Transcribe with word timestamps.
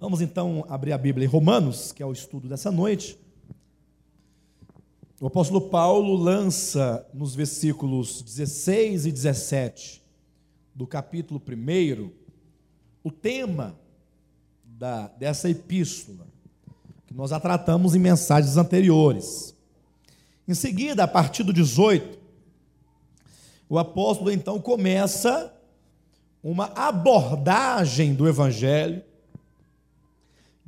Vamos 0.00 0.22
então 0.22 0.64
abrir 0.66 0.94
a 0.94 0.98
Bíblia 0.98 1.26
em 1.26 1.28
Romanos, 1.28 1.92
que 1.92 2.02
é 2.02 2.06
o 2.06 2.12
estudo 2.12 2.48
dessa 2.48 2.72
noite. 2.72 3.18
O 5.20 5.26
apóstolo 5.26 5.68
Paulo 5.68 6.16
lança 6.16 7.06
nos 7.12 7.34
versículos 7.34 8.22
16 8.22 9.04
e 9.04 9.12
17 9.12 10.02
do 10.74 10.86
capítulo 10.86 11.38
1 11.46 12.10
o 13.04 13.12
tema 13.12 13.78
da, 14.64 15.08
dessa 15.08 15.50
epístola, 15.50 16.26
que 17.06 17.12
nós 17.12 17.30
a 17.30 17.38
tratamos 17.38 17.94
em 17.94 17.98
mensagens 17.98 18.56
anteriores. 18.56 19.54
Em 20.48 20.54
seguida, 20.54 21.04
a 21.04 21.08
partir 21.08 21.42
do 21.42 21.52
18, 21.52 22.18
o 23.68 23.78
apóstolo 23.78 24.32
então 24.32 24.58
começa 24.62 25.54
uma 26.42 26.72
abordagem 26.74 28.14
do 28.14 28.26
evangelho 28.26 29.09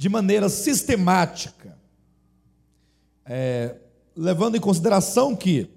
de 0.03 0.09
maneira 0.09 0.49
sistemática, 0.49 1.79
é, 3.25 3.77
levando 4.17 4.57
em 4.57 4.61
consideração 4.61 5.37
que 5.37 5.71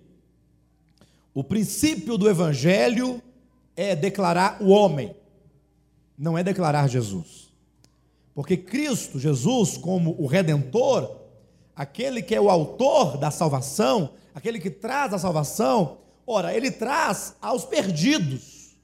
o 1.32 1.44
princípio 1.44 2.18
do 2.18 2.28
Evangelho 2.28 3.22
é 3.76 3.96
declarar 3.96 4.58
o 4.64 4.70
homem, 4.70 5.16
não 6.18 6.36
é 6.36 6.42
declarar 6.42 6.90
Jesus. 6.90 7.54
Porque 8.34 8.58
Cristo, 8.58 9.20
Jesus, 9.20 9.78
como 9.78 10.20
o 10.20 10.26
Redentor, 10.26 11.18
aquele 11.76 12.24
que 12.24 12.34
é 12.34 12.42
o 12.42 12.50
autor 12.50 13.20
da 13.20 13.30
salvação, 13.30 14.10
aquele 14.34 14.60
que 14.60 14.72
traz 14.72 15.14
a 15.14 15.20
salvação, 15.20 16.00
ora, 16.26 16.52
ele 16.52 16.72
traz 16.72 17.36
aos 17.40 17.64
perdidos. 17.64 18.76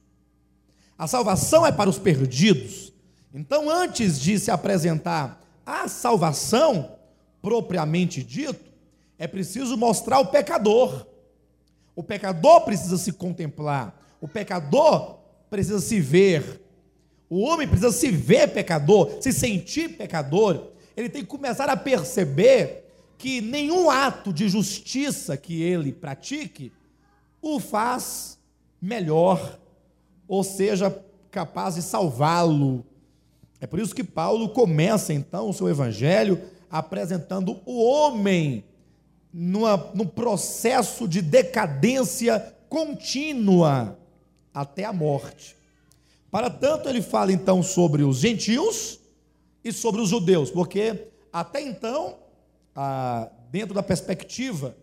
A 0.95 1.07
salvação 1.07 1.65
é 1.65 1.71
para 1.71 1.89
os 1.89 1.97
perdidos. 1.97 2.90
Então, 3.33 3.69
antes 3.69 4.19
de 4.19 4.37
se 4.37 4.51
apresentar 4.51 5.41
a 5.65 5.87
salvação, 5.87 6.97
propriamente 7.41 8.21
dito, 8.23 8.71
é 9.17 9.27
preciso 9.27 9.77
mostrar 9.77 10.19
o 10.19 10.27
pecador. 10.27 11.05
O 11.95 12.03
pecador 12.03 12.61
precisa 12.61 12.97
se 12.97 13.13
contemplar, 13.13 13.95
o 14.19 14.27
pecador 14.27 15.19
precisa 15.49 15.79
se 15.79 15.99
ver. 15.99 16.61
O 17.29 17.41
homem 17.41 17.67
precisa 17.67 17.91
se 17.91 18.11
ver 18.11 18.49
pecador, 18.49 19.21
se 19.21 19.31
sentir 19.31 19.95
pecador. 19.97 20.71
Ele 20.97 21.07
tem 21.07 21.21
que 21.21 21.27
começar 21.27 21.69
a 21.69 21.77
perceber 21.77 22.85
que 23.17 23.39
nenhum 23.39 23.89
ato 23.89 24.33
de 24.33 24.49
justiça 24.49 25.37
que 25.37 25.61
ele 25.61 25.93
pratique 25.93 26.73
o 27.41 27.59
faz 27.59 28.37
melhor, 28.81 29.59
ou 30.27 30.43
seja, 30.43 30.93
capaz 31.29 31.75
de 31.75 31.81
salvá-lo 31.81 32.85
é 33.61 33.67
por 33.67 33.79
isso 33.79 33.93
que 33.93 34.03
Paulo 34.03 34.49
começa 34.49 35.13
então 35.13 35.47
o 35.47 35.53
seu 35.53 35.69
evangelho 35.69 36.41
apresentando 36.69 37.61
o 37.63 37.83
homem 37.85 38.65
numa, 39.31 39.77
num 39.93 40.07
processo 40.07 41.07
de 41.07 41.21
decadência 41.21 42.55
contínua 42.67 43.99
até 44.51 44.83
a 44.83 44.91
morte. 44.91 45.55
Para 46.31 46.49
tanto, 46.49 46.89
ele 46.89 47.03
fala 47.03 47.31
então 47.31 47.61
sobre 47.61 48.03
os 48.03 48.17
gentios 48.17 48.99
e 49.63 49.71
sobre 49.71 50.01
os 50.01 50.09
judeus, 50.09 50.49
porque 50.49 51.09
até 51.31 51.61
então, 51.61 52.17
dentro 53.51 53.75
da 53.75 53.83
perspectiva, 53.83 54.75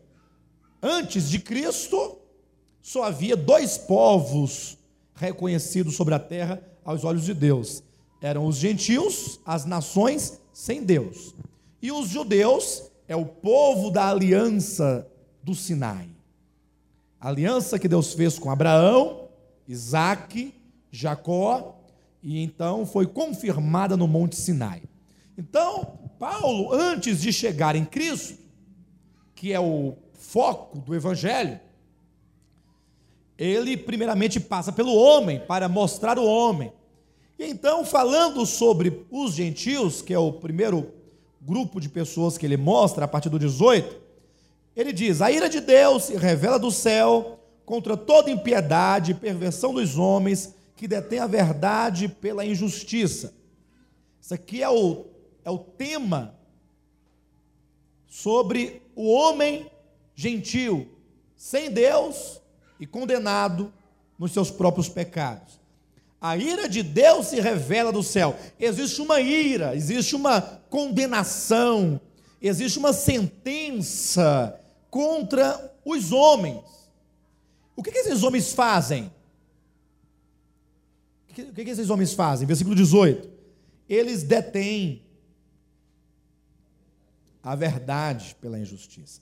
antes 0.81 1.29
de 1.29 1.41
Cristo, 1.41 2.19
só 2.81 3.03
havia 3.03 3.37
dois 3.37 3.77
povos 3.77 4.79
reconhecidos 5.15 5.97
sobre 5.97 6.15
a 6.15 6.19
terra 6.19 6.63
aos 6.85 7.03
olhos 7.03 7.25
de 7.25 7.35
Deus: 7.35 7.83
eram 8.20 8.47
os 8.47 8.56
gentios, 8.56 9.41
as 9.44 9.64
nações 9.64 10.41
sem 10.52 10.83
Deus. 10.83 11.34
E 11.80 11.92
os 11.92 12.08
judeus 12.08 12.91
é 13.06 13.14
o 13.14 13.24
povo 13.24 13.91
da 13.91 14.08
aliança 14.11 15.06
do 15.42 15.55
Sinai. 15.55 16.08
A 17.20 17.28
aliança 17.28 17.78
que 17.78 17.89
Deus 17.89 18.12
fez 18.12 18.39
com 18.39 18.51
Abraão, 18.51 19.28
Isaac, 19.67 20.55
Jacó, 20.90 21.77
e 22.23 22.42
então 22.42 22.84
foi 22.84 23.07
confirmada 23.07 23.96
no 23.96 24.08
Monte 24.08 24.36
Sinai. 24.36 24.83
Então, 25.36 25.98
Paulo, 26.18 26.73
antes 26.73 27.20
de 27.20 27.33
chegar 27.33 27.77
em 27.77 27.84
Cristo, 27.84 28.39
que 29.34 29.52
é 29.52 29.61
o 29.61 29.96
foco 30.12 30.78
do 30.78 30.95
Evangelho, 30.95 31.61
ele 33.39 33.77
primeiramente 33.77 34.40
passa 34.40 34.73
pelo 34.73 34.92
homem 34.95 35.39
para 35.39 35.68
mostrar 35.68 36.18
o 36.18 36.27
homem. 36.27 36.73
E 37.39 37.47
então, 37.47 37.85
falando 37.85 38.45
sobre 38.45 39.07
os 39.11 39.35
gentios, 39.35 40.03
que 40.03 40.13
é 40.13 40.19
o 40.19 40.33
primeiro 40.33 40.93
grupo 41.41 41.81
de 41.81 41.89
pessoas 41.89 42.37
que 42.37 42.45
ele 42.45 42.57
mostra 42.57 43.05
a 43.05 43.09
partir 43.09 43.29
do 43.29 43.39
18, 43.39 43.97
ele 44.75 44.93
diz: 44.93 45.23
A 45.23 45.31
ira 45.31 45.49
de 45.49 45.61
Deus 45.61 46.05
se 46.05 46.17
revela 46.17 46.59
do 46.59 46.71
céu 46.71 47.39
contra 47.65 47.97
toda 47.97 48.31
impiedade 48.31 49.13
e 49.13 49.15
perversão 49.15 49.73
dos 49.73 49.97
homens 49.97 50.55
que 50.75 50.89
detêm 50.89 51.19
a 51.19 51.27
verdade 51.27 52.09
pela 52.09 52.45
injustiça. 52.45 53.35
Isso 54.20 54.35
aqui 54.35 54.63
é 54.63 54.69
o, 54.69 55.07
é 55.45 55.51
o 55.51 55.59
tema 55.59 56.35
sobre 58.09 58.83
o 58.97 59.09
homem 59.09 59.70
gentil, 60.15 60.89
sem 61.37 61.70
Deus 61.70 62.41
e 62.81 62.87
condenado 62.87 63.73
nos 64.19 64.33
seus 64.33 64.51
próprios 64.51 64.89
pecados. 64.89 65.58
A 66.20 66.36
ira 66.36 66.68
de 66.68 66.83
Deus 66.83 67.29
se 67.29 67.40
revela 67.40 67.92
do 67.92 68.02
céu. 68.02 68.36
Existe 68.58 69.01
uma 69.01 69.20
ira, 69.20 69.77
existe 69.77 70.17
uma 70.17 70.40
condenação, 70.40 72.01
existe 72.42 72.79
uma 72.79 72.92
sentença 72.92 74.58
contra 74.90 75.74
os 75.84 76.11
homens. 76.11 76.64
O 77.77 77.83
que, 77.83 77.92
que 77.92 77.98
esses 77.98 78.23
homens 78.24 78.52
fazem? 78.52 79.12
O 81.30 81.34
que, 81.34 81.45
que, 81.45 81.64
que 81.64 81.70
esses 81.70 81.89
homens 81.89 82.12
fazem? 82.12 82.46
Versículo 82.46 82.74
18: 82.74 83.30
Eles 83.89 84.24
detêm 84.24 85.07
a 87.40 87.55
verdade 87.55 88.36
pela 88.40 88.58
injustiça. 88.58 89.20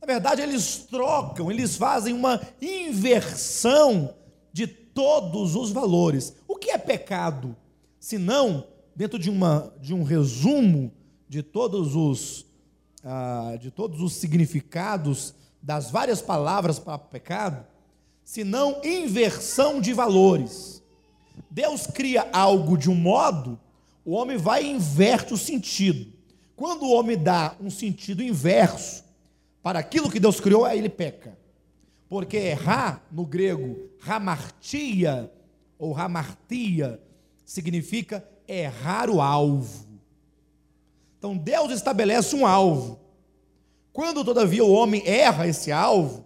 Na 0.00 0.06
verdade, 0.06 0.40
eles 0.40 0.86
trocam, 0.90 1.50
eles 1.50 1.76
fazem 1.76 2.14
uma 2.14 2.40
inversão 2.62 4.14
de 4.52 4.66
todos 4.98 5.54
os 5.54 5.70
valores. 5.70 6.34
O 6.48 6.56
que 6.56 6.72
é 6.72 6.76
pecado? 6.76 7.54
Se 8.00 8.18
não, 8.18 8.64
dentro 8.96 9.16
de, 9.16 9.30
uma, 9.30 9.72
de 9.80 9.94
um 9.94 10.02
resumo 10.02 10.90
de 11.28 11.40
todos 11.40 11.94
os 11.94 12.44
ah, 13.04 13.56
de 13.60 13.70
todos 13.70 14.00
os 14.02 14.14
significados 14.14 15.34
das 15.62 15.88
várias 15.88 16.20
palavras 16.20 16.80
para 16.80 16.98
pecado, 16.98 17.64
se 18.24 18.42
não 18.42 18.80
inversão 18.84 19.80
de 19.80 19.92
valores. 19.92 20.82
Deus 21.48 21.86
cria 21.86 22.28
algo 22.32 22.76
de 22.76 22.90
um 22.90 22.94
modo, 22.96 23.56
o 24.04 24.10
homem 24.10 24.36
vai 24.36 24.64
e 24.64 24.72
inverte 24.72 25.32
o 25.32 25.38
sentido. 25.38 26.12
Quando 26.56 26.82
o 26.82 26.92
homem 26.92 27.16
dá 27.16 27.54
um 27.60 27.70
sentido 27.70 28.20
inverso 28.20 29.04
para 29.62 29.78
aquilo 29.78 30.10
que 30.10 30.18
Deus 30.18 30.40
criou, 30.40 30.64
aí 30.64 30.76
ele 30.76 30.88
peca. 30.88 31.38
Porque 32.08 32.36
errar, 32.36 33.06
no 33.12 33.26
grego, 33.26 33.90
hamartia, 34.06 35.30
ou 35.78 35.96
hamartia, 35.96 37.00
significa 37.44 38.26
errar 38.46 39.10
o 39.10 39.20
alvo. 39.20 39.86
Então 41.18 41.36
Deus 41.36 41.72
estabelece 41.72 42.34
um 42.34 42.46
alvo. 42.46 42.98
Quando, 43.92 44.24
todavia, 44.24 44.64
o 44.64 44.72
homem 44.72 45.02
erra 45.04 45.46
esse 45.46 45.72
alvo, 45.72 46.24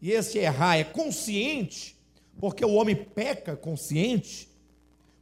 e 0.00 0.10
esse 0.10 0.38
errar 0.38 0.78
é 0.78 0.84
consciente, 0.84 1.96
porque 2.38 2.64
o 2.64 2.72
homem 2.72 2.96
peca 2.96 3.54
consciente, 3.54 4.48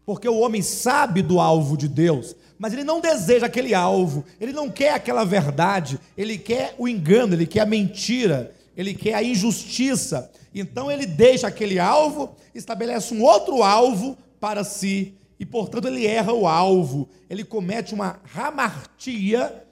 porque 0.06 0.28
o 0.28 0.38
homem 0.38 0.62
sabe 0.62 1.20
do 1.20 1.40
alvo 1.40 1.76
de 1.76 1.88
Deus, 1.88 2.36
mas 2.58 2.72
ele 2.72 2.84
não 2.84 3.00
deseja 3.00 3.46
aquele 3.46 3.75
alvo, 3.75 4.25
ele 4.40 4.52
não 4.52 4.70
quer 4.70 4.94
aquela 4.94 5.25
verdade, 5.25 5.99
ele 6.16 6.38
quer 6.38 6.75
o 6.78 6.88
engano, 6.88 7.34
ele 7.34 7.46
quer 7.46 7.61
a 7.61 7.66
mentira, 7.66 8.54
ele 8.78 8.94
quer 8.94 9.14
a 9.14 9.22
injustiça. 9.25 10.30
Então 10.54 10.88
ele 10.88 11.04
deixa 11.04 11.48
aquele 11.48 11.80
alvo, 11.80 12.36
estabelece 12.54 13.12
um 13.12 13.25
outro 13.25 13.64
alvo 13.64 14.16
para 14.38 14.62
si, 14.62 15.14
e 15.38 15.44
portanto 15.44 15.88
ele 15.88 16.06
erra 16.06 16.32
o 16.32 16.46
alvo, 16.46 17.08
ele 17.28 17.42
comete 17.42 17.92
uma 17.92 18.20
ramartia, 18.22 19.66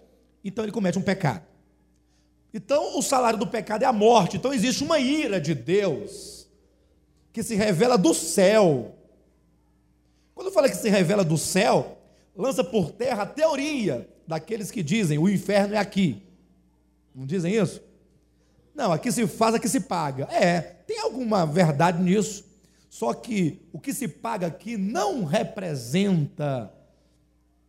então 0.45 0.65
ele 0.65 0.73
comete 0.73 0.99
um 0.99 1.03
pecado. 1.03 1.45
Então 2.53 2.99
o 2.99 3.03
salário 3.03 3.39
do 3.39 3.47
pecado 3.47 3.85
é 3.85 3.87
a 3.87 3.93
morte, 3.93 4.39
então 4.39 4.53
existe 4.53 4.83
uma 4.83 4.99
ira 4.99 5.41
de 5.41 5.55
Deus 5.55 6.49
que 7.33 7.45
se 7.45 7.55
revela 7.55 7.97
do 7.97 8.13
céu. 8.13 8.97
Quando 10.35 10.51
fala 10.51 10.69
que 10.69 10.77
se 10.77 10.91
revela 10.91 11.23
do 11.23 11.39
céu, 11.39 11.97
lança 12.35 12.65
por 12.65 12.91
terra 12.91 13.23
a 13.23 13.27
teoria 13.27 14.09
daqueles 14.27 14.73
que 14.73 14.83
dizem 14.83 15.17
o 15.17 15.29
inferno 15.29 15.77
é 15.77 15.79
aqui. 15.79 16.23
Não 17.15 17.25
dizem 17.25 17.55
isso? 17.55 17.86
Não, 18.77 18.93
aqui 18.93 19.11
se 19.11 19.27
faz, 19.27 19.55
aqui 19.55 19.69
se 19.71 19.81
paga. 19.81 20.29
É, 20.31 20.61
tem 20.61 21.01
alguma 21.01 21.47
verdade 21.47 22.03
nisso. 22.03 22.45
Só 22.91 23.15
que 23.15 23.67
o 23.73 23.81
que 23.81 23.95
se 23.95 24.07
paga 24.07 24.47
aqui 24.47 24.77
não 24.77 25.25
representa 25.25 26.71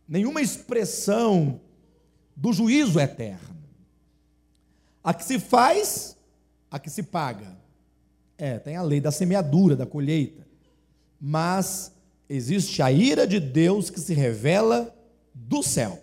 nenhuma 0.06 0.42
expressão 0.42 1.62
do 2.36 2.52
juízo 2.52 3.00
eterno. 3.00 3.56
A 5.02 5.14
que 5.14 5.24
se 5.24 5.38
faz, 5.38 6.14
a 6.70 6.78
que 6.78 6.90
se 6.90 7.02
paga. 7.02 7.56
É, 8.36 8.58
tem 8.58 8.76
a 8.76 8.82
lei 8.82 9.00
da 9.00 9.10
semeadura, 9.10 9.74
da 9.74 9.86
colheita. 9.86 10.46
Mas 11.18 11.90
existe 12.28 12.82
a 12.82 12.92
ira 12.92 13.26
de 13.26 13.40
Deus 13.40 13.88
que 13.88 13.98
se 13.98 14.12
revela 14.12 14.94
do 15.32 15.62
céu. 15.62 16.02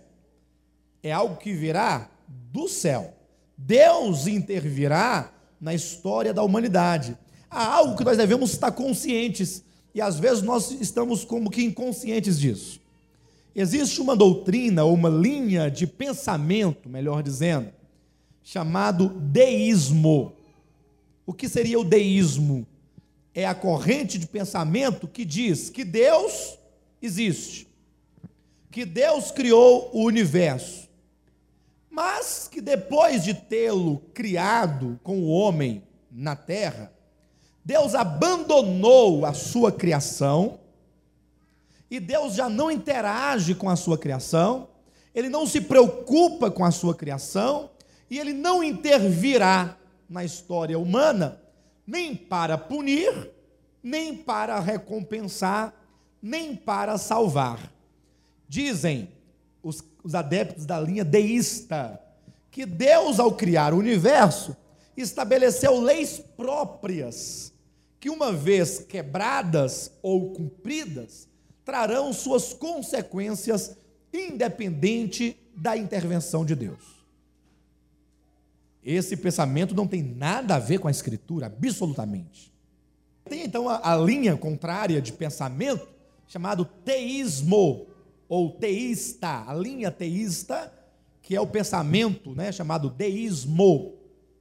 É 1.03 1.11
algo 1.11 1.37
que 1.37 1.53
virá 1.53 2.09
do 2.27 2.67
céu. 2.67 3.14
Deus 3.57 4.27
intervirá 4.27 5.31
na 5.59 5.73
história 5.73 6.33
da 6.33 6.43
humanidade. 6.43 7.17
Há 7.49 7.65
algo 7.65 7.95
que 7.95 8.03
nós 8.03 8.17
devemos 8.17 8.51
estar 8.51 8.71
conscientes, 8.71 9.63
e 9.93 10.01
às 10.01 10.19
vezes 10.19 10.43
nós 10.43 10.71
estamos 10.71 11.23
como 11.23 11.49
que 11.49 11.63
inconscientes 11.63 12.39
disso. 12.39 12.81
Existe 13.55 14.01
uma 14.01 14.15
doutrina, 14.15 14.83
ou 14.83 14.93
uma 14.93 15.09
linha 15.09 15.71
de 15.71 15.87
pensamento, 15.87 16.89
melhor 16.89 17.23
dizendo, 17.23 17.69
chamado 18.43 19.07
deísmo. 19.07 20.33
O 21.25 21.33
que 21.33 21.47
seria 21.47 21.79
o 21.79 21.83
deísmo? 21.83 22.67
É 23.33 23.45
a 23.45 23.55
corrente 23.55 24.17
de 24.17 24.27
pensamento 24.27 25.07
que 25.07 25.25
diz 25.25 25.69
que 25.69 25.83
Deus 25.83 26.57
existe, 27.01 27.67
que 28.69 28.85
Deus 28.85 29.31
criou 29.31 29.89
o 29.93 30.03
universo, 30.03 30.84
mas 31.95 32.49
que 32.51 32.59
depois 32.59 33.23
de 33.23 33.33
tê-lo 33.33 33.99
criado 34.13 34.99
com 35.01 35.17
o 35.19 35.29
homem 35.29 35.81
na 36.11 36.35
terra, 36.35 36.91
Deus 37.63 37.95
abandonou 37.95 39.25
a 39.25 39.33
sua 39.33 39.71
criação 39.71 40.59
e 41.89 41.97
Deus 41.97 42.35
já 42.35 42.49
não 42.49 42.69
interage 42.69 43.55
com 43.55 43.69
a 43.69 43.77
sua 43.77 43.97
criação, 43.97 44.67
ele 45.13 45.29
não 45.29 45.47
se 45.47 45.61
preocupa 45.61 46.51
com 46.51 46.65
a 46.65 46.71
sua 46.71 46.93
criação 46.93 47.69
e 48.09 48.19
ele 48.19 48.33
não 48.33 48.61
intervirá 48.61 49.77
na 50.09 50.25
história 50.25 50.77
humana, 50.77 51.41
nem 51.87 52.13
para 52.13 52.57
punir, 52.57 53.31
nem 53.81 54.13
para 54.13 54.59
recompensar, 54.59 55.73
nem 56.21 56.57
para 56.57 56.97
salvar. 56.97 57.71
Dizem 58.49 59.14
os, 59.65 59.83
os 60.03 60.13
adeptos 60.13 60.63
da 60.63 60.79
linha 60.79 61.03
deísta 61.03 61.99
que 62.51 62.67
Deus, 62.67 63.19
ao 63.19 63.33
criar 63.33 63.73
o 63.73 63.79
universo, 63.79 64.55
estabeleceu 64.95 65.81
leis 65.81 66.21
próprias, 66.37 67.51
que, 67.99 68.09
uma 68.09 68.31
vez 68.31 68.79
quebradas 68.79 69.91
ou 70.03 70.31
cumpridas, 70.31 71.27
trarão 71.65 72.13
suas 72.13 72.53
consequências, 72.53 73.75
independente 74.13 75.35
da 75.55 75.75
intervenção 75.75 76.45
de 76.45 76.55
Deus. 76.55 77.03
Esse 78.83 79.17
pensamento 79.17 79.73
não 79.73 79.87
tem 79.87 80.03
nada 80.03 80.55
a 80.55 80.59
ver 80.59 80.77
com 80.77 80.87
a 80.87 80.91
Escritura, 80.91 81.47
absolutamente. 81.47 82.53
Tem 83.27 83.41
então 83.41 83.67
a, 83.67 83.93
a 83.93 83.97
linha 83.97 84.37
contrária 84.37 85.01
de 85.01 85.11
pensamento, 85.11 85.87
chamado 86.27 86.63
teísmo, 86.63 87.87
ou 88.27 88.51
teísta, 88.51 89.43
a 89.47 89.53
linha 89.53 89.91
teísta, 89.91 90.73
que 91.21 91.35
é 91.35 91.41
o 91.41 91.47
pensamento 91.47 92.33
né, 92.35 92.51
chamado 92.51 92.89
deísmo, 92.89 93.95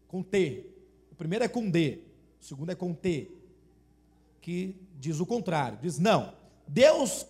com 0.09 0.23
T. 0.23 0.67
O 1.11 1.15
primeiro 1.15 1.45
é 1.45 1.49
com 1.49 1.69
D, 1.69 2.01
o 2.41 2.45
segundo 2.45 2.71
é 2.71 2.75
com 2.75 2.93
T, 2.93 3.31
que 4.41 4.77
diz 4.99 5.21
o 5.21 5.27
contrário, 5.27 5.79
diz 5.81 5.99
não, 5.99 6.33
Deus 6.67 7.27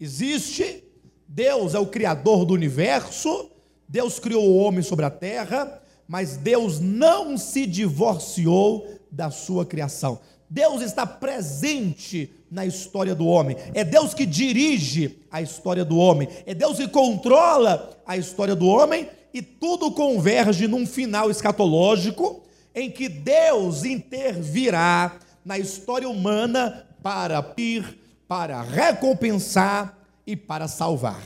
existe, 0.00 0.84
Deus 1.26 1.74
é 1.74 1.78
o 1.78 1.86
criador 1.86 2.44
do 2.44 2.54
universo, 2.54 3.50
Deus 3.88 4.18
criou 4.18 4.44
o 4.44 4.56
homem 4.56 4.82
sobre 4.82 5.04
a 5.04 5.10
terra, 5.10 5.82
mas 6.06 6.36
Deus 6.36 6.80
não 6.80 7.36
se 7.36 7.66
divorciou 7.66 8.86
da 9.10 9.30
sua 9.30 9.64
criação. 9.64 10.20
Deus 10.50 10.82
está 10.82 11.06
presente 11.06 12.32
na 12.50 12.64
história 12.64 13.14
do 13.14 13.26
homem. 13.26 13.56
É 13.74 13.84
Deus 13.84 14.14
que 14.14 14.24
dirige 14.24 15.18
a 15.30 15.42
história 15.42 15.84
do 15.84 15.98
homem. 15.98 16.28
É 16.46 16.54
Deus 16.54 16.78
que 16.78 16.88
controla 16.88 17.98
a 18.06 18.16
história 18.16 18.56
do 18.56 18.66
homem 18.66 19.08
e 19.32 19.42
tudo 19.42 19.92
converge 19.92 20.66
num 20.66 20.86
final 20.86 21.30
escatológico 21.30 22.42
em 22.74 22.90
que 22.90 23.08
Deus 23.08 23.84
intervirá 23.84 25.18
na 25.44 25.58
história 25.58 26.08
humana 26.08 26.86
para 27.02 27.54
ir 27.56 27.98
para 28.26 28.60
recompensar 28.60 29.98
e 30.26 30.36
para 30.36 30.68
salvar. 30.68 31.22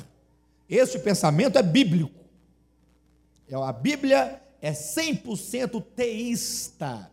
Este 0.68 0.98
pensamento 0.98 1.58
é 1.58 1.62
bíblico. 1.62 2.22
É, 3.48 3.54
a 3.54 3.72
Bíblia 3.72 4.40
é 4.60 4.72
100% 4.72 5.84
teísta. 5.94 7.10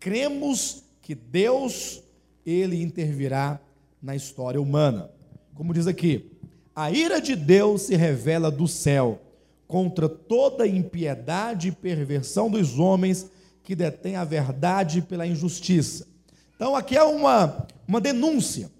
Cremos 0.00 0.82
que 1.08 1.14
Deus 1.14 2.02
ele 2.44 2.82
intervirá 2.82 3.58
na 4.02 4.14
história 4.14 4.60
humana. 4.60 5.10
Como 5.54 5.72
diz 5.72 5.86
aqui, 5.86 6.30
a 6.76 6.90
ira 6.90 7.18
de 7.18 7.34
Deus 7.34 7.82
se 7.82 7.96
revela 7.96 8.50
do 8.50 8.68
céu 8.68 9.18
contra 9.66 10.08
toda 10.08 10.66
impiedade 10.66 11.68
e 11.68 11.72
perversão 11.72 12.50
dos 12.50 12.78
homens 12.78 13.30
que 13.64 13.74
detêm 13.74 14.16
a 14.16 14.24
verdade 14.24 15.00
pela 15.00 15.26
injustiça. 15.26 16.06
Então 16.54 16.76
aqui 16.76 16.96
é 16.96 17.02
uma, 17.02 17.66
uma 17.86 18.00
denúncia 18.00 18.70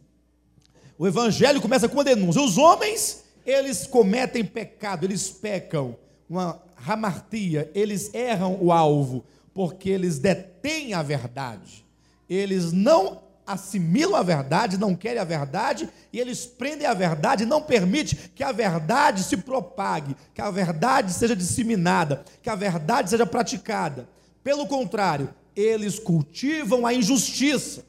o 0.98 1.06
evangelho 1.06 1.60
começa 1.60 1.88
com 1.88 1.94
uma 1.94 2.02
denúncia. 2.02 2.42
Os 2.42 2.58
homens, 2.58 3.22
eles 3.46 3.86
cometem 3.86 4.44
pecado, 4.44 5.04
eles 5.04 5.30
pecam, 5.30 5.96
uma 6.28 6.60
ramartia, 6.74 7.70
eles 7.72 8.12
erram 8.12 8.58
o 8.60 8.72
alvo, 8.72 9.24
porque 9.54 9.88
eles 9.88 10.18
detêm 10.18 10.94
a 10.94 11.02
verdade. 11.02 11.86
Eles 12.28 12.72
não 12.72 13.22
assimilam 13.46 14.14
a 14.14 14.22
verdade, 14.22 14.76
não 14.76 14.94
querem 14.94 15.18
a 15.18 15.24
verdade, 15.24 15.88
e 16.12 16.20
eles 16.20 16.44
prendem 16.44 16.86
a 16.86 16.92
verdade, 16.92 17.46
não 17.46 17.62
permite 17.62 18.14
que 18.34 18.44
a 18.44 18.52
verdade 18.52 19.22
se 19.22 19.38
propague, 19.38 20.14
que 20.34 20.40
a 20.42 20.50
verdade 20.50 21.12
seja 21.12 21.34
disseminada, 21.34 22.22
que 22.42 22.50
a 22.50 22.54
verdade 22.54 23.08
seja 23.08 23.24
praticada. 23.24 24.06
Pelo 24.44 24.66
contrário, 24.66 25.34
eles 25.56 25.98
cultivam 25.98 26.86
a 26.86 26.92
injustiça. 26.92 27.84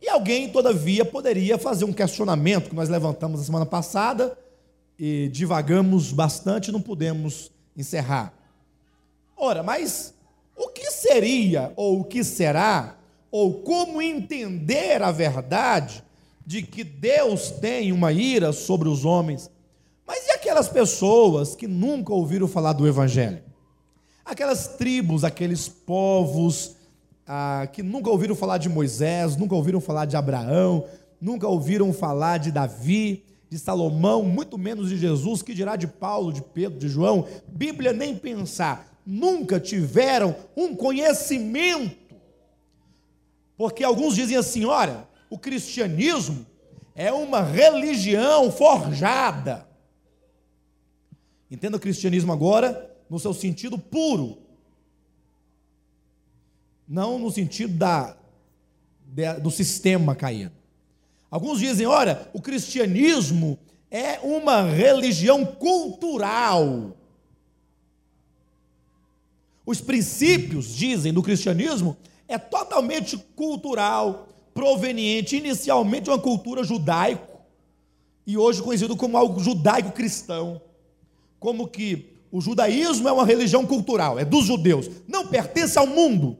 E 0.00 0.08
alguém, 0.08 0.50
todavia, 0.50 1.04
poderia 1.04 1.56
fazer 1.56 1.84
um 1.84 1.92
questionamento 1.92 2.70
que 2.70 2.74
nós 2.74 2.88
levantamos 2.88 3.38
na 3.38 3.46
semana 3.46 3.64
passada 3.64 4.36
e 4.98 5.28
divagamos 5.28 6.12
bastante, 6.12 6.72
não 6.72 6.82
podemos 6.82 7.52
encerrar. 7.76 8.34
Ora, 9.36 9.62
mas 9.62 10.11
o 10.56 10.68
que 10.68 10.90
seria 10.90 11.72
ou 11.76 12.00
o 12.00 12.04
que 12.04 12.22
será 12.22 12.96
ou 13.30 13.62
como 13.62 14.02
entender 14.02 15.02
a 15.02 15.10
verdade 15.10 16.04
de 16.46 16.62
que 16.62 16.84
Deus 16.84 17.50
tem 17.50 17.92
uma 17.92 18.12
ira 18.12 18.52
sobre 18.52 18.88
os 18.88 19.04
homens? 19.04 19.50
Mas 20.06 20.26
e 20.26 20.32
aquelas 20.32 20.68
pessoas 20.68 21.56
que 21.56 21.66
nunca 21.66 22.12
ouviram 22.12 22.46
falar 22.46 22.74
do 22.74 22.86
evangelho? 22.86 23.42
Aquelas 24.24 24.68
tribos, 24.68 25.24
aqueles 25.24 25.68
povos 25.68 26.76
ah, 27.26 27.66
que 27.72 27.82
nunca 27.82 28.10
ouviram 28.10 28.34
falar 28.34 28.58
de 28.58 28.68
Moisés, 28.68 29.36
nunca 29.36 29.54
ouviram 29.54 29.80
falar 29.80 30.04
de 30.04 30.16
Abraão, 30.16 30.84
nunca 31.20 31.48
ouviram 31.48 31.92
falar 31.92 32.38
de 32.38 32.50
Davi, 32.50 33.24
de 33.48 33.58
Salomão, 33.58 34.22
muito 34.22 34.58
menos 34.58 34.88
de 34.88 34.96
Jesus, 34.96 35.42
que 35.42 35.54
dirá 35.54 35.76
de 35.76 35.86
Paulo, 35.86 36.32
de 36.32 36.42
Pedro, 36.42 36.78
de 36.78 36.88
João, 36.88 37.26
Bíblia 37.48 37.92
nem 37.92 38.16
pensar, 38.16 38.91
nunca 39.04 39.58
tiveram 39.58 40.34
um 40.56 40.74
conhecimento. 40.74 42.16
Porque 43.56 43.84
alguns 43.84 44.14
dizem 44.14 44.36
assim: 44.36 44.64
olha, 44.64 45.06
o 45.28 45.38
cristianismo 45.38 46.46
é 46.94 47.12
uma 47.12 47.42
religião 47.42 48.50
forjada. 48.50 49.66
Entenda 51.50 51.76
o 51.76 51.80
cristianismo 51.80 52.32
agora 52.32 52.90
no 53.08 53.18
seu 53.18 53.34
sentido 53.34 53.78
puro, 53.78 54.38
não 56.88 57.18
no 57.18 57.30
sentido 57.30 57.74
da, 57.74 58.16
do 59.40 59.50
sistema 59.50 60.14
caído. 60.14 60.52
Alguns 61.30 61.58
dizem: 61.58 61.86
olha, 61.86 62.28
o 62.32 62.40
cristianismo 62.40 63.58
é 63.90 64.18
uma 64.20 64.62
religião 64.62 65.44
cultural. 65.44 66.96
Os 69.64 69.80
princípios, 69.80 70.74
dizem, 70.74 71.12
do 71.12 71.22
cristianismo 71.22 71.96
é 72.26 72.38
totalmente 72.38 73.16
cultural, 73.36 74.28
proveniente 74.52 75.36
inicialmente 75.36 76.04
de 76.04 76.10
uma 76.10 76.18
cultura 76.18 76.64
judaico 76.64 77.40
e 78.26 78.36
hoje 78.36 78.62
conhecido 78.62 78.96
como 78.96 79.16
algo 79.16 79.40
judaico-cristão. 79.40 80.60
Como 81.38 81.66
que 81.66 82.12
o 82.30 82.40
judaísmo 82.40 83.08
é 83.08 83.12
uma 83.12 83.26
religião 83.26 83.66
cultural, 83.66 84.18
é 84.18 84.24
dos 84.24 84.46
judeus, 84.46 84.88
não 85.06 85.26
pertence 85.26 85.78
ao 85.78 85.86
mundo. 85.86 86.38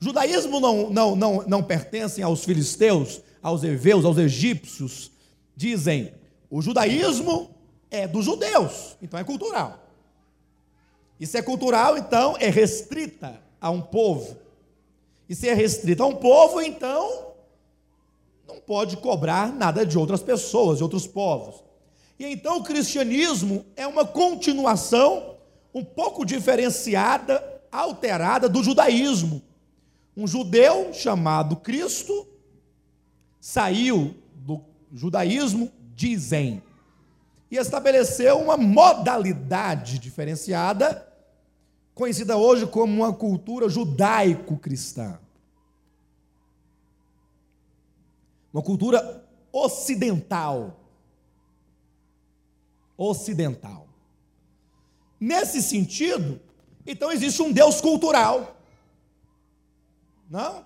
O 0.00 0.04
judaísmo 0.04 0.60
não, 0.60 0.90
não, 0.90 1.16
não, 1.16 1.44
não 1.46 1.62
pertence 1.62 2.22
aos 2.22 2.44
filisteus, 2.44 3.20
aos 3.42 3.62
heveus, 3.64 4.04
aos 4.04 4.16
egípcios. 4.16 5.10
Dizem, 5.56 6.12
o 6.48 6.62
judaísmo 6.62 7.50
é 7.90 8.06
dos 8.06 8.24
judeus, 8.24 8.96
então 9.02 9.18
é 9.18 9.24
cultural. 9.24 9.87
Se 11.26 11.38
é 11.38 11.42
cultural, 11.42 11.98
então 11.98 12.36
é 12.38 12.48
restrita 12.48 13.40
a 13.60 13.70
um 13.70 13.80
povo. 13.80 14.36
E 15.28 15.34
se 15.34 15.48
é 15.48 15.54
restrita 15.54 16.02
a 16.02 16.06
um 16.06 16.14
povo, 16.14 16.60
então 16.60 17.34
não 18.46 18.58
pode 18.60 18.96
cobrar 18.96 19.52
nada 19.52 19.84
de 19.84 19.98
outras 19.98 20.22
pessoas, 20.22 20.78
de 20.78 20.82
outros 20.82 21.06
povos. 21.06 21.62
E 22.18 22.26
então 22.26 22.58
o 22.58 22.62
cristianismo 22.64 23.64
é 23.76 23.86
uma 23.86 24.04
continuação 24.04 25.36
um 25.74 25.84
pouco 25.84 26.24
diferenciada, 26.24 27.42
alterada 27.70 28.48
do 28.48 28.62
judaísmo. 28.62 29.42
Um 30.16 30.26
judeu 30.26 30.92
chamado 30.92 31.56
Cristo 31.56 32.26
saiu 33.40 34.14
do 34.34 34.60
judaísmo, 34.92 35.70
dizem, 35.94 36.62
e 37.50 37.56
estabeleceu 37.56 38.38
uma 38.38 38.56
modalidade 38.56 39.98
diferenciada, 39.98 41.06
conhecida 41.98 42.36
hoje 42.36 42.64
como 42.64 43.02
uma 43.02 43.12
cultura 43.12 43.68
judaico-cristã. 43.68 45.18
Uma 48.52 48.62
cultura 48.62 49.28
ocidental. 49.52 50.78
Ocidental. 52.96 53.88
Nesse 55.18 55.60
sentido, 55.60 56.40
então 56.86 57.10
existe 57.10 57.42
um 57.42 57.52
Deus 57.52 57.80
cultural. 57.80 58.56
Não? 60.30 60.64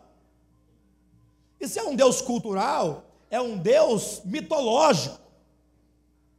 E 1.59 1.67
se 1.67 1.79
é 1.79 1.83
um 1.83 1.97
Deus 1.97 2.21
cultural, 2.21 3.07
é 3.31 3.41
um 3.41 3.57
Deus 3.57 4.21
mitológico, 4.27 5.19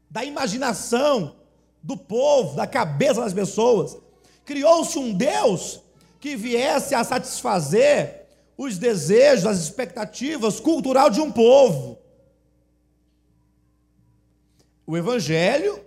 da 0.08 0.24
imaginação 0.24 1.36
do 1.82 1.98
povo, 1.98 2.56
da 2.56 2.68
cabeça 2.68 3.22
das 3.22 3.34
pessoas. 3.34 4.03
Criou-se 4.46 4.98
um 4.98 5.14
Deus 5.14 5.82
que 6.20 6.36
viesse 6.36 6.96
a 6.96 7.04
satisfazer 7.04 8.28
os 8.58 8.78
desejos, 8.78 9.46
as 9.46 9.60
expectativas 9.60 10.60
cultural 10.60 11.10
de 11.10 11.20
um 11.20 11.32
povo. 11.32 12.00
O 14.86 14.98
Evangelho 14.98 15.84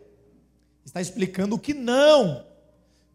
está 0.84 1.00
explicando 1.00 1.58
que 1.58 1.74
não, 1.74 2.44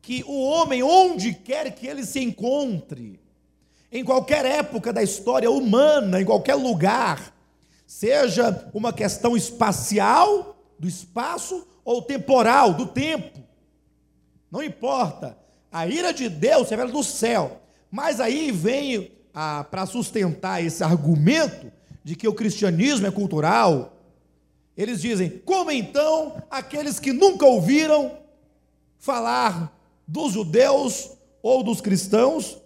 que 0.02 0.24
o 0.28 0.42
homem, 0.42 0.84
onde 0.84 1.34
quer 1.34 1.74
que 1.74 1.88
ele 1.88 2.06
se 2.06 2.20
encontre, 2.20 3.20
em 3.92 4.04
qualquer 4.04 4.46
época 4.46 4.94
da 4.94 5.04
história 5.04 5.50
humana, 5.50 6.22
em 6.22 6.26
qualquer 6.26 6.56
lugar, 6.56 7.36
seja 7.86 8.70
uma 8.74 8.94
questão 8.94 9.36
espacial, 9.36 10.58
do 10.80 10.88
espaço, 10.88 11.68
ou 11.84 12.02
temporal, 12.02 12.74
do 12.74 12.86
tempo, 12.86 13.41
não 14.52 14.62
importa, 14.62 15.38
a 15.72 15.88
ira 15.88 16.14
de 16.14 16.28
Deus 16.28 16.70
revela 16.70 16.92
do 16.92 17.04
céu, 17.04 17.62
mas 17.90 18.20
aí 18.20 18.52
vem 18.52 19.12
para 19.70 19.86
sustentar 19.86 20.64
esse 20.64 20.84
argumento 20.84 21.72
de 22.04 22.16
que 22.16 22.28
o 22.28 22.34
cristianismo 22.34 23.08
é 23.08 23.12
cultural, 23.12 23.98
eles 24.76 25.02
dizem: 25.02 25.30
como 25.46 25.72
então 25.72 26.44
aqueles 26.50 27.00
que 27.00 27.14
nunca 27.14 27.46
ouviram 27.46 28.18
falar 29.00 29.78
dos 30.08 30.34
judeus 30.34 31.12
ou 31.42 31.64
dos 31.64 31.80
cristãos 31.80 32.58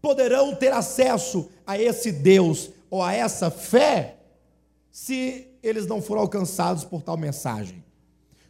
poderão 0.00 0.54
ter 0.54 0.72
acesso 0.72 1.50
a 1.66 1.78
esse 1.78 2.12
Deus 2.12 2.70
ou 2.90 3.02
a 3.02 3.12
essa 3.12 3.50
fé 3.50 4.18
se 4.90 5.48
eles 5.62 5.86
não 5.86 6.00
foram 6.00 6.20
alcançados 6.22 6.84
por 6.84 7.02
tal 7.02 7.16
mensagem? 7.16 7.82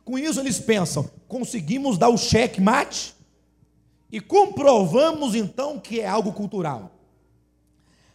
Com 0.04 0.18
isso, 0.18 0.40
eles 0.40 0.58
pensam: 0.58 1.10
conseguimos 1.26 1.96
dar 1.96 2.08
o 2.08 2.18
cheque 2.18 2.60
mate 2.60 3.14
e 4.10 4.20
comprovamos 4.20 5.34
então 5.34 5.78
que 5.78 6.00
é 6.00 6.08
algo 6.08 6.32
cultural. 6.32 6.90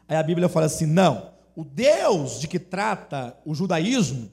Aí 0.08 0.16
a 0.16 0.24
Bíblia 0.24 0.50
fala 0.50 0.66
assim: 0.66 0.86
não, 0.86 1.32
o 1.56 1.64
Deus 1.64 2.40
de 2.40 2.48
que 2.48 2.60
trata 2.60 3.38
o 3.46 3.54
judaísmo 3.54 4.32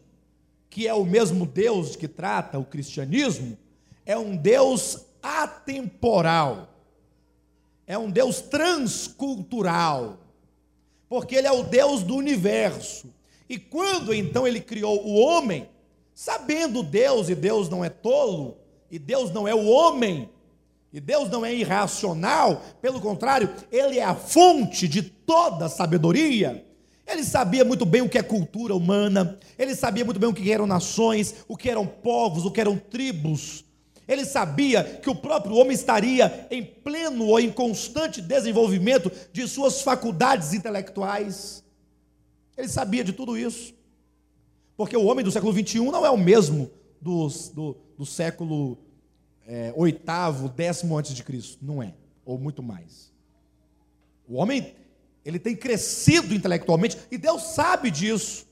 que 0.76 0.86
é 0.86 0.92
o 0.92 1.06
mesmo 1.06 1.46
Deus 1.46 1.96
que 1.96 2.06
trata 2.06 2.58
o 2.58 2.64
cristianismo, 2.66 3.56
é 4.04 4.14
um 4.14 4.36
Deus 4.36 5.06
atemporal, 5.22 6.68
é 7.86 7.96
um 7.96 8.10
Deus 8.10 8.42
transcultural, 8.42 10.18
porque 11.08 11.34
Ele 11.34 11.46
é 11.46 11.50
o 11.50 11.62
Deus 11.62 12.02
do 12.02 12.14
universo. 12.14 13.10
E 13.48 13.58
quando 13.58 14.12
então 14.12 14.46
Ele 14.46 14.60
criou 14.60 15.02
o 15.02 15.14
homem, 15.14 15.66
sabendo 16.16 16.82
Deus, 16.82 17.28
e 17.28 17.34
Deus 17.34 17.68
não 17.68 17.84
é 17.84 17.90
tolo, 17.90 18.56
e 18.90 18.98
Deus 18.98 19.30
não 19.30 19.46
é 19.46 19.54
o 19.54 19.66
homem, 19.66 20.30
e 20.90 20.98
Deus 20.98 21.28
não 21.28 21.44
é 21.44 21.54
irracional, 21.54 22.62
pelo 22.80 23.02
contrário, 23.02 23.50
Ele 23.70 23.98
é 23.98 24.02
a 24.02 24.14
fonte 24.14 24.88
de 24.88 25.02
toda 25.02 25.68
sabedoria. 25.68 26.64
Ele 27.06 27.22
sabia 27.22 27.66
muito 27.66 27.84
bem 27.84 28.00
o 28.00 28.08
que 28.08 28.16
é 28.16 28.22
cultura 28.22 28.74
humana, 28.74 29.38
ele 29.56 29.76
sabia 29.76 30.04
muito 30.04 30.18
bem 30.18 30.28
o 30.28 30.34
que 30.34 30.50
eram 30.50 30.66
nações, 30.66 31.36
o 31.46 31.56
que 31.56 31.70
eram 31.70 31.86
povos, 31.86 32.44
o 32.44 32.50
que 32.50 32.60
eram 32.60 32.78
tribos. 32.78 33.64
Ele 34.08 34.24
sabia 34.24 34.82
que 34.82 35.10
o 35.10 35.14
próprio 35.14 35.54
homem 35.54 35.72
estaria 35.72 36.48
em 36.50 36.64
pleno 36.64 37.26
ou 37.26 37.38
em 37.38 37.52
constante 37.52 38.20
desenvolvimento 38.20 39.12
de 39.32 39.46
suas 39.46 39.82
faculdades 39.82 40.52
intelectuais. 40.52 41.62
Ele 42.56 42.68
sabia 42.68 43.04
de 43.04 43.12
tudo 43.12 43.38
isso. 43.38 43.75
Porque 44.76 44.96
o 44.96 45.04
homem 45.04 45.24
do 45.24 45.30
século 45.30 45.52
XXI 45.52 45.80
não 45.80 46.04
é 46.04 46.10
o 46.10 46.16
mesmo 46.16 46.70
do, 47.00 47.28
do, 47.96 48.06
século 48.06 48.78
é, 49.46 49.72
oitavo, 49.76 50.48
décimo 50.48 50.98
antes 50.98 51.14
de 51.14 51.22
Cristo. 51.22 51.58
Não 51.62 51.82
é. 51.82 51.94
Ou 52.24 52.38
muito 52.38 52.62
mais. 52.62 53.12
O 54.28 54.34
homem 54.34 54.74
ele 55.24 55.38
tem 55.38 55.56
crescido 55.56 56.34
intelectualmente 56.34 56.98
e 57.10 57.16
Deus 57.16 57.42
sabe 57.42 57.90
disso. 57.90 58.46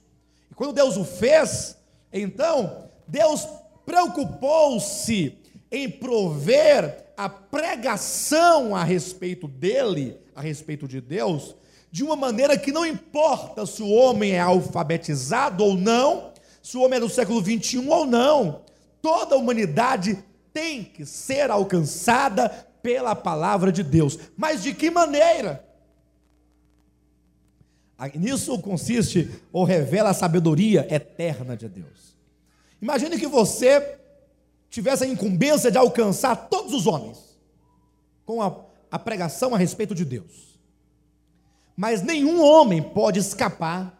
E 0.50 0.54
quando 0.54 0.72
Deus 0.72 0.96
o 0.96 1.04
fez, 1.04 1.76
então 2.12 2.88
Deus 3.06 3.46
preocupou-se 3.84 5.38
em 5.70 5.90
prover 5.90 7.04
a 7.16 7.28
pregação 7.28 8.74
a 8.74 8.82
respeito 8.82 9.46
dele, 9.46 10.16
a 10.34 10.40
respeito 10.40 10.88
de 10.88 11.00
Deus, 11.00 11.54
de 11.94 12.02
uma 12.02 12.16
maneira 12.16 12.58
que 12.58 12.72
não 12.72 12.84
importa 12.84 13.64
se 13.64 13.80
o 13.80 13.88
homem 13.88 14.32
é 14.32 14.40
alfabetizado 14.40 15.62
ou 15.62 15.76
não, 15.76 16.32
se 16.60 16.76
o 16.76 16.82
homem 16.82 16.96
é 16.96 17.00
do 17.00 17.08
século 17.08 17.40
21 17.40 17.88
ou 17.88 18.04
não, 18.04 18.62
toda 19.00 19.36
a 19.36 19.38
humanidade 19.38 20.18
tem 20.52 20.82
que 20.82 21.06
ser 21.06 21.52
alcançada 21.52 22.48
pela 22.82 23.14
palavra 23.14 23.70
de 23.70 23.84
Deus. 23.84 24.18
Mas 24.36 24.60
de 24.60 24.74
que 24.74 24.90
maneira? 24.90 25.64
Nisso 28.16 28.58
consiste 28.58 29.30
ou 29.52 29.62
revela 29.62 30.10
a 30.10 30.14
sabedoria 30.14 30.92
eterna 30.92 31.56
de 31.56 31.68
Deus. 31.68 32.16
Imagine 32.82 33.16
que 33.20 33.28
você 33.28 34.00
tivesse 34.68 35.04
a 35.04 35.06
incumbência 35.06 35.70
de 35.70 35.78
alcançar 35.78 36.48
todos 36.48 36.74
os 36.74 36.88
homens 36.88 37.38
com 38.26 38.42
a, 38.42 38.52
a 38.90 38.98
pregação 38.98 39.54
a 39.54 39.58
respeito 39.58 39.94
de 39.94 40.04
Deus. 40.04 40.53
Mas 41.76 42.02
nenhum 42.02 42.42
homem 42.42 42.82
pode 42.82 43.18
escapar 43.18 43.92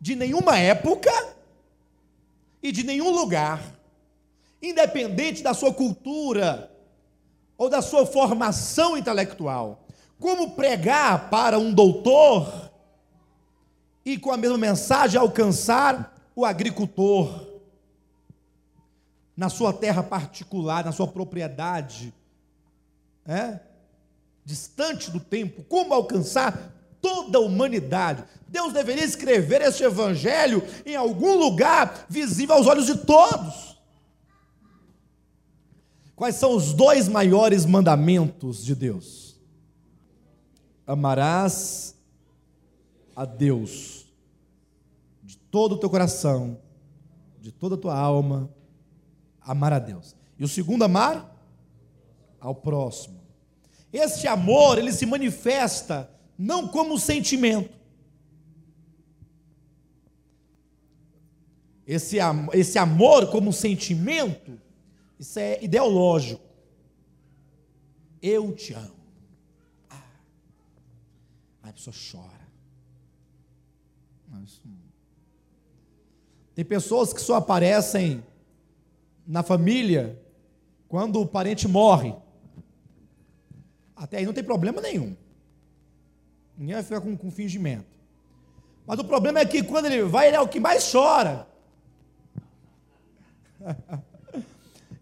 de 0.00 0.14
nenhuma 0.16 0.58
época 0.58 1.10
e 2.62 2.72
de 2.72 2.82
nenhum 2.82 3.10
lugar, 3.10 3.62
independente 4.62 5.42
da 5.42 5.52
sua 5.52 5.72
cultura 5.72 6.70
ou 7.56 7.68
da 7.68 7.82
sua 7.82 8.06
formação 8.06 8.96
intelectual. 8.96 9.86
Como 10.18 10.52
pregar 10.52 11.28
para 11.30 11.58
um 11.58 11.72
doutor 11.72 12.70
e 14.04 14.18
com 14.18 14.30
a 14.30 14.36
mesma 14.36 14.58
mensagem 14.58 15.20
alcançar 15.20 16.14
o 16.34 16.44
agricultor 16.44 17.48
na 19.36 19.48
sua 19.48 19.72
terra 19.72 20.02
particular, 20.02 20.84
na 20.84 20.92
sua 20.92 21.06
propriedade, 21.08 22.12
é? 23.26 23.60
Distante 24.44 25.10
do 25.10 25.20
tempo, 25.20 25.62
como 25.64 25.94
alcançar 25.94 26.74
toda 27.00 27.38
a 27.38 27.40
humanidade. 27.40 28.24
Deus 28.48 28.72
deveria 28.72 29.04
escrever 29.04 29.62
este 29.62 29.82
evangelho 29.82 30.62
em 30.84 30.96
algum 30.96 31.36
lugar 31.36 32.06
visível 32.08 32.56
aos 32.56 32.66
olhos 32.66 32.86
de 32.86 32.98
todos. 32.98 33.78
Quais 36.16 36.34
são 36.34 36.54
os 36.54 36.72
dois 36.72 37.08
maiores 37.08 37.64
mandamentos 37.64 38.64
de 38.64 38.74
Deus? 38.74 39.40
Amarás 40.86 41.94
a 43.16 43.24
Deus 43.24 44.06
de 45.22 45.36
todo 45.36 45.76
o 45.76 45.78
teu 45.78 45.88
coração, 45.88 46.58
de 47.40 47.52
toda 47.52 47.74
a 47.74 47.78
tua 47.78 47.96
alma, 47.96 48.50
amar 49.40 49.72
a 49.72 49.78
Deus. 49.78 50.14
E 50.38 50.44
o 50.44 50.48
segundo, 50.48 50.82
amar 50.82 51.36
ao 52.40 52.54
próximo. 52.54 53.19
Este 53.92 54.26
amor, 54.26 54.78
ele 54.78 54.92
se 54.92 55.04
manifesta 55.06 56.10
não 56.38 56.68
como 56.68 56.98
sentimento. 56.98 57.80
esse, 61.94 62.18
esse 62.52 62.78
amor 62.78 63.30
como 63.32 63.52
sentimento, 63.52 64.56
isso 65.18 65.38
é 65.40 65.62
ideológico. 65.62 66.40
Eu 68.22 68.54
te 68.54 68.74
amo. 68.74 68.94
Ah. 69.88 70.00
Aí 71.64 71.70
a 71.70 71.72
pessoa 71.72 71.94
chora. 72.12 72.40
Tem 76.54 76.64
pessoas 76.64 77.12
que 77.12 77.20
só 77.20 77.36
aparecem 77.36 78.22
na 79.26 79.42
família 79.42 80.20
quando 80.86 81.20
o 81.20 81.26
parente 81.26 81.66
morre. 81.66 82.14
Até 84.00 84.16
aí 84.16 84.24
não 84.24 84.32
tem 84.32 84.42
problema 84.42 84.80
nenhum. 84.80 85.14
Ninguém 86.56 86.74
vai 86.74 86.82
ficar 86.82 87.02
com, 87.02 87.14
com 87.14 87.30
fingimento. 87.30 87.84
Mas 88.86 88.98
o 88.98 89.04
problema 89.04 89.40
é 89.40 89.44
que 89.44 89.62
quando 89.62 89.86
ele 89.86 90.02
vai, 90.04 90.28
ele 90.28 90.36
é 90.36 90.40
o 90.40 90.48
que 90.48 90.58
mais 90.58 90.90
chora. 90.90 91.46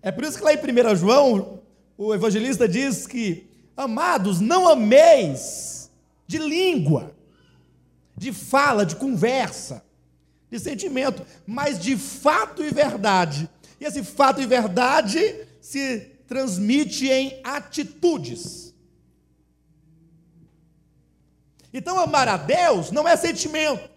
É 0.01 0.13
por 0.13 0.23
isso 0.23 0.39
que 0.39 0.45
lá 0.45 0.55
em 0.55 0.57
1 0.57 0.95
João, 0.95 1.61
o 1.99 2.15
evangelista 2.15 2.69
diz 2.69 3.05
que, 3.05 3.51
amados, 3.77 4.41
não 4.41 4.69
ameis 4.69 5.91
de 6.25 6.39
língua, 6.39 7.13
de 8.17 8.33
fala, 8.33 8.87
de 8.87 8.95
conversa, 8.95 9.85
de 10.49 10.59
sentimento, 10.61 11.27
mas 11.45 11.81
de 11.81 11.97
fato 11.97 12.63
e 12.63 12.71
verdade. 12.71 13.51
E 13.81 13.85
esse 13.85 14.05
fato 14.05 14.41
e 14.41 14.47
verdade 14.47 15.47
se 15.61 15.99
transmite 16.29 17.09
em 17.09 17.41
atitudes. 17.43 18.68
Então, 21.73 21.99
amar 21.99 22.29
a 22.29 22.37
Deus 22.37 22.91
não 22.91 23.07
é 23.07 23.17
sentimento. 23.17 23.89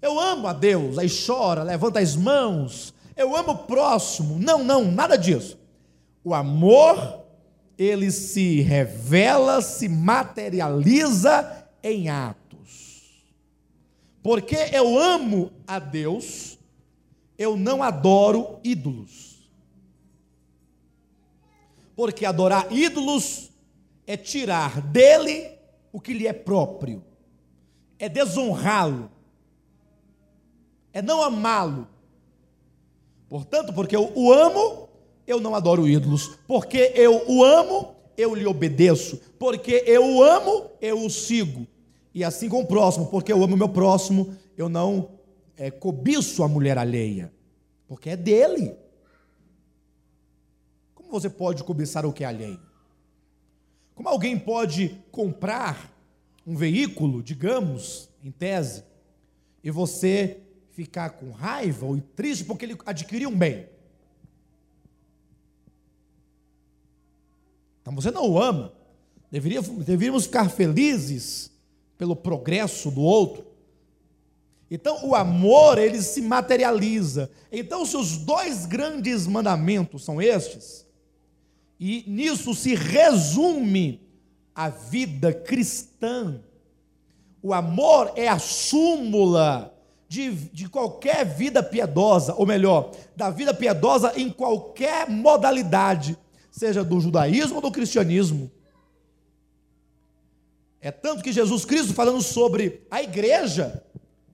Eu 0.00 0.18
amo 0.18 0.48
a 0.48 0.52
Deus, 0.52 0.98
aí 0.98 1.08
chora, 1.08 1.62
levanta 1.62 2.00
as 2.00 2.16
mãos. 2.16 2.92
Eu 3.16 3.36
amo 3.36 3.52
o 3.52 3.58
próximo. 3.58 4.38
Não, 4.38 4.64
não, 4.64 4.90
nada 4.90 5.16
disso. 5.16 5.58
O 6.24 6.34
amor, 6.34 7.24
ele 7.78 8.10
se 8.10 8.60
revela, 8.60 9.60
se 9.60 9.88
materializa 9.88 11.66
em 11.82 12.08
atos. 12.08 12.42
Porque 14.22 14.56
eu 14.72 14.98
amo 14.98 15.52
a 15.66 15.78
Deus, 15.78 16.58
eu 17.36 17.56
não 17.56 17.82
adoro 17.82 18.60
ídolos. 18.64 19.50
Porque 21.94 22.24
adorar 22.24 22.72
ídolos 22.72 23.50
é 24.06 24.16
tirar 24.16 24.80
dele 24.80 25.61
o 25.92 26.00
que 26.00 26.14
lhe 26.14 26.26
é 26.26 26.32
próprio, 26.32 27.04
é 27.98 28.08
desonrá-lo, 28.08 29.10
é 30.92 31.02
não 31.02 31.22
amá-lo. 31.22 31.86
Portanto, 33.28 33.72
porque 33.72 33.94
eu 33.94 34.12
o 34.14 34.32
amo, 34.32 34.88
eu 35.26 35.40
não 35.40 35.54
adoro 35.54 35.88
ídolos. 35.88 36.38
Porque 36.46 36.92
eu 36.94 37.24
o 37.28 37.44
amo, 37.44 37.94
eu 38.16 38.34
lhe 38.34 38.46
obedeço. 38.46 39.20
Porque 39.38 39.84
eu 39.86 40.04
o 40.04 40.22
amo, 40.22 40.70
eu 40.80 41.04
o 41.04 41.10
sigo. 41.10 41.66
E 42.14 42.22
assim 42.22 42.48
com 42.48 42.60
o 42.60 42.66
próximo, 42.66 43.06
porque 43.06 43.32
eu 43.32 43.42
amo 43.42 43.54
o 43.54 43.58
meu 43.58 43.68
próximo, 43.68 44.36
eu 44.56 44.68
não 44.68 45.10
é, 45.56 45.70
cobiço 45.70 46.42
a 46.42 46.48
mulher 46.48 46.76
alheia. 46.76 47.32
Porque 47.88 48.10
é 48.10 48.16
dele. 48.16 48.76
Como 50.94 51.10
você 51.10 51.30
pode 51.30 51.64
cobiçar 51.64 52.04
o 52.04 52.12
que 52.12 52.24
é 52.24 52.26
alheio? 52.26 52.71
Como 53.94 54.08
alguém 54.08 54.38
pode 54.38 54.98
comprar 55.10 55.92
um 56.46 56.56
veículo, 56.56 57.22
digamos, 57.22 58.08
em 58.22 58.30
tese, 58.30 58.84
e 59.62 59.70
você 59.70 60.38
ficar 60.72 61.10
com 61.10 61.30
raiva 61.30 61.86
ou 61.86 62.00
triste 62.00 62.44
porque 62.44 62.64
ele 62.64 62.76
adquiriu 62.86 63.28
um 63.28 63.36
bem? 63.36 63.68
Então 67.80 67.94
você 67.94 68.10
não 68.10 68.28
o 68.30 68.40
ama. 68.40 68.72
Deveria, 69.30 69.60
deveríamos 69.60 70.24
ficar 70.24 70.48
felizes 70.48 71.50
pelo 71.98 72.14
progresso 72.16 72.90
do 72.90 73.00
outro. 73.00 73.46
Então 74.70 75.06
o 75.06 75.14
amor 75.14 75.78
ele 75.78 76.00
se 76.00 76.22
materializa. 76.22 77.30
Então 77.50 77.84
se 77.84 77.96
os 77.96 78.16
dois 78.16 78.66
grandes 78.66 79.26
mandamentos 79.26 80.04
são 80.04 80.20
estes, 80.20 80.86
e 81.84 82.04
nisso 82.06 82.54
se 82.54 82.76
resume 82.76 84.00
a 84.54 84.68
vida 84.68 85.32
cristã. 85.32 86.40
O 87.42 87.52
amor 87.52 88.12
é 88.14 88.28
a 88.28 88.38
súmula 88.38 89.76
de, 90.08 90.30
de 90.30 90.68
qualquer 90.68 91.26
vida 91.26 91.60
piedosa, 91.60 92.36
ou 92.36 92.46
melhor, 92.46 92.92
da 93.16 93.30
vida 93.30 93.52
piedosa 93.52 94.12
em 94.14 94.30
qualquer 94.30 95.10
modalidade, 95.10 96.16
seja 96.52 96.84
do 96.84 97.00
judaísmo 97.00 97.56
ou 97.56 97.62
do 97.62 97.72
cristianismo. 97.72 98.48
É 100.80 100.92
tanto 100.92 101.24
que 101.24 101.32
Jesus 101.32 101.64
Cristo, 101.64 101.94
falando 101.94 102.22
sobre 102.22 102.86
a 102.92 103.02
igreja, 103.02 103.84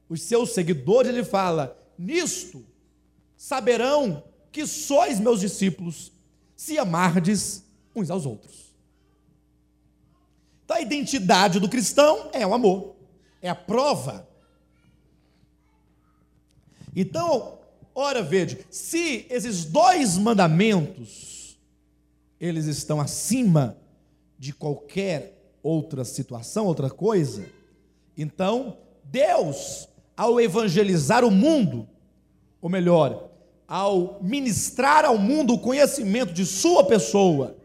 os 0.06 0.20
seus 0.20 0.50
seguidores, 0.50 1.10
ele 1.10 1.24
fala: 1.24 1.82
Nisto 1.98 2.62
saberão 3.38 4.22
que 4.52 4.66
sois 4.66 5.18
meus 5.18 5.40
discípulos 5.40 6.12
se 6.58 6.76
amardes 6.76 7.64
uns 7.94 8.10
aos 8.10 8.26
outros. 8.26 8.74
Então 10.64 10.76
a 10.76 10.80
identidade 10.80 11.60
do 11.60 11.68
cristão 11.68 12.30
é 12.32 12.44
o 12.44 12.52
amor, 12.52 12.96
é 13.40 13.48
a 13.48 13.54
prova. 13.54 14.28
Então, 16.96 17.60
ora 17.94 18.24
veja, 18.24 18.58
se 18.68 19.24
esses 19.30 19.64
dois 19.64 20.18
mandamentos 20.18 21.56
eles 22.40 22.66
estão 22.66 23.00
acima 23.00 23.78
de 24.36 24.52
qualquer 24.52 25.40
outra 25.62 26.04
situação, 26.04 26.66
outra 26.66 26.90
coisa, 26.90 27.48
então 28.16 28.78
Deus, 29.04 29.88
ao 30.16 30.40
evangelizar 30.40 31.24
o 31.24 31.30
mundo, 31.30 31.88
ou 32.60 32.68
melhor, 32.68 33.27
ao 33.68 34.18
ministrar 34.22 35.04
ao 35.04 35.18
mundo 35.18 35.52
o 35.52 35.58
conhecimento 35.58 36.32
de 36.32 36.46
sua 36.46 36.84
pessoa 36.84 37.58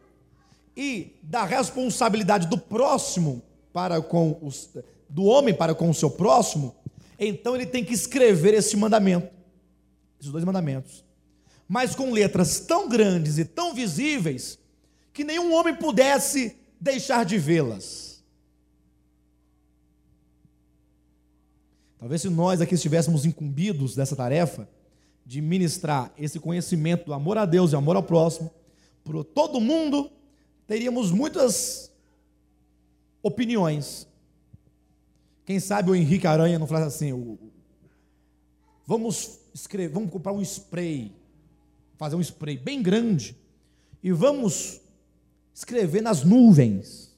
e 0.75 1.15
da 1.23 1.45
responsabilidade 1.45 2.47
do 2.47 2.57
próximo 2.57 3.41
para 3.71 4.01
com 4.01 4.37
os, 4.41 4.69
do 5.09 5.23
homem 5.23 5.53
para 5.53 5.73
com 5.73 5.89
o 5.89 5.93
seu 5.93 6.11
próximo, 6.11 6.75
então 7.17 7.55
ele 7.55 7.65
tem 7.65 7.85
que 7.85 7.93
escrever 7.93 8.53
esse 8.53 8.75
mandamento, 8.75 9.29
esses 10.19 10.29
dois 10.29 10.43
mandamentos, 10.43 11.05
mas 11.69 11.95
com 11.95 12.11
letras 12.11 12.59
tão 12.59 12.89
grandes 12.89 13.37
e 13.37 13.45
tão 13.45 13.73
visíveis 13.73 14.59
que 15.13 15.23
nenhum 15.23 15.53
homem 15.53 15.73
pudesse 15.73 16.57
deixar 16.81 17.23
de 17.23 17.37
vê-las. 17.37 18.21
Talvez 21.97 22.21
se 22.21 22.29
nós 22.29 22.59
aqui 22.59 22.75
estivéssemos 22.75 23.25
incumbidos 23.25 23.95
dessa 23.95 24.15
tarefa, 24.15 24.67
de 25.25 25.41
ministrar 25.41 26.11
esse 26.17 26.39
conhecimento 26.39 27.05
do 27.05 27.13
amor 27.13 27.37
a 27.37 27.45
Deus 27.45 27.71
e 27.71 27.75
amor 27.75 27.95
ao 27.95 28.03
próximo 28.03 28.51
para 29.03 29.23
todo 29.23 29.59
mundo, 29.59 30.09
teríamos 30.65 31.11
muitas 31.11 31.91
opiniões. 33.21 34.07
Quem 35.45 35.59
sabe 35.59 35.91
o 35.91 35.95
Henrique 35.95 36.25
Aranha 36.25 36.57
não 36.57 36.67
falasse 36.67 37.03
assim: 37.03 37.37
vamos 38.85 39.39
escrever, 39.53 39.93
vamos 39.93 40.09
comprar 40.09 40.31
um 40.31 40.41
spray, 40.41 41.13
fazer 41.97 42.15
um 42.15 42.21
spray 42.21 42.57
bem 42.57 42.81
grande 42.81 43.35
e 44.01 44.11
vamos 44.11 44.79
escrever 45.53 46.01
nas 46.01 46.23
nuvens. 46.23 47.13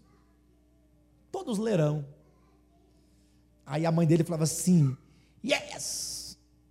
Todos 1.31 1.59
lerão. 1.59 2.05
Aí 3.65 3.85
a 3.85 3.91
mãe 3.91 4.07
dele 4.07 4.23
falava 4.23 4.43
assim: 4.43 4.97
Yes! 5.43 6.14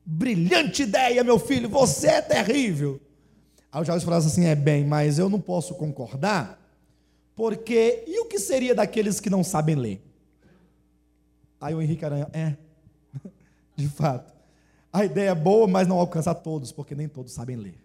Brilhante 0.06 0.82
ideia, 0.82 1.24
meu 1.24 1.38
filho, 1.38 1.68
você 1.68 2.08
é 2.08 2.22
terrível. 2.22 3.00
Aí 3.72 3.80
o 3.80 3.84
Jales 3.84 4.04
falava 4.04 4.26
assim: 4.26 4.44
é 4.44 4.54
bem, 4.54 4.84
mas 4.84 5.18
eu 5.18 5.30
não 5.30 5.40
posso 5.40 5.74
concordar, 5.74 6.60
porque 7.34 8.04
e 8.06 8.20
o 8.20 8.26
que 8.26 8.38
seria 8.38 8.74
daqueles 8.74 9.18
que 9.18 9.30
não 9.30 9.42
sabem 9.42 9.74
ler? 9.74 10.02
Aí 11.60 11.74
o 11.74 11.80
Henrique 11.80 12.04
Aranha, 12.04 12.28
é, 12.32 12.54
de 13.74 13.88
fato, 13.88 14.34
a 14.92 15.04
ideia 15.04 15.30
é 15.30 15.34
boa, 15.34 15.66
mas 15.66 15.88
não 15.88 15.98
alcança 15.98 16.34
todos, 16.34 16.70
porque 16.70 16.94
nem 16.94 17.08
todos 17.08 17.32
sabem 17.32 17.56
ler. 17.56 17.78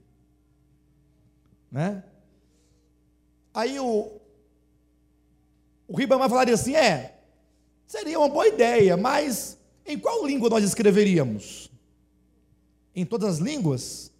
Né? 1.72 2.04
Aí 3.54 3.80
o, 3.80 4.12
o 5.88 5.96
Ribamar 5.96 6.30
falaria 6.30 6.54
assim: 6.54 6.76
é, 6.76 7.18
seria 7.88 8.20
uma 8.20 8.30
boa 8.30 8.48
ideia, 8.48 8.98
mas 8.98 9.58
em 9.86 9.98
qual 9.98 10.28
língua 10.28 10.50
nós 10.50 10.64
escreveríamos? 10.66 11.69
Em 13.02 13.06
todas 13.06 13.36
as 13.36 13.40
línguas? 13.40 14.12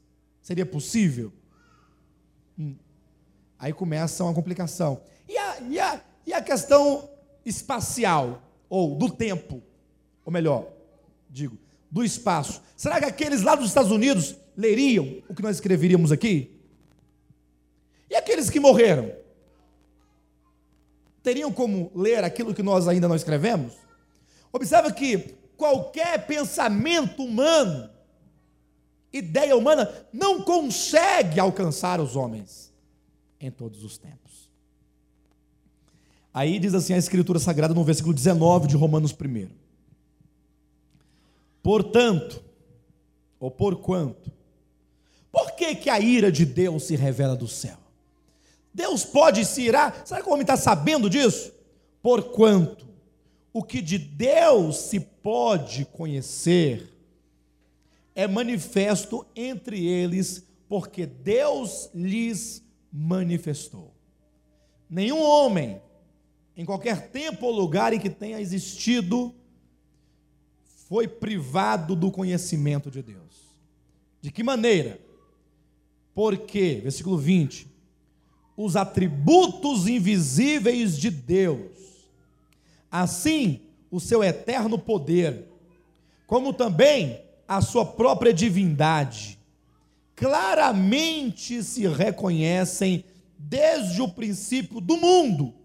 Seria 0.42 0.66
possível? 0.66 1.32
Hum. 2.58 2.76
Aí 3.58 3.74
começa 3.74 4.24
uma 4.24 4.34
complicação. 4.34 5.02
E 5.28 5.38
a, 5.38 5.60
e, 5.62 5.80
a, 5.80 6.02
e 6.26 6.34
a 6.34 6.42
questão 6.42 7.10
espacial, 7.46 8.42
ou 8.70 8.96
do 8.96 9.10
tempo? 9.10 9.62
Ou 10.26 10.32
melhor, 10.32 10.68
digo, 11.30 11.58
do 11.90 12.04
espaço. 12.04 12.62
Será 12.76 13.00
que 13.00 13.06
aqueles 13.06 13.42
lá 13.42 13.56
dos 13.56 13.68
Estados 13.68 13.92
Unidos 13.92 14.36
leriam 14.56 15.22
o 15.28 15.36
que 15.36 15.42
nós 15.42 15.58
escreveríamos 15.58 16.12
aqui? 16.12 16.60
E 18.10 18.16
aqueles 18.16 18.50
que 18.50 18.60
morreram? 18.60 19.12
Teriam 21.22 21.52
como 21.52 21.92
ler 21.94 22.24
aquilo 22.24 22.54
que 22.54 22.64
nós 22.64 22.88
ainda 22.88 23.08
não 23.08 23.16
escrevemos? 23.16 23.74
Observe 24.52 24.94
que 24.94 25.18
qualquer 25.58 26.26
pensamento 26.26 27.24
humano, 27.24 27.90
ideia 29.12 29.56
humana, 29.56 29.90
não 30.14 30.42
consegue 30.42 31.40
alcançar 31.40 32.00
os 32.00 32.16
homens 32.16 32.72
em 33.40 33.50
todos 33.50 33.84
os 33.84 33.98
tempos. 33.98 34.50
Aí 36.34 36.60
diz 36.60 36.74
assim 36.74 36.94
a 36.94 36.98
Escritura 36.98 37.40
Sagrada 37.40 37.74
no 37.74 37.84
versículo 37.84 38.14
19 38.14 38.68
de 38.68 38.76
Romanos 38.76 39.12
1. 39.14 39.50
Portanto, 41.62 42.44
ou 43.40 43.50
porquanto, 43.50 44.32
por 45.32 45.52
que, 45.52 45.76
que 45.76 45.90
a 45.90 46.00
ira 46.00 46.32
de 46.32 46.46
Deus 46.46 46.84
se 46.84 46.96
revela 46.96 47.36
do 47.36 47.48
céu? 47.48 47.78
Deus 48.74 49.04
pode 49.04 49.46
se 49.46 49.64
irar, 49.64 50.04
será 50.06 50.22
que 50.22 50.30
o 50.30 50.32
homem 50.32 50.44
está 50.44 50.56
sabendo 50.56 51.10
disso? 51.10 51.52
Porquanto 52.02 52.88
o 53.52 53.64
que 53.64 53.82
de 53.82 53.98
Deus 53.98 54.78
se 54.78 55.00
pode 55.00 55.86
conhecer 55.86 56.88
é 58.20 58.28
manifesto 58.28 59.26
entre 59.34 59.88
eles, 59.88 60.46
porque 60.68 61.06
Deus 61.06 61.90
lhes 61.96 62.62
manifestou. 62.92 63.94
Nenhum 64.90 65.22
homem, 65.24 65.82
em 66.54 66.66
qualquer 66.66 67.12
tempo 67.12 67.46
ou 67.46 67.54
lugar 67.54 67.94
em 67.94 68.00
que 68.00 68.10
tenha 68.10 68.42
existido, 68.42 69.34
foi 70.90 71.08
privado 71.08 71.96
do 71.96 72.12
conhecimento 72.12 72.92
de 72.92 73.02
Deus. 73.02 73.56
De 74.20 74.34
que 74.34 74.44
maneira? 74.44 75.00
Porque, 76.14 76.82
versículo 76.84 77.18
20, 77.18 77.70
os 78.58 78.76
atributos 78.76 79.88
invisíveis 79.88 80.98
de 80.98 81.10
Deus, 81.10 81.72
assim 82.92 83.62
o 83.90 83.98
seu 83.98 84.22
eterno 84.22 84.78
poder, 84.78 85.48
como 86.28 86.52
também 86.52 87.29
a 87.50 87.62
sua 87.62 87.86
própria 87.86 88.34
divindade, 88.34 89.38
claramente 90.16 91.62
se 91.64 91.86
reconhecem 91.86 93.04
desde 93.38 94.02
o 94.02 94.08
princípio 94.08 94.80
do 94.80 94.96
mundo 94.96 95.60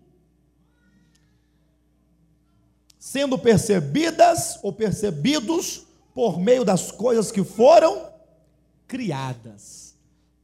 sendo 3.04 3.38
percebidas 3.38 4.58
ou 4.62 4.72
percebidos 4.72 5.86
por 6.14 6.40
meio 6.40 6.64
das 6.64 6.90
coisas 6.90 7.30
que 7.30 7.44
foram 7.44 8.08
criadas. 8.88 9.94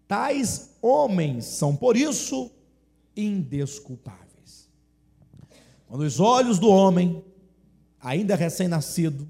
Tais 0.06 0.68
homens 0.82 1.46
são, 1.46 1.74
por 1.74 1.96
isso, 1.96 2.50
indesculpáveis. 3.16 4.68
Quando 5.88 6.02
os 6.02 6.20
olhos 6.20 6.58
do 6.58 6.68
homem, 6.68 7.24
ainda 7.98 8.36
recém-nascido, 8.36 9.26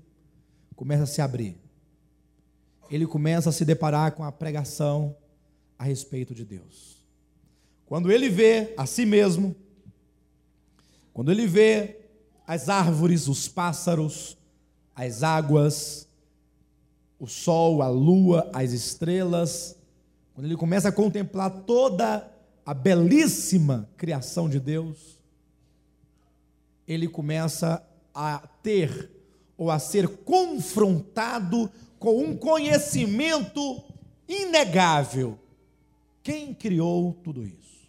começam 0.75 1.05
a 1.05 1.07
se 1.07 1.23
abrir, 1.23 1.57
ele 2.91 3.07
começa 3.07 3.51
a 3.51 3.53
se 3.53 3.65
deparar 3.65 4.13
com 4.13 4.25
a 4.25 4.33
pregação 4.33 5.17
a 5.79 5.85
respeito 5.85 6.35
de 6.35 6.45
Deus. 6.45 7.05
Quando 7.87 8.11
ele 8.11 8.29
vê 8.29 8.75
a 8.77 8.85
si 8.85 9.07
mesmo, 9.07 9.55
quando 11.13 11.31
ele 11.31 11.47
vê 11.47 12.01
as 12.47 12.69
árvores, 12.69 13.29
os 13.29 13.47
pássaros, 13.47 14.37
as 14.95 15.23
águas, 15.23 16.09
o 17.19 17.27
sol, 17.27 17.83
a 17.83 17.89
lua, 17.89 18.51
as 18.53 18.73
estrelas, 18.73 19.77
quando 20.35 20.47
ele 20.47 20.57
começa 20.57 20.89
a 20.89 20.93
contemplar 20.93 21.51
toda 21.51 22.29
a 22.65 22.75
belíssima 22.75 23.89
criação 23.97 24.49
de 24.49 24.59
Deus, 24.59 25.19
ele 26.87 27.07
começa 27.07 27.85
a 28.15 28.39
ter 28.63 29.11
ou 29.57 29.71
a 29.71 29.79
ser 29.79 30.09
confrontado 30.09 31.71
com 32.01 32.19
um 32.19 32.35
conhecimento 32.35 33.85
inegável. 34.27 35.39
Quem 36.23 36.55
criou 36.55 37.13
tudo 37.23 37.45
isso? 37.45 37.89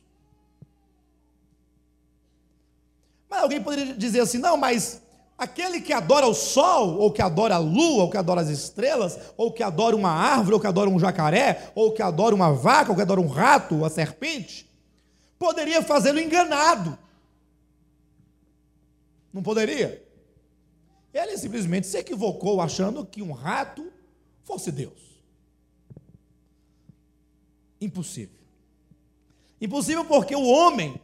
Mas 3.30 3.42
alguém 3.42 3.64
poderia 3.64 3.96
dizer 3.96 4.20
assim: 4.20 4.38
não, 4.38 4.58
mas 4.58 5.02
aquele 5.38 5.80
que 5.80 5.94
adora 5.94 6.28
o 6.28 6.34
sol, 6.34 7.00
ou 7.00 7.12
que 7.12 7.22
adora 7.22 7.56
a 7.56 7.60
lua, 7.60 8.04
ou 8.04 8.10
que 8.10 8.18
adora 8.18 8.42
as 8.42 8.50
estrelas, 8.50 9.18
ou 9.38 9.52
que 9.52 9.64
adora 9.64 9.96
uma 9.96 10.12
árvore, 10.12 10.56
ou 10.56 10.60
que 10.60 10.68
adora 10.68 10.90
um 10.90 11.00
jacaré, 11.00 11.72
ou 11.74 11.94
que 11.94 12.02
adora 12.02 12.36
uma 12.36 12.52
vaca, 12.52 12.92
ou 12.92 12.96
que 12.96 13.02
adora 13.02 13.22
um 13.22 13.28
rato, 13.28 13.78
ou 13.78 13.86
a 13.86 13.90
serpente, 13.90 14.70
poderia 15.40 15.82
fazê-lo 15.82 16.20
enganado. 16.20 17.00
Não 19.34 19.42
poderia? 19.42 20.06
Ele 21.14 21.38
simplesmente 21.38 21.88
se 21.88 21.98
equivocou 21.98 22.60
achando 22.60 23.06
que 23.06 23.22
um 23.22 23.32
rato 23.32 23.91
fosse 24.52 24.70
Deus. 24.70 25.00
Impossível. 27.80 28.36
Impossível 29.62 30.04
porque 30.04 30.36
o 30.36 30.46
homem 30.46 31.00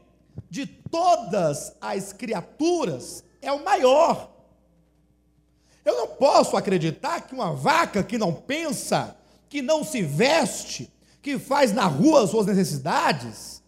de 0.49 0.65
todas 0.65 1.73
as 1.79 2.11
criaturas 2.11 3.23
é 3.41 3.49
o 3.49 3.63
maior. 3.63 4.29
Eu 5.85 5.95
não 5.95 6.07
posso 6.09 6.57
acreditar 6.57 7.21
que 7.21 7.33
uma 7.33 7.53
vaca 7.53 8.03
que 8.03 8.17
não 8.17 8.33
pensa, 8.33 9.17
que 9.47 9.61
não 9.61 9.81
se 9.81 10.01
veste, 10.01 10.91
que 11.21 11.39
faz 11.39 11.71
na 11.71 11.85
rua 11.85 12.25
as 12.25 12.31
suas 12.31 12.47
necessidades, 12.47 13.63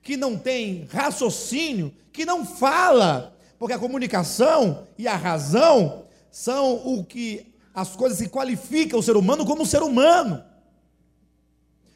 que 0.00 0.16
não 0.16 0.38
tem 0.38 0.84
raciocínio, 0.84 1.92
que 2.12 2.24
não 2.24 2.46
fala, 2.46 3.36
porque 3.58 3.74
a 3.74 3.78
comunicação 3.80 4.86
e 4.96 5.08
a 5.08 5.16
razão 5.16 6.06
são 6.30 6.86
o 6.86 7.04
que 7.04 7.51
as 7.74 7.96
coisas 7.96 8.18
que 8.18 8.28
qualificam 8.28 8.98
o 8.98 9.02
ser 9.02 9.16
humano 9.16 9.46
como 9.46 9.64
ser 9.64 9.82
humano. 9.82 10.44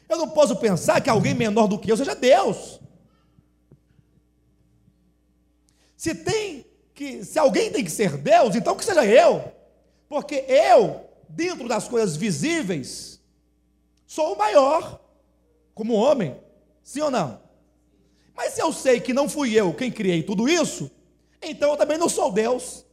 Eu 0.09 0.17
não 0.17 0.29
posso 0.29 0.55
pensar 0.55 1.01
que 1.01 1.09
alguém 1.09 1.33
menor 1.33 1.67
do 1.67 1.77
que 1.77 1.91
eu 1.91 1.97
seja 1.97 2.15
Deus. 2.15 2.79
Se 5.95 6.15
tem 6.15 6.65
que, 6.93 7.23
se 7.23 7.37
alguém 7.37 7.71
tem 7.71 7.83
que 7.83 7.91
ser 7.91 8.17
Deus, 8.17 8.55
então 8.55 8.75
que 8.75 8.85
seja 8.85 9.05
eu. 9.05 9.51
Porque 10.07 10.45
eu, 10.47 11.01
dentro 11.27 11.67
das 11.67 11.87
coisas 11.87 12.15
visíveis, 12.15 13.19
sou 14.05 14.33
o 14.33 14.37
maior 14.37 14.99
como 15.75 15.93
homem. 15.93 16.35
Sim 16.81 17.01
ou 17.01 17.11
não? 17.11 17.41
Mas 18.35 18.53
se 18.53 18.61
eu 18.61 18.71
sei 18.71 18.99
que 18.99 19.13
não 19.13 19.27
fui 19.27 19.53
eu 19.53 19.73
quem 19.73 19.91
criei 19.91 20.23
tudo 20.23 20.47
isso, 20.47 20.89
então 21.41 21.71
eu 21.71 21.77
também 21.77 21.97
não 21.97 22.07
sou 22.07 22.31
Deus. 22.31 22.86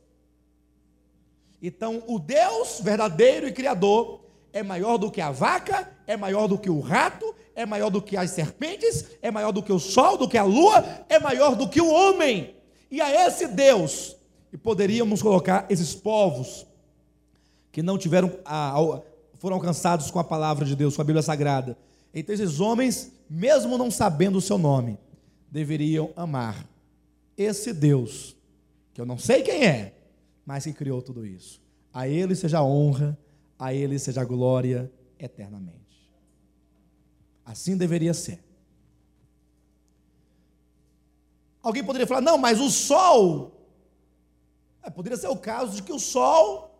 Então, 1.66 2.02
o 2.06 2.18
Deus 2.18 2.78
verdadeiro 2.82 3.48
e 3.48 3.52
criador 3.52 4.20
é 4.52 4.62
maior 4.62 4.98
do 4.98 5.10
que 5.10 5.18
a 5.18 5.30
vaca, 5.30 5.90
é 6.06 6.14
maior 6.14 6.46
do 6.46 6.58
que 6.58 6.68
o 6.68 6.78
rato, 6.78 7.34
é 7.54 7.64
maior 7.64 7.88
do 7.88 8.02
que 8.02 8.18
as 8.18 8.32
serpentes, 8.32 9.06
é 9.22 9.30
maior 9.30 9.50
do 9.50 9.62
que 9.62 9.72
o 9.72 9.78
sol, 9.78 10.18
do 10.18 10.28
que 10.28 10.36
a 10.36 10.44
lua, 10.44 10.84
é 11.08 11.18
maior 11.18 11.56
do 11.56 11.66
que 11.66 11.80
o 11.80 11.90
homem. 11.90 12.54
E 12.90 13.00
a 13.00 13.26
esse 13.26 13.48
Deus, 13.48 14.14
e 14.52 14.58
poderíamos 14.58 15.22
colocar 15.22 15.64
esses 15.70 15.94
povos 15.94 16.66
que 17.72 17.82
não 17.82 17.96
tiveram, 17.96 18.30
foram 19.38 19.56
alcançados 19.56 20.10
com 20.10 20.18
a 20.18 20.24
palavra 20.24 20.66
de 20.66 20.76
Deus, 20.76 20.94
com 20.94 21.00
a 21.00 21.06
Bíblia 21.06 21.22
Sagrada. 21.22 21.78
Então, 22.12 22.34
esses 22.34 22.60
homens, 22.60 23.10
mesmo 23.28 23.78
não 23.78 23.90
sabendo 23.90 24.36
o 24.36 24.42
seu 24.42 24.58
nome, 24.58 24.98
deveriam 25.50 26.10
amar 26.14 26.68
esse 27.38 27.72
Deus, 27.72 28.36
que 28.92 29.00
eu 29.00 29.06
não 29.06 29.16
sei 29.16 29.42
quem 29.42 29.64
é, 29.64 29.93
mas 30.44 30.64
que 30.64 30.72
criou 30.72 31.00
tudo 31.00 31.26
isso. 31.26 31.62
A 31.92 32.08
Ele 32.08 32.34
seja 32.34 32.62
honra, 32.62 33.16
a 33.58 33.72
Ele 33.72 33.98
seja 33.98 34.24
glória 34.24 34.90
eternamente. 35.18 36.10
Assim 37.44 37.76
deveria 37.76 38.14
ser. 38.14 38.42
Alguém 41.62 41.82
poderia 41.82 42.06
falar, 42.06 42.20
não, 42.20 42.36
mas 42.36 42.60
o 42.60 42.70
sol. 42.70 43.52
É, 44.82 44.90
poderia 44.90 45.16
ser 45.16 45.28
o 45.28 45.36
caso 45.36 45.76
de 45.76 45.82
que 45.82 45.92
o 45.92 45.98
sol 45.98 46.74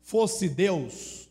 fosse 0.00 0.48
Deus, 0.48 1.30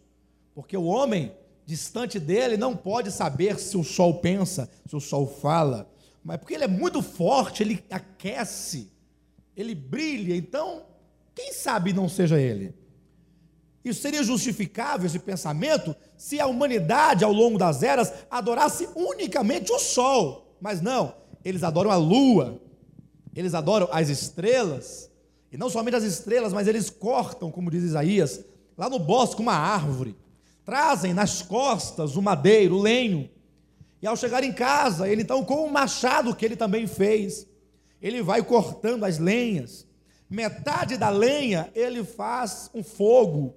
porque 0.55 0.77
o 0.77 0.85
homem, 0.85 1.35
distante 1.65 2.19
dele, 2.19 2.55
não 2.55 2.75
pode 2.75 3.11
saber 3.11 3.59
se 3.59 3.75
o 3.75 3.83
sol 3.83 4.21
pensa, 4.21 4.69
se 4.87 4.95
o 4.95 5.01
sol 5.01 5.27
fala, 5.27 5.91
mas 6.23 6.37
porque 6.37 6.53
ele 6.53 6.63
é 6.63 6.69
muito 6.69 7.01
forte, 7.01 7.63
ele 7.63 7.83
aquece, 7.89 8.89
ele 9.57 9.75
brilha, 9.75 10.35
então, 10.35 10.85
quem 11.33 11.53
sabe 11.53 11.93
não 11.93 12.09
seja 12.09 12.39
ele? 12.39 12.73
Isso 13.83 14.01
seria 14.01 14.23
justificável, 14.23 15.07
esse 15.07 15.17
pensamento, 15.17 15.95
se 16.17 16.39
a 16.39 16.45
humanidade, 16.45 17.23
ao 17.23 17.33
longo 17.33 17.57
das 17.57 17.81
eras, 17.81 18.13
adorasse 18.29 18.87
unicamente 18.95 19.71
o 19.71 19.79
sol, 19.79 20.55
mas 20.61 20.81
não, 20.81 21.15
eles 21.43 21.63
adoram 21.63 21.89
a 21.89 21.95
lua, 21.95 22.61
eles 23.35 23.53
adoram 23.53 23.87
as 23.91 24.09
estrelas, 24.09 25.09
E 25.51 25.57
não 25.57 25.69
somente 25.69 25.97
as 25.97 26.03
estrelas, 26.03 26.53
mas 26.53 26.67
eles 26.67 26.89
cortam, 26.89 27.51
como 27.51 27.69
diz 27.69 27.83
Isaías, 27.83 28.45
lá 28.77 28.89
no 28.89 28.97
bosque 28.97 29.41
uma 29.41 29.53
árvore. 29.53 30.15
Trazem 30.63 31.13
nas 31.13 31.41
costas 31.41 32.15
o 32.15 32.21
madeiro, 32.21 32.75
o 32.75 32.81
lenho. 32.81 33.29
E 34.01 34.07
ao 34.07 34.15
chegar 34.15 34.43
em 34.43 34.53
casa, 34.53 35.09
ele 35.09 35.23
então, 35.23 35.43
com 35.43 35.65
o 35.65 35.71
machado 35.71 36.33
que 36.33 36.45
ele 36.45 36.55
também 36.55 36.87
fez, 36.87 37.45
ele 38.01 38.23
vai 38.23 38.41
cortando 38.41 39.03
as 39.03 39.19
lenhas. 39.19 39.85
Metade 40.31 40.95
da 40.95 41.09
lenha 41.09 41.69
ele 41.75 42.05
faz 42.05 42.71
um 42.73 42.81
fogo, 42.81 43.53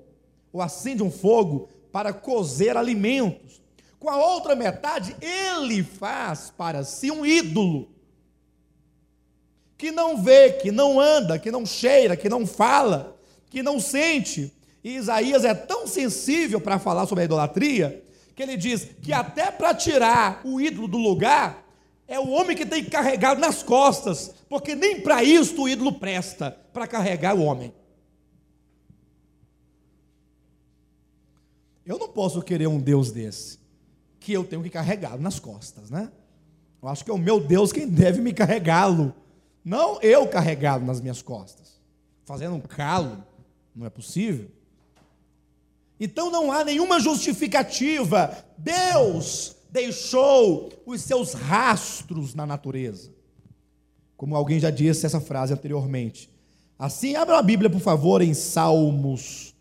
ou 0.53 0.61
acende 0.61 1.05
um 1.05 1.11
fogo, 1.11 1.69
para 1.93 2.13
cozer 2.13 2.77
alimentos. 2.77 3.63
Com 4.01 4.11
a 4.11 4.17
outra 4.17 4.57
metade, 4.57 5.15
ele 5.21 5.85
faz 5.85 6.51
para 6.51 6.83
si 6.83 7.13
um 7.13 7.25
ídolo 7.25 7.89
que 9.79 9.93
não 9.93 10.21
vê, 10.21 10.51
que 10.55 10.73
não 10.73 10.99
anda, 10.99 11.39
que 11.39 11.49
não 11.49 11.65
cheira, 11.65 12.17
que 12.17 12.29
não 12.29 12.45
fala, 12.45 13.17
que 13.49 13.63
não 13.63 13.79
sente. 13.79 14.53
E 14.83 14.97
Isaías 14.97 15.45
é 15.45 15.55
tão 15.55 15.87
sensível 15.87 16.61
para 16.61 16.81
falar 16.81 17.07
sobre 17.07 17.23
a 17.23 17.25
idolatria, 17.27 18.05
que 18.35 18.43
ele 18.43 18.57
diz 18.57 18.89
que 19.01 19.13
até 19.13 19.49
para 19.53 19.73
tirar 19.73 20.41
o 20.45 20.61
ídolo 20.61 20.89
do 20.89 20.99
lugar, 20.99 21.64
é 22.07 22.19
o 22.19 22.31
homem 22.31 22.57
que 22.57 22.67
tem 22.67 22.85
que 22.85 22.91
carregar 22.91 23.39
nas 23.39 23.63
costas, 23.63 24.35
porque 24.49 24.75
nem 24.75 25.01
para 25.01 25.23
isso 25.23 25.63
o 25.63 25.69
ídolo 25.69 25.93
presta, 25.93 26.51
para 26.73 26.87
carregar 26.87 27.35
o 27.35 27.43
homem. 27.43 27.73
Eu 31.85 31.99
não 31.99 32.09
posso 32.09 32.41
querer 32.43 32.67
um 32.67 32.79
Deus 32.79 33.11
desse, 33.11 33.59
que 34.21 34.33
eu 34.33 34.45
tenho 34.45 34.63
que 34.63 34.71
carregá-lo 34.71 35.21
nas 35.21 35.39
costas, 35.39 35.91
né? 35.91 36.11
Eu 36.83 36.89
acho 36.89 37.05
que 37.05 37.11
é 37.11 37.15
o 37.15 37.19
meu 37.19 37.41
Deus 37.41 37.73
quem 37.73 37.89
deve 37.89 38.21
me 38.21 38.33
carregá-lo 38.33 39.15
não 39.65 39.99
eu 40.03 40.29
carregado 40.29 40.85
nas 40.85 41.01
minhas 41.01 41.23
costas, 41.23 41.81
fazendo 42.27 42.57
um 42.57 42.61
calo, 42.61 43.25
não 43.75 43.87
é 43.87 43.91
possível. 43.91 44.51
Então 45.99 46.31
não 46.31 46.53
há 46.53 46.63
nenhuma 46.65 47.01
justificativa. 47.01 48.37
Deus 48.59 49.57
deixou 49.75 50.73
os 50.87 51.01
seus 51.01 51.33
rastros 51.33 52.33
na 52.33 52.47
natureza. 52.47 53.11
Como 54.17 54.37
alguém 54.37 54.61
já 54.61 54.71
disse 54.71 55.05
essa 55.05 55.21
frase 55.21 55.53
anteriormente. 55.53 56.31
Assim, 56.79 57.17
abra 57.17 57.41
a 57.41 57.43
Bíblia, 57.43 57.69
por 57.69 57.81
favor, 57.81 58.23
em 58.23 58.33
Salmos, 58.35 59.53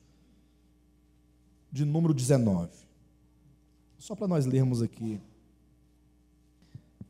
de 1.71 1.83
número 1.83 2.13
19. 2.13 2.69
Só 3.97 4.15
para 4.15 4.27
nós 4.27 4.45
lermos 4.45 4.83
aqui. 4.83 5.19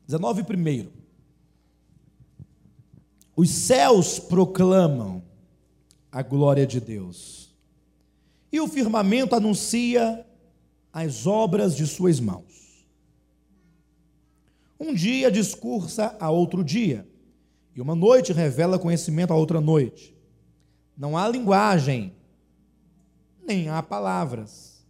19 0.06 0.42
primeiro. 0.44 0.90
Os 3.36 3.50
céus 3.50 4.18
proclamam 4.18 5.22
a 6.10 6.22
glória 6.22 6.66
de 6.66 6.80
Deus, 6.80 7.52
e 8.52 8.60
o 8.60 8.68
firmamento 8.68 9.34
anuncia 9.34 10.24
as 10.92 11.26
obras 11.26 11.76
de 11.76 11.86
suas 11.86 12.20
mãos. 12.20 12.53
Um 14.84 14.92
dia 14.92 15.30
discursa 15.30 16.14
a 16.20 16.30
outro 16.30 16.62
dia, 16.62 17.08
e 17.74 17.80
uma 17.80 17.94
noite 17.94 18.34
revela 18.34 18.78
conhecimento 18.78 19.32
a 19.32 19.36
outra 19.36 19.58
noite. 19.58 20.14
Não 20.94 21.16
há 21.16 21.26
linguagem, 21.26 22.12
nem 23.42 23.70
há 23.70 23.82
palavras, 23.82 24.86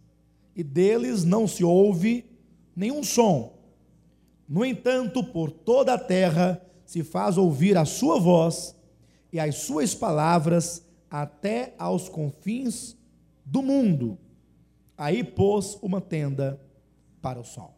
e 0.53 0.61
deles 0.61 1.23
não 1.23 1.47
se 1.47 1.63
ouve 1.63 2.25
nenhum 2.75 3.01
som. 3.03 3.57
No 4.49 4.65
entanto, 4.65 5.23
por 5.23 5.49
toda 5.49 5.93
a 5.93 5.97
terra 5.97 6.61
se 6.85 7.01
faz 7.01 7.37
ouvir 7.37 7.77
a 7.77 7.85
sua 7.85 8.19
voz 8.19 8.75
e 9.31 9.39
as 9.39 9.55
suas 9.55 9.95
palavras 9.95 10.85
até 11.09 11.73
aos 11.79 12.09
confins 12.09 12.97
do 13.45 13.61
mundo. 13.61 14.17
Aí 14.97 15.23
pôs 15.23 15.79
uma 15.81 16.01
tenda 16.01 16.59
para 17.21 17.39
o 17.39 17.45
sol. 17.45 17.74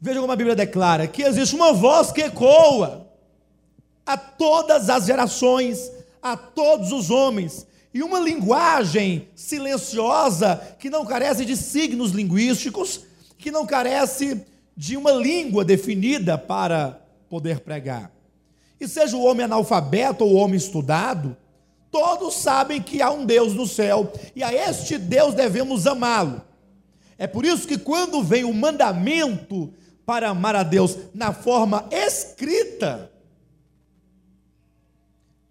Veja 0.00 0.20
como 0.20 0.32
a 0.32 0.36
Bíblia 0.36 0.54
declara 0.54 1.06
que 1.08 1.22
existe 1.22 1.56
uma 1.56 1.72
voz 1.72 2.12
que 2.12 2.22
ecoa 2.22 3.08
a 4.06 4.16
todas 4.16 4.88
as 4.88 5.06
gerações, 5.06 5.90
a 6.22 6.36
todos 6.36 6.92
os 6.92 7.10
homens, 7.10 7.66
e 7.92 8.02
uma 8.02 8.20
linguagem 8.20 9.28
silenciosa 9.34 10.76
que 10.78 10.88
não 10.88 11.04
carece 11.04 11.44
de 11.44 11.56
signos 11.56 12.12
linguísticos, 12.12 13.00
que 13.36 13.50
não 13.50 13.66
carece 13.66 14.40
de 14.76 14.96
uma 14.96 15.10
língua 15.10 15.64
definida 15.64 16.38
para 16.38 17.00
poder 17.28 17.60
pregar. 17.60 18.12
E 18.80 18.86
seja 18.86 19.16
o 19.16 19.24
homem 19.24 19.44
analfabeto 19.44 20.24
ou 20.24 20.34
o 20.34 20.36
homem 20.36 20.56
estudado, 20.56 21.36
todos 21.90 22.34
sabem 22.34 22.80
que 22.80 23.02
há 23.02 23.10
um 23.10 23.26
Deus 23.26 23.52
no 23.52 23.66
céu 23.66 24.12
e 24.36 24.44
a 24.44 24.52
este 24.52 24.96
Deus 24.96 25.34
devemos 25.34 25.86
amá-lo. 25.86 26.42
É 27.18 27.26
por 27.26 27.44
isso 27.44 27.66
que 27.66 27.76
quando 27.76 28.22
vem 28.22 28.44
o 28.44 28.54
mandamento 28.54 29.74
para 30.08 30.30
amar 30.30 30.56
a 30.56 30.62
Deus 30.62 30.96
na 31.12 31.34
forma 31.34 31.86
escrita, 31.92 33.12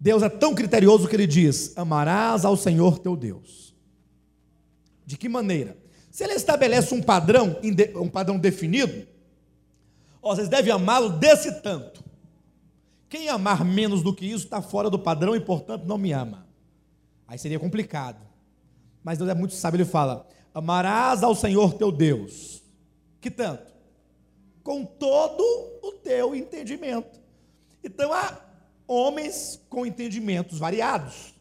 Deus 0.00 0.20
é 0.20 0.28
tão 0.28 0.52
criterioso 0.52 1.06
que 1.06 1.14
ele 1.14 1.28
diz: 1.28 1.78
Amarás 1.78 2.44
ao 2.44 2.56
Senhor 2.56 2.98
teu 2.98 3.14
Deus. 3.14 3.72
De 5.06 5.16
que 5.16 5.28
maneira? 5.28 5.78
Se 6.10 6.24
ele 6.24 6.32
estabelece 6.32 6.92
um 6.92 7.00
padrão, 7.00 7.56
um 7.94 8.08
padrão 8.08 8.36
definido, 8.36 9.06
Ó, 10.20 10.34
vocês 10.34 10.48
devem 10.48 10.72
amá-lo 10.72 11.10
desse 11.10 11.60
tanto. 11.60 12.02
Quem 13.08 13.28
amar 13.28 13.64
menos 13.64 14.02
do 14.02 14.12
que 14.12 14.26
isso 14.26 14.46
está 14.46 14.60
fora 14.60 14.90
do 14.90 14.98
padrão 14.98 15.36
e, 15.36 15.40
portanto, 15.40 15.84
não 15.84 15.96
me 15.96 16.10
ama. 16.10 16.48
Aí 17.28 17.38
seria 17.38 17.60
complicado. 17.60 18.26
Mas 19.04 19.18
Deus 19.18 19.30
é 19.30 19.34
muito 19.34 19.54
sábio, 19.54 19.76
ele 19.76 19.84
fala: 19.84 20.26
Amarás 20.52 21.22
ao 21.22 21.36
Senhor 21.36 21.74
teu 21.74 21.92
Deus. 21.92 22.60
Que 23.20 23.30
tanto? 23.30 23.77
Com 24.68 24.84
todo 24.84 25.42
o 25.82 25.92
teu 25.92 26.34
entendimento. 26.34 27.18
Então 27.82 28.12
há 28.12 28.38
homens 28.86 29.58
com 29.70 29.86
entendimentos 29.86 30.58
variados. 30.58 31.32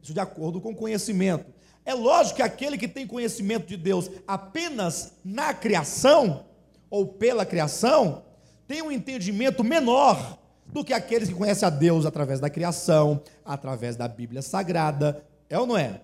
Isso 0.00 0.14
de 0.14 0.20
acordo 0.20 0.60
com 0.60 0.72
conhecimento. 0.72 1.52
É 1.84 1.92
lógico 1.92 2.36
que 2.36 2.42
aquele 2.42 2.78
que 2.78 2.86
tem 2.86 3.04
conhecimento 3.04 3.66
de 3.66 3.76
Deus 3.76 4.08
apenas 4.28 5.12
na 5.24 5.52
criação, 5.52 6.46
ou 6.88 7.04
pela 7.04 7.44
criação, 7.44 8.22
tem 8.68 8.80
um 8.80 8.92
entendimento 8.92 9.64
menor 9.64 10.38
do 10.64 10.84
que 10.84 10.92
aqueles 10.92 11.28
que 11.28 11.34
conhecem 11.34 11.66
a 11.66 11.70
Deus 11.70 12.06
através 12.06 12.38
da 12.38 12.48
criação, 12.48 13.24
através 13.44 13.96
da 13.96 14.06
Bíblia 14.06 14.40
Sagrada. 14.40 15.26
É 15.50 15.58
ou 15.58 15.66
não 15.66 15.76
é? 15.76 16.00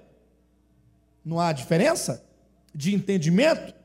Não 1.24 1.38
há 1.38 1.52
diferença 1.52 2.26
de 2.74 2.92
entendimento? 2.92 3.77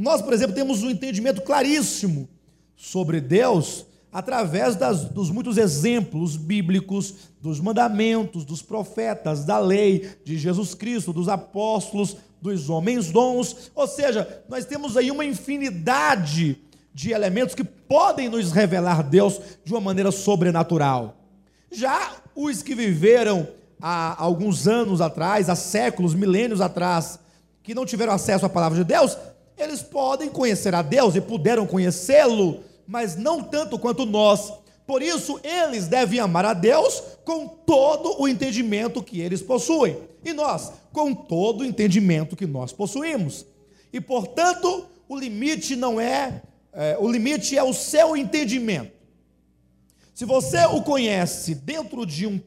Nós, 0.00 0.22
por 0.22 0.32
exemplo, 0.32 0.54
temos 0.54 0.82
um 0.82 0.88
entendimento 0.88 1.42
claríssimo 1.42 2.26
sobre 2.74 3.20
Deus 3.20 3.84
através 4.10 4.74
das, 4.74 5.04
dos 5.04 5.30
muitos 5.30 5.58
exemplos 5.58 6.38
bíblicos, 6.38 7.14
dos 7.38 7.60
mandamentos, 7.60 8.42
dos 8.42 8.62
profetas, 8.62 9.44
da 9.44 9.58
lei, 9.58 10.10
de 10.24 10.38
Jesus 10.38 10.74
Cristo, 10.74 11.12
dos 11.12 11.28
apóstolos, 11.28 12.16
dos 12.40 12.70
homens 12.70 13.10
dons, 13.10 13.70
ou 13.74 13.86
seja, 13.86 14.42
nós 14.48 14.64
temos 14.64 14.96
aí 14.96 15.10
uma 15.10 15.22
infinidade 15.22 16.56
de 16.94 17.12
elementos 17.12 17.54
que 17.54 17.62
podem 17.62 18.30
nos 18.30 18.52
revelar 18.52 19.02
Deus 19.02 19.38
de 19.62 19.70
uma 19.70 19.82
maneira 19.82 20.10
sobrenatural. 20.10 21.14
Já 21.70 22.16
os 22.34 22.62
que 22.62 22.74
viveram 22.74 23.46
há 23.78 24.16
alguns 24.18 24.66
anos 24.66 25.02
atrás, 25.02 25.50
há 25.50 25.54
séculos, 25.54 26.14
milênios 26.14 26.62
atrás, 26.62 27.20
que 27.62 27.74
não 27.74 27.84
tiveram 27.84 28.14
acesso 28.14 28.46
à 28.46 28.48
palavra 28.48 28.78
de 28.78 28.84
Deus, 28.84 29.14
eles 29.60 29.82
podem 29.82 30.28
conhecer 30.28 30.74
a 30.74 30.82
Deus 30.82 31.14
e 31.14 31.20
puderam 31.20 31.66
conhecê-lo, 31.66 32.64
mas 32.86 33.16
não 33.16 33.42
tanto 33.42 33.78
quanto 33.78 34.06
nós. 34.06 34.52
Por 34.86 35.02
isso, 35.02 35.38
eles 35.44 35.86
devem 35.86 36.18
amar 36.18 36.44
a 36.44 36.52
Deus 36.52 37.02
com 37.24 37.46
todo 37.46 38.20
o 38.20 38.26
entendimento 38.26 39.02
que 39.02 39.20
eles 39.20 39.40
possuem. 39.40 39.96
E 40.24 40.32
nós, 40.32 40.72
com 40.92 41.14
todo 41.14 41.60
o 41.60 41.64
entendimento 41.64 42.34
que 42.34 42.46
nós 42.46 42.72
possuímos. 42.72 43.46
E, 43.92 44.00
portanto, 44.00 44.86
o 45.08 45.16
limite 45.16 45.76
não 45.76 46.00
é, 46.00 46.42
é 46.72 46.96
o 46.98 47.10
limite 47.10 47.56
é 47.56 47.62
o 47.62 47.72
seu 47.72 48.16
entendimento. 48.16 48.92
Se 50.14 50.24
você 50.24 50.64
o 50.66 50.82
conhece 50.82 51.54
dentro 51.54 52.04
de 52.04 52.26
um, 52.26 52.40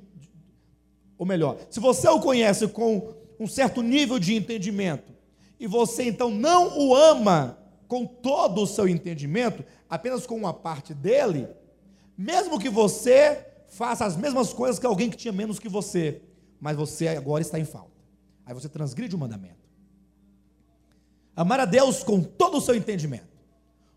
ou 1.17 1.25
melhor, 1.25 1.57
se 1.69 1.79
você 1.79 2.07
o 2.07 2.19
conhece 2.19 2.67
com 2.67 3.13
um 3.39 3.47
certo 3.47 3.81
nível 3.81 4.19
de 4.19 4.35
entendimento, 4.35 5.12
e 5.63 5.67
você 5.67 6.03
então 6.03 6.29
não 6.29 6.77
o 6.77 6.93
ama 6.93 7.57
com 7.87 8.05
todo 8.05 8.63
o 8.63 8.67
seu 8.67 8.85
entendimento, 8.85 9.63
apenas 9.89 10.27
com 10.27 10.35
uma 10.35 10.53
parte 10.53 10.93
dele, 10.93 11.47
mesmo 12.17 12.59
que 12.59 12.67
você 12.69 13.47
faça 13.69 14.03
as 14.03 14.17
mesmas 14.17 14.51
coisas 14.51 14.77
que 14.77 14.85
alguém 14.85 15.09
que 15.09 15.15
tinha 15.15 15.31
menos 15.31 15.59
que 15.59 15.69
você, 15.69 16.21
mas 16.59 16.75
você 16.75 17.07
agora 17.07 17.41
está 17.41 17.57
em 17.57 17.63
falta. 17.63 17.93
Aí 18.45 18.53
você 18.53 18.67
transgride 18.67 19.15
o 19.15 19.17
mandamento. 19.17 19.63
Amar 21.33 21.61
a 21.61 21.65
Deus 21.65 22.03
com 22.03 22.21
todo 22.21 22.57
o 22.57 22.61
seu 22.61 22.75
entendimento. 22.75 23.39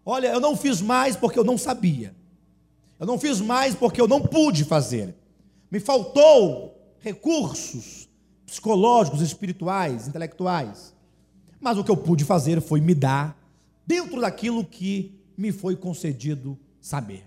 Olha, 0.04 0.28
eu 0.28 0.38
não 0.38 0.56
fiz 0.56 0.80
mais 0.80 1.16
porque 1.16 1.36
eu 1.36 1.44
não 1.44 1.58
sabia. 1.58 2.14
Eu 2.96 3.08
não 3.08 3.18
fiz 3.18 3.40
mais 3.40 3.74
porque 3.74 4.00
eu 4.00 4.06
não 4.06 4.22
pude 4.22 4.62
fazer. 4.62 5.16
me 5.68 5.80
faltou 5.80 6.94
recursos 7.00 8.08
psicológicos, 8.46 9.20
espirituais, 9.20 10.06
intelectuais. 10.06 10.94
Mas 11.66 11.76
o 11.78 11.82
que 11.82 11.90
eu 11.90 11.96
pude 11.96 12.24
fazer 12.24 12.60
foi 12.60 12.80
me 12.80 12.94
dar 12.94 13.36
dentro 13.84 14.20
daquilo 14.20 14.64
que 14.64 15.20
me 15.36 15.50
foi 15.50 15.74
concedido 15.74 16.56
saber. 16.80 17.26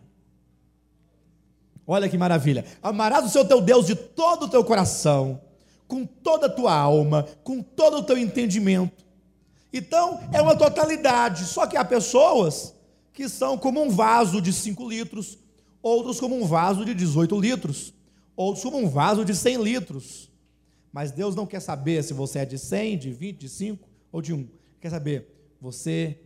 Olha 1.85 2.07
que 2.07 2.17
maravilha. 2.17 2.63
Amarás 2.81 3.25
o 3.25 3.29
seu 3.29 3.43
teu 3.43 3.59
Deus 3.59 3.85
de 3.85 3.95
todo 3.95 4.43
o 4.43 4.47
teu 4.47 4.63
coração, 4.63 5.41
com 5.89 6.05
toda 6.05 6.45
a 6.45 6.49
tua 6.49 6.73
alma, 6.73 7.27
com 7.43 7.61
todo 7.61 7.97
o 7.97 8.03
teu 8.03 8.17
entendimento. 8.17 9.05
Então, 9.73 10.21
é 10.31 10.41
uma 10.41 10.55
totalidade. 10.55 11.43
Só 11.43 11.67
que 11.67 11.75
há 11.75 11.83
pessoas 11.83 12.73
que 13.11 13.27
são 13.27 13.57
como 13.57 13.83
um 13.83 13.89
vaso 13.89 14.41
de 14.41 14.53
5 14.53 14.87
litros, 14.87 15.37
outros 15.81 16.17
como 16.17 16.41
um 16.41 16.45
vaso 16.45 16.85
de 16.85 16.93
18 16.93 17.37
litros, 17.37 17.93
outros 18.37 18.63
como 18.63 18.77
um 18.77 18.87
vaso 18.87 19.25
de 19.25 19.35
100 19.35 19.61
litros. 19.61 20.31
Mas 20.93 21.11
Deus 21.11 21.35
não 21.35 21.45
quer 21.45 21.59
saber 21.59 22.01
se 22.05 22.13
você 22.13 22.39
é 22.39 22.45
de 22.45 22.57
100, 22.57 22.99
de 22.99 23.11
20, 23.11 23.37
de 23.37 23.49
5 23.49 23.88
ou 24.11 24.21
de 24.21 24.33
1. 24.33 24.47
Quer 24.79 24.89
saber, 24.89 25.55
você 25.59 26.19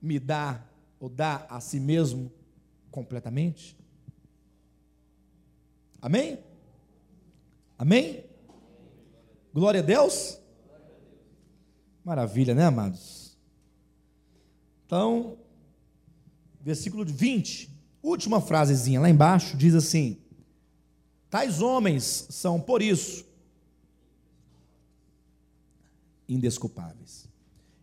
me 0.00 0.18
dá 0.18 0.64
ou 0.98 1.08
dá 1.08 1.46
a 1.48 1.60
si 1.60 1.78
mesmo 1.78 2.32
completamente? 2.90 3.76
Amém? 6.00 6.38
Amém? 7.78 8.24
Glória 9.52 9.80
a 9.80 9.82
Deus? 9.82 10.38
Maravilha, 12.04 12.54
né, 12.54 12.64
amados? 12.64 13.38
Então, 14.84 15.38
versículo 16.60 17.04
20, 17.04 17.70
última 18.02 18.40
frasezinha 18.40 19.00
lá 19.00 19.08
embaixo, 19.08 19.56
diz 19.56 19.74
assim: 19.74 20.18
Tais 21.30 21.62
homens 21.62 22.26
são, 22.30 22.60
por 22.60 22.82
isso, 22.82 23.26
indesculpáveis. 26.28 27.28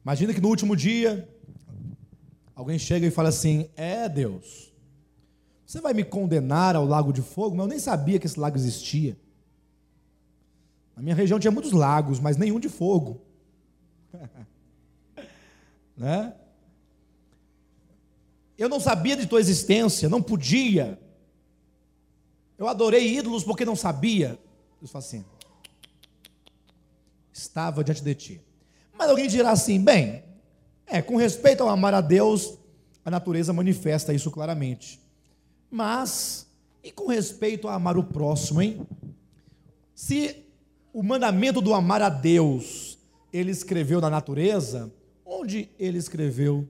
Imagina 0.04 0.34
que 0.34 0.42
no 0.42 0.50
último 0.50 0.76
dia, 0.76 1.30
alguém 2.56 2.80
chega 2.80 3.06
e 3.06 3.12
fala 3.12 3.30
assim: 3.30 3.70
É 3.76 4.10
Deus, 4.10 4.72
você 5.72 5.80
vai 5.80 5.94
me 5.94 6.04
condenar 6.04 6.76
ao 6.76 6.86
lago 6.86 7.14
de 7.14 7.22
fogo? 7.22 7.56
Mas 7.56 7.64
eu 7.64 7.70
nem 7.70 7.80
sabia 7.80 8.20
que 8.20 8.28
esse 8.28 8.40
lago 8.40 8.58
existia. 8.58 9.18
Na 10.94 11.02
minha 11.02 11.16
região 11.16 11.40
tinha 11.40 11.50
muitos 11.50 11.72
lagos, 11.72 12.20
mas 12.20 12.36
nenhum 12.36 12.60
de 12.60 12.68
fogo. 12.68 13.22
né? 15.96 16.36
Eu 18.58 18.68
não 18.68 18.80
sabia 18.80 19.16
de 19.16 19.26
tua 19.26 19.40
existência, 19.40 20.10
não 20.10 20.22
podia. 20.22 21.00
Eu 22.58 22.68
adorei 22.68 23.18
ídolos 23.18 23.44
porque 23.44 23.64
não 23.64 23.76
sabia. 23.76 24.38
Deus 24.80 24.92
fala 24.92 25.04
assim: 25.06 25.24
estava 27.42 27.84
diante 27.84 28.04
de 28.04 28.16
ti. 28.16 28.42
Mas 28.98 29.10
alguém 29.10 29.28
dirá 29.28 29.52
assim: 29.52 29.80
bem, 29.80 30.24
é, 30.86 31.02
com 31.02 31.16
respeito 31.16 31.64
ao 31.64 31.70
amar 31.70 31.94
a 31.94 32.02
Deus, 32.02 32.58
a 33.04 33.10
natureza 33.10 33.52
manifesta 33.54 34.14
isso 34.14 34.30
claramente. 34.30 35.00
Mas, 35.70 36.48
e 36.84 36.92
com 36.92 37.08
respeito 37.08 37.68
a 37.68 37.76
amar 37.76 37.98
o 37.98 38.04
próximo, 38.04 38.62
hein? 38.62 38.86
Se 39.96 40.46
o 40.94 41.02
mandamento 41.02 41.62
do 41.62 41.74
amar 41.74 42.02
a 42.02 42.10
Deus 42.10 43.00
ele 43.32 43.52
escreveu 43.52 44.02
na 44.02 44.10
natureza, 44.10 44.92
onde 45.26 45.70
ele 45.80 45.98
escreveu 45.98 46.68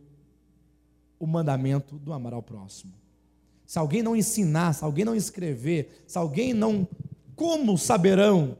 o 1.19 1.25
mandamento 1.25 1.97
do 1.97 2.13
amar 2.13 2.33
ao 2.33 2.43
próximo? 2.43 2.93
Se 3.65 3.79
alguém 3.79 4.03
não 4.03 4.15
ensinar, 4.15 4.73
se 4.73 4.83
alguém 4.83 5.05
não 5.05 5.15
escrever, 5.15 6.03
se 6.05 6.17
alguém 6.17 6.53
não. 6.53 6.87
Como 7.35 7.77
saberão 7.77 8.57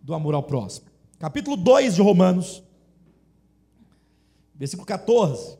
do 0.00 0.14
amor 0.14 0.34
ao 0.34 0.42
próximo? 0.42 0.93
Capítulo 1.24 1.56
2 1.56 1.94
de 1.94 2.02
Romanos, 2.02 2.62
versículo 4.54 4.86
14. 4.86 5.56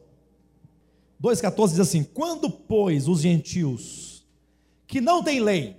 2,14 1.18 1.68
diz 1.70 1.80
assim: 1.80 2.04
Quando, 2.04 2.50
pois, 2.50 3.08
os 3.08 3.22
gentios 3.22 4.26
que 4.86 5.00
não 5.00 5.24
têm 5.24 5.40
lei, 5.40 5.74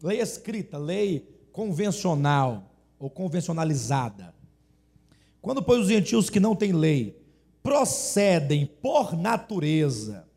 lei 0.00 0.20
escrita, 0.20 0.78
lei 0.78 1.28
convencional 1.50 2.72
ou 2.96 3.10
convencionalizada, 3.10 4.32
quando, 5.42 5.60
pois, 5.60 5.80
os 5.80 5.88
gentios 5.88 6.30
que 6.30 6.38
não 6.38 6.54
têm 6.54 6.72
lei 6.72 7.20
procedem 7.60 8.66
por 8.66 9.16
natureza 9.16 10.28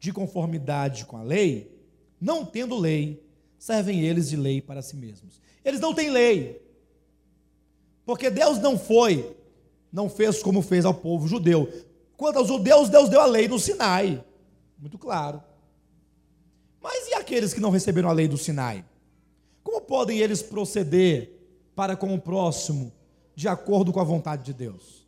de 0.00 0.12
conformidade 0.12 1.06
com 1.06 1.16
a 1.16 1.22
lei, 1.22 1.72
não 2.20 2.44
tendo 2.44 2.76
lei, 2.76 3.24
servem 3.56 4.00
eles 4.00 4.28
de 4.28 4.36
lei 4.36 4.60
para 4.60 4.82
si 4.82 4.96
mesmos. 4.96 5.40
Eles 5.64 5.78
não 5.78 5.94
têm 5.94 6.10
lei, 6.10 6.71
porque 8.04 8.30
Deus 8.30 8.58
não 8.58 8.78
foi, 8.78 9.36
não 9.92 10.08
fez 10.08 10.42
como 10.42 10.62
fez 10.62 10.84
ao 10.84 10.94
povo 10.94 11.28
judeu. 11.28 11.70
Quanto 12.16 12.38
aos 12.38 12.48
judeus, 12.48 12.88
Deus 12.88 13.08
deu 13.08 13.20
a 13.20 13.26
lei 13.26 13.48
no 13.48 13.58
Sinai. 13.58 14.24
Muito 14.78 14.98
claro. 14.98 15.42
Mas 16.80 17.08
e 17.08 17.14
aqueles 17.14 17.54
que 17.54 17.60
não 17.60 17.70
receberam 17.70 18.08
a 18.08 18.12
lei 18.12 18.26
do 18.26 18.36
Sinai? 18.36 18.84
Como 19.62 19.80
podem 19.80 20.18
eles 20.18 20.42
proceder 20.42 21.30
para 21.74 21.96
com 21.96 22.12
o 22.14 22.20
próximo 22.20 22.92
de 23.34 23.48
acordo 23.48 23.92
com 23.92 24.00
a 24.00 24.04
vontade 24.04 24.44
de 24.44 24.52
Deus? 24.52 25.06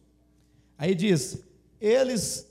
Aí 0.79 0.95
diz: 0.95 1.39
eles 1.81 2.47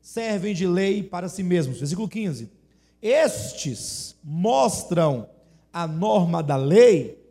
servem 0.00 0.54
de 0.54 0.66
lei 0.66 1.02
para 1.02 1.28
si 1.28 1.42
mesmos. 1.42 1.78
Versículo 1.78 2.08
15. 2.08 2.50
Estes 3.02 4.16
mostram 4.22 5.28
a 5.72 5.86
norma 5.86 6.42
da 6.42 6.56
lei 6.56 7.23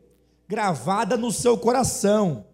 gravada 0.54 1.18
no 1.18 1.32
seu 1.32 1.58
coração 1.58 2.46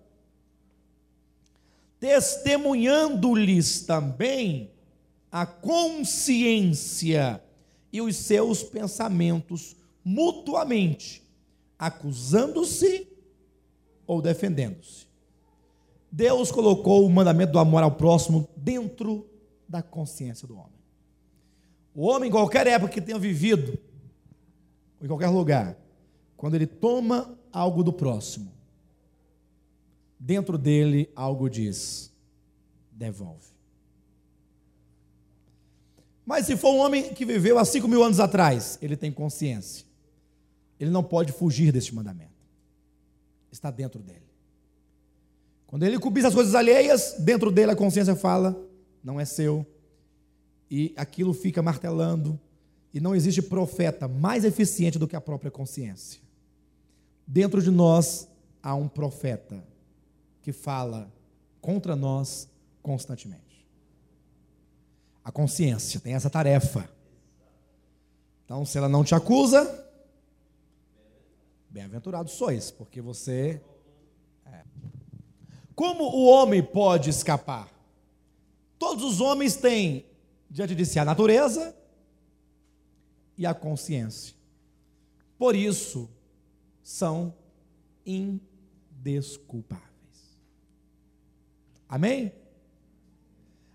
testemunhando-lhes 1.99 3.81
também 3.81 4.71
a 5.29 5.45
consciência 5.45 7.43
e 7.91 8.01
os 8.01 8.15
seus 8.15 8.63
pensamentos 8.63 9.75
mutuamente, 10.03 11.21
acusando-se 11.77 13.05
ou 14.07 14.21
defendendo-se. 14.21 15.07
Deus 16.09 16.51
colocou 16.51 17.05
o 17.05 17.09
mandamento 17.09 17.51
do 17.51 17.59
amor 17.59 17.83
ao 17.83 17.91
próximo 17.91 18.47
dentro 18.55 19.29
da 19.67 19.83
consciência 19.83 20.47
do 20.47 20.55
homem. 20.55 20.79
O 21.93 22.07
homem, 22.07 22.29
em 22.29 22.31
qualquer 22.31 22.65
época 22.65 22.93
que 22.93 23.01
tenha 23.01 23.19
vivido, 23.19 23.77
em 25.01 25.07
qualquer 25.07 25.27
lugar, 25.27 25.77
quando 26.37 26.55
ele 26.55 26.65
toma 26.65 27.37
algo 27.51 27.83
do 27.83 27.93
próximo, 27.93 28.51
dentro 30.19 30.57
dele 30.57 31.09
algo 31.15 31.49
diz: 31.49 32.11
devolve. 32.91 33.47
Mas 36.25 36.45
se 36.45 36.55
for 36.55 36.73
um 36.73 36.77
homem 36.77 37.13
que 37.13 37.25
viveu 37.25 37.57
há 37.57 37.65
cinco 37.65 37.87
mil 37.87 38.03
anos 38.03 38.19
atrás, 38.19 38.77
ele 38.81 38.95
tem 38.95 39.11
consciência. 39.11 39.83
Ele 40.79 40.91
não 40.91 41.03
pode 41.03 41.31
fugir 41.31 41.71
deste 41.71 41.95
mandamento. 41.95 42.29
Está 43.51 43.71
dentro 43.71 43.99
dele. 43.99 44.29
Quando 45.65 45.83
ele 45.83 45.97
cobiça 45.97 46.27
as 46.27 46.35
coisas 46.35 46.53
alheias, 46.53 47.15
dentro 47.19 47.51
dele 47.51 47.71
a 47.71 47.75
consciência 47.75 48.15
fala: 48.15 48.55
não 49.03 49.19
é 49.19 49.25
seu. 49.25 49.65
E 50.69 50.93
aquilo 50.95 51.33
fica 51.33 51.63
martelando. 51.63 52.39
E 52.93 52.99
não 52.99 53.15
existe 53.15 53.41
profeta 53.41 54.07
mais 54.07 54.43
eficiente 54.45 54.99
do 54.99 55.07
que 55.07 55.15
a 55.15 55.21
própria 55.21 55.49
consciência. 55.49 56.21
Dentro 57.31 57.61
de 57.61 57.69
nós 57.69 58.27
há 58.63 58.73
um 58.73 58.87
profeta 58.87 59.63
que 60.41 60.51
fala 60.51 61.13
contra 61.61 61.95
nós 61.95 62.49
constantemente. 62.81 63.69
A 65.23 65.31
consciência 65.31 65.99
tem 65.99 66.15
essa 66.15 66.27
tarefa. 66.27 66.89
Então, 68.43 68.65
se 68.65 68.79
ela 68.79 68.89
não 68.89 69.03
te 69.03 69.13
acusa, 69.13 69.87
bem-aventurados 71.69 72.33
sois, 72.33 72.71
porque 72.71 72.99
você. 72.99 73.61
É. 74.47 74.63
Como 75.75 76.05
o 76.05 76.25
homem 76.25 76.63
pode 76.63 77.11
escapar? 77.11 77.71
Todos 78.79 79.03
os 79.03 79.21
homens 79.21 79.55
têm 79.55 80.03
diante 80.49 80.73
de 80.73 80.83
si 80.83 80.97
a 80.97 81.05
natureza 81.05 81.77
e 83.37 83.45
a 83.45 83.53
consciência. 83.53 84.33
Por 85.37 85.55
isso, 85.55 86.09
são 86.89 87.35
indesculpáveis. 88.03 89.85
Amém? 91.87 92.31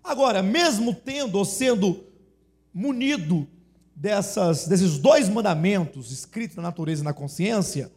Agora, 0.03 0.43
mesmo 0.43 0.93
tendo 0.93 1.37
ou 1.37 1.45
sendo 1.45 2.03
munido 2.73 3.47
dessas, 3.95 4.67
desses 4.67 4.97
dois 4.97 5.29
mandamentos 5.29 6.11
escritos 6.11 6.57
na 6.57 6.63
natureza 6.63 7.03
e 7.03 7.05
na 7.05 7.13
consciência, 7.13 7.89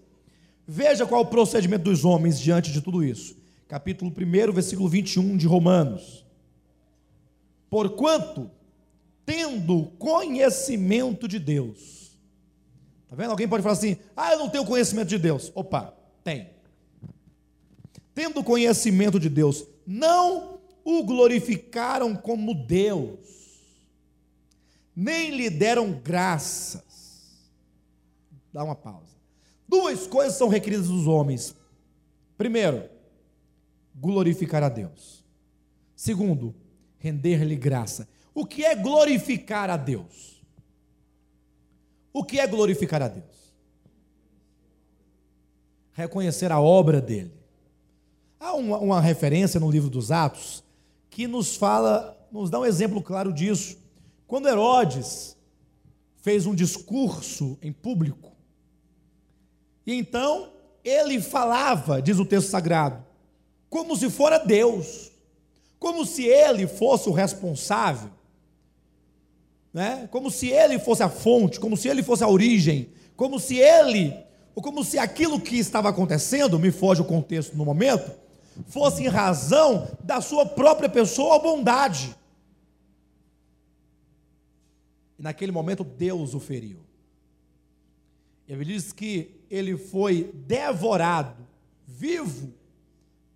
veja 0.65 1.05
qual 1.05 1.23
é 1.23 1.25
o 1.25 1.29
procedimento 1.29 1.91
dos 1.91 2.05
homens 2.05 2.39
diante 2.39 2.71
de 2.71 2.81
tudo 2.81 3.03
isso. 3.03 3.37
Capítulo 3.67 4.13
1, 4.13 4.53
versículo 4.53 4.89
21 4.89 5.37
de 5.37 5.49
Romanos. 5.49 6.25
Porquanto, 7.69 8.49
tendo 9.27 9.87
conhecimento 9.99 11.27
de 11.27 11.41
Deus, 11.41 12.08
Tá 13.09 13.17
vendo? 13.17 13.31
Alguém 13.31 13.49
pode 13.49 13.63
falar 13.63 13.75
assim: 13.75 13.97
ah, 14.17 14.33
eu 14.33 14.39
não 14.39 14.51
tenho 14.51 14.65
conhecimento 14.65 15.09
de 15.09 15.19
Deus. 15.19 15.51
Opa, 15.55 15.95
tem. 16.23 16.51
Tendo 18.15 18.45
conhecimento 18.45 19.19
de 19.19 19.29
Deus, 19.29 19.65
não 19.87 20.59
o 20.85 21.03
glorificaram 21.05 22.15
como 22.15 22.55
Deus, 22.55 23.19
nem 24.95 25.31
lhe 25.31 25.49
deram 25.49 25.93
graças. 25.93 26.83
Dá 28.53 28.65
uma 28.65 28.75
pausa. 28.75 29.17
Duas 29.69 30.07
coisas 30.07 30.37
são 30.37 30.49
requeridas 30.49 30.89
dos 30.89 31.07
homens. 31.07 31.55
Primeiro, 32.37 32.89
glorificar 33.95 34.63
a 34.63 34.69
Deus. 34.69 35.25
Segundo, 35.95 36.55
render-lhe 36.99 37.57
graça. 37.57 38.09
O 38.35 38.47
que 38.47 38.65
é 38.65 38.75
glorificar 38.75 39.69
a 39.69 39.77
Deus? 39.77 40.38
O 42.13 42.25
que 42.25 42.39
é 42.39 42.47
glorificar 42.47 43.03
a 43.03 43.09
Deus? 43.09 43.53
Reconhecer 45.93 46.51
a 46.53 46.61
obra 46.61 47.01
dele. 47.01 47.33
Há 48.39 48.55
uma, 48.55 48.79
uma 48.79 49.01
referência 49.01 49.59
no 49.59 49.71
livro 49.71 49.91
dos 49.91 50.11
Atos 50.11 50.63
que 51.11 51.27
nos 51.27 51.57
fala, 51.57 52.17
nos 52.31 52.51
dá 52.51 52.61
um 52.61 52.65
exemplo 52.65 53.03
claro 53.03 53.33
disso. 53.33 53.77
Quando 54.27 54.49
Herodes 54.49 55.37
fez 56.19 56.47
um 56.47 56.55
discurso 56.55 57.59
em 57.61 57.73
público, 57.73 58.33
e 59.87 59.95
então 59.95 60.53
ele 60.85 61.21
falava, 61.21 62.01
diz 62.01 62.19
o 62.19 62.25
texto 62.25 62.49
sagrado, 62.49 63.05
como 63.69 63.97
se 63.97 64.09
fora 64.09 64.39
Deus, 64.39 65.11
como 65.79 66.05
se 66.05 66.25
ele 66.25 66.67
fosse 66.67 67.09
o 67.09 67.13
responsável, 67.13 68.11
né? 69.79 70.09
como 70.11 70.29
se 70.29 70.49
ele 70.49 70.77
fosse 70.77 71.05
a 71.05 71.09
fonte, 71.09 71.61
como 71.61 71.77
se 71.77 71.87
ele 71.87 72.03
fosse 72.03 72.25
a 72.25 72.29
origem, 72.29 72.91
como 73.15 73.39
se 73.39 73.57
ele, 73.57 74.13
ou 74.53 74.61
como 74.61 74.83
se 74.83 74.99
aquilo 74.99 75.41
que 75.41 75.57
estava 75.57 75.89
acontecendo, 75.89 76.59
me 76.59 76.73
foge 76.73 77.01
o 77.01 77.05
contexto 77.05 77.57
no 77.57 77.65
momento, 77.65 78.11
fosse 78.67 79.05
em 79.05 79.07
razão 79.07 79.89
da 80.03 80.21
sua 80.21 80.45
própria 80.45 80.89
pessoa 80.89 81.35
ou 81.35 81.43
bondade. 81.43 82.13
E 85.17 85.23
naquele 85.23 85.53
momento 85.53 85.85
Deus 85.85 86.35
o 86.35 86.41
feriu. 86.41 86.81
Ele 88.49 88.65
diz 88.65 88.93
que 88.93 89.31
ele 89.49 89.77
foi 89.77 90.33
devorado, 90.35 91.47
vivo, 91.87 92.53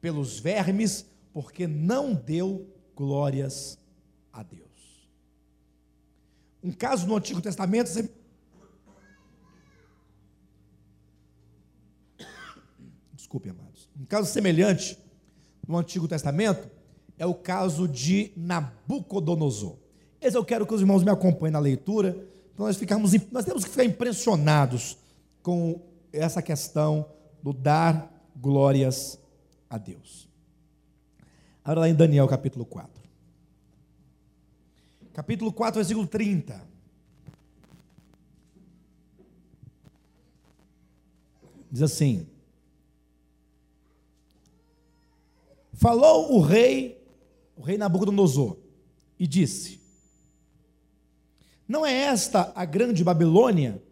pelos 0.00 0.40
vermes, 0.40 1.06
porque 1.32 1.68
não 1.68 2.12
deu 2.12 2.66
glórias 2.96 3.78
a 4.32 4.42
Deus. 4.42 4.71
Um 6.62 6.70
caso 6.70 7.06
no 7.06 7.16
Antigo 7.16 7.40
Testamento. 7.40 7.88
Você... 7.88 8.08
Desculpe, 13.12 13.48
amados. 13.48 13.88
Um 13.98 14.04
caso 14.04 14.30
semelhante 14.30 14.98
no 15.66 15.76
Antigo 15.76 16.06
Testamento 16.06 16.70
é 17.18 17.26
o 17.26 17.34
caso 17.34 17.88
de 17.88 18.32
Nabucodonosor. 18.36 19.76
Esse 20.20 20.36
eu 20.36 20.44
quero 20.44 20.66
que 20.66 20.74
os 20.74 20.80
irmãos 20.80 21.02
me 21.02 21.10
acompanhem 21.10 21.52
na 21.52 21.58
leitura. 21.58 22.10
Então 22.54 22.66
nós 22.66 22.76
ficamos, 22.76 23.12
nós 23.32 23.44
temos 23.44 23.64
que 23.64 23.70
ficar 23.70 23.84
impressionados 23.84 24.98
com 25.42 25.80
essa 26.12 26.40
questão 26.40 27.06
do 27.42 27.52
dar 27.52 28.12
glórias 28.36 29.18
a 29.68 29.78
Deus. 29.78 30.28
Agora 31.64 31.80
lá 31.80 31.88
em 31.88 31.94
Daniel 31.94 32.28
capítulo 32.28 32.64
4. 32.64 33.01
Capítulo 35.12 35.52
4, 35.52 35.78
versículo 35.78 36.06
30. 36.06 36.66
Diz 41.70 41.82
assim: 41.82 42.26
Falou 45.74 46.34
o 46.34 46.40
rei, 46.40 47.02
o 47.56 47.60
rei 47.60 47.76
Nabucodonosor, 47.76 48.56
e 49.18 49.26
disse: 49.26 49.80
Não 51.68 51.84
é 51.84 51.92
esta 51.92 52.50
a 52.54 52.64
grande 52.64 53.04
Babilônia 53.04 53.82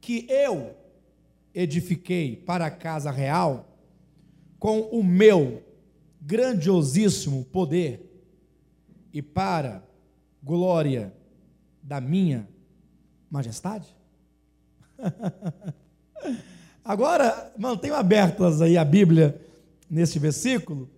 que 0.00 0.26
eu 0.28 0.76
edifiquei 1.54 2.36
para 2.36 2.66
a 2.66 2.70
casa 2.70 3.10
real 3.10 3.78
com 4.58 4.80
o 4.80 5.02
meu 5.02 5.62
grandiosíssimo 6.20 7.44
poder 7.46 8.04
e 9.12 9.22
para 9.22 9.87
glória 10.42 11.12
da 11.82 12.00
minha 12.00 12.48
majestade? 13.30 13.86
Agora, 16.84 17.52
mantenham 17.58 17.96
abertas 17.96 18.62
aí 18.62 18.76
a 18.78 18.84
Bíblia 18.84 19.40
neste 19.90 20.18
versículo, 20.18 20.88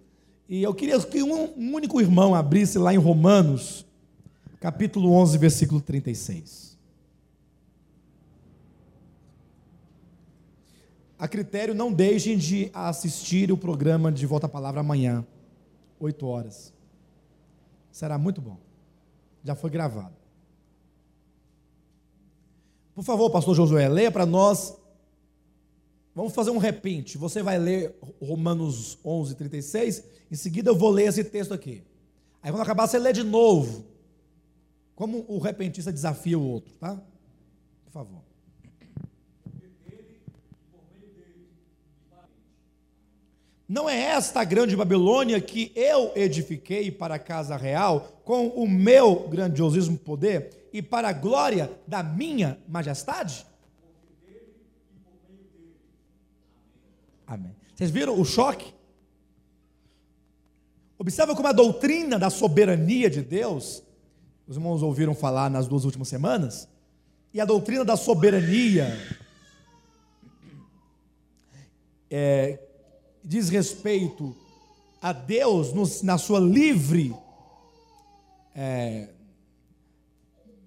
e 0.49 0.63
eu 0.63 0.75
queria 0.75 0.99
que 1.01 1.23
um, 1.23 1.53
um 1.57 1.75
único 1.75 2.01
irmão 2.01 2.35
abrisse 2.35 2.79
lá 2.79 2.93
em 2.93 2.97
Romanos, 2.97 3.87
capítulo 4.61 5.13
11, 5.13 5.39
versículo 5.39 5.81
36. 5.81 6.71
A 11.21 11.29
critério, 11.29 11.75
não 11.75 11.93
deixem 11.93 12.39
de 12.39 12.71
assistir 12.73 13.53
o 13.53 13.57
programa 13.57 14.11
de 14.11 14.25
Volta 14.25 14.47
à 14.47 14.49
Palavra 14.49 14.81
amanhã, 14.81 15.25
8 16.01 16.27
horas. 16.27 16.73
Será 17.93 18.17
muito 18.17 18.41
bom. 18.41 18.57
Já 19.45 19.55
foi 19.55 19.71
gravado. 19.71 20.15
Por 22.95 23.05
favor, 23.05 23.31
pastor 23.31 23.55
Josué, 23.55 23.89
leia 23.89 24.11
para 24.11 24.27
nós 24.27 24.81
Vamos 26.15 26.35
fazer 26.35 26.51
um 26.51 26.59
repente. 26.59 27.17
Você 27.17 27.43
vai 27.43 27.59
ler 27.59 27.97
Romanos 28.21 28.99
11, 29.05 29.35
36. 29.37 30.05
Em 30.31 30.35
seguida 30.35 30.71
eu 30.71 30.77
vou 30.77 30.91
ler 30.91 31.09
esse 31.09 31.25
texto 31.25 31.55
aqui. 31.55 31.83
Aí 32.43 32.51
quando 32.51 32.63
acabar, 32.63 32.87
você 32.87 32.99
lê 32.99 33.13
de 33.13 33.23
novo. 33.23 33.85
Como 34.95 35.25
o 35.29 35.39
repentista 35.39 35.93
desafia 35.93 36.39
o 36.39 36.47
outro, 36.47 36.75
tá? 36.75 37.01
Por 37.85 37.93
favor. 37.93 38.23
Não 43.71 43.89
é 43.89 43.97
esta 43.97 44.41
a 44.41 44.45
grande 44.45 44.75
Babilônia 44.75 45.41
que 45.41 45.71
eu 45.77 46.11
edifiquei 46.17 46.91
para 46.91 47.15
a 47.15 47.19
casa 47.21 47.57
real 47.57 48.21
com 48.25 48.49
o 48.49 48.69
meu 48.69 49.29
grandiosíssimo 49.29 49.97
poder 49.97 50.69
e 50.73 50.83
para 50.83 51.11
a 51.11 51.13
glória 51.13 51.71
da 51.87 52.03
minha 52.03 52.59
majestade? 52.67 53.47
Amém. 57.25 57.55
Vocês 57.73 57.93
viram 57.93 58.21
o 58.21 58.25
choque? 58.25 58.75
Observa 60.99 61.37
como 61.37 61.47
a 61.47 61.53
doutrina 61.53 62.19
da 62.19 62.29
soberania 62.29 63.09
de 63.09 63.23
Deus, 63.23 63.85
os 64.49 64.57
irmãos 64.57 64.83
ouviram 64.83 65.15
falar 65.15 65.49
nas 65.49 65.69
duas 65.69 65.85
últimas 65.85 66.09
semanas, 66.09 66.69
e 67.33 67.41
a 67.41 67.45
doutrina 67.45 67.85
da 67.85 67.97
soberania 67.97 68.99
é, 72.11 72.59
diz 73.25 73.49
respeito 73.49 74.35
a 75.01 75.13
Deus 75.13 75.73
no, 75.73 75.85
na 76.03 76.19
sua 76.19 76.39
livre, 76.39 77.15
é, 78.55 79.09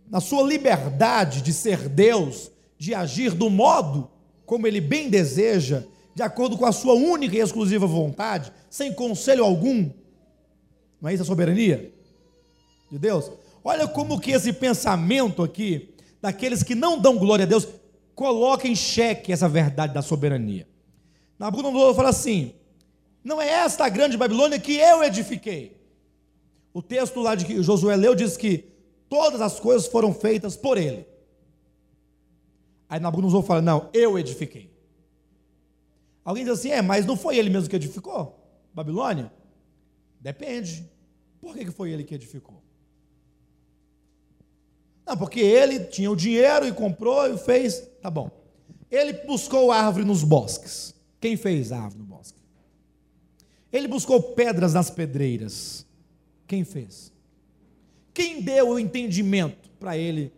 na 0.10 0.20
sua 0.20 0.44
liberdade 0.44 1.42
de 1.42 1.54
ser 1.54 1.90
Deus, 1.90 2.52
de 2.78 2.94
agir 2.94 3.32
do 3.32 3.50
modo 3.50 4.10
como 4.46 4.68
Ele 4.68 4.82
bem 4.82 5.10
deseja 5.10 5.84
de 6.16 6.22
acordo 6.22 6.58
com 6.58 6.66
a 6.66 6.72
sua 6.72 6.94
única 6.94 7.36
e 7.36 7.40
exclusiva 7.40 7.88
vontade, 7.88 8.52
sem 8.70 8.94
conselho 8.94 9.44
algum. 9.44 9.90
Não 11.02 11.10
é 11.10 11.14
isso 11.14 11.24
a 11.24 11.26
soberania 11.26 11.92
de 12.92 13.00
Deus? 13.00 13.32
Olha 13.64 13.88
como 13.88 14.20
que 14.20 14.32
esse 14.32 14.54
pensamento 14.54 15.42
aqui, 15.42 15.90
daqueles 16.22 16.62
que 16.62 16.76
não 16.76 17.00
dão 17.00 17.18
glória 17.18 17.46
a 17.46 17.48
Deus, 17.48 17.68
coloca 18.14 18.68
em 18.68 18.76
xeque 18.76 19.32
essa 19.32 19.50
verdade 19.50 19.94
da 19.94 20.02
soberania. 20.02 20.68
Nabucodonosor 21.38 21.96
fala 21.96 22.10
assim: 22.10 22.54
não 23.24 23.42
é 23.42 23.50
esta 23.50 23.88
grande 23.90 24.18
Babilônia 24.18 24.60
que 24.60 24.74
eu 24.74 25.04
edifiquei. 25.04 25.78
O 26.74 26.82
texto 26.82 27.20
lá 27.22 27.36
de 27.36 27.46
que 27.46 27.62
Josué 27.62 27.96
leu 27.96 28.16
diz 28.16 28.36
que 28.36 28.70
todas 29.08 29.42
as 29.42 29.60
coisas 29.60 29.88
foram 29.88 30.14
feitas 30.14 30.56
por 30.56 30.78
ele. 30.78 31.06
Aí 32.90 33.00
Nabucodonosor 33.00 33.44
fala: 33.44 33.62
não, 33.62 33.90
eu 33.94 34.18
edifiquei. 34.18 34.72
Alguém 36.24 36.44
diz 36.44 36.54
assim: 36.54 36.70
é, 36.70 36.82
mas 36.82 37.06
não 37.06 37.18
foi 37.18 37.38
ele 37.38 37.50
mesmo 37.50 37.70
que 37.70 37.76
edificou? 37.76 38.40
Babilônia? 38.74 39.32
Depende. 40.20 40.90
Por 41.40 41.56
que 41.56 41.70
foi 41.72 41.92
ele 41.92 42.04
que 42.04 42.16
edificou? 42.16 42.64
Não, 45.06 45.18
porque 45.18 45.42
ele 45.42 45.82
tinha 45.82 46.10
o 46.10 46.16
dinheiro 46.16 46.66
e 46.66 46.72
comprou 46.72 47.28
e 47.28 47.38
fez. 47.38 47.88
Tá 48.02 48.10
bom. 48.10 48.32
Ele 48.90 49.14
buscou 49.26 49.72
árvore 49.72 50.06
nos 50.06 50.24
bosques. 50.24 50.93
Quem 51.24 51.38
fez 51.38 51.72
a 51.72 51.78
árvore 51.78 52.00
no 52.00 52.04
bosque? 52.04 52.38
Ele 53.72 53.88
buscou 53.88 54.22
pedras 54.22 54.74
nas 54.74 54.90
pedreiras. 54.90 55.86
Quem 56.46 56.66
fez? 56.66 57.14
Quem 58.14 58.42
deu 58.42 58.72
o 58.72 58.78
entendimento 58.78 59.70
para 59.80 59.98
ele 59.98 60.34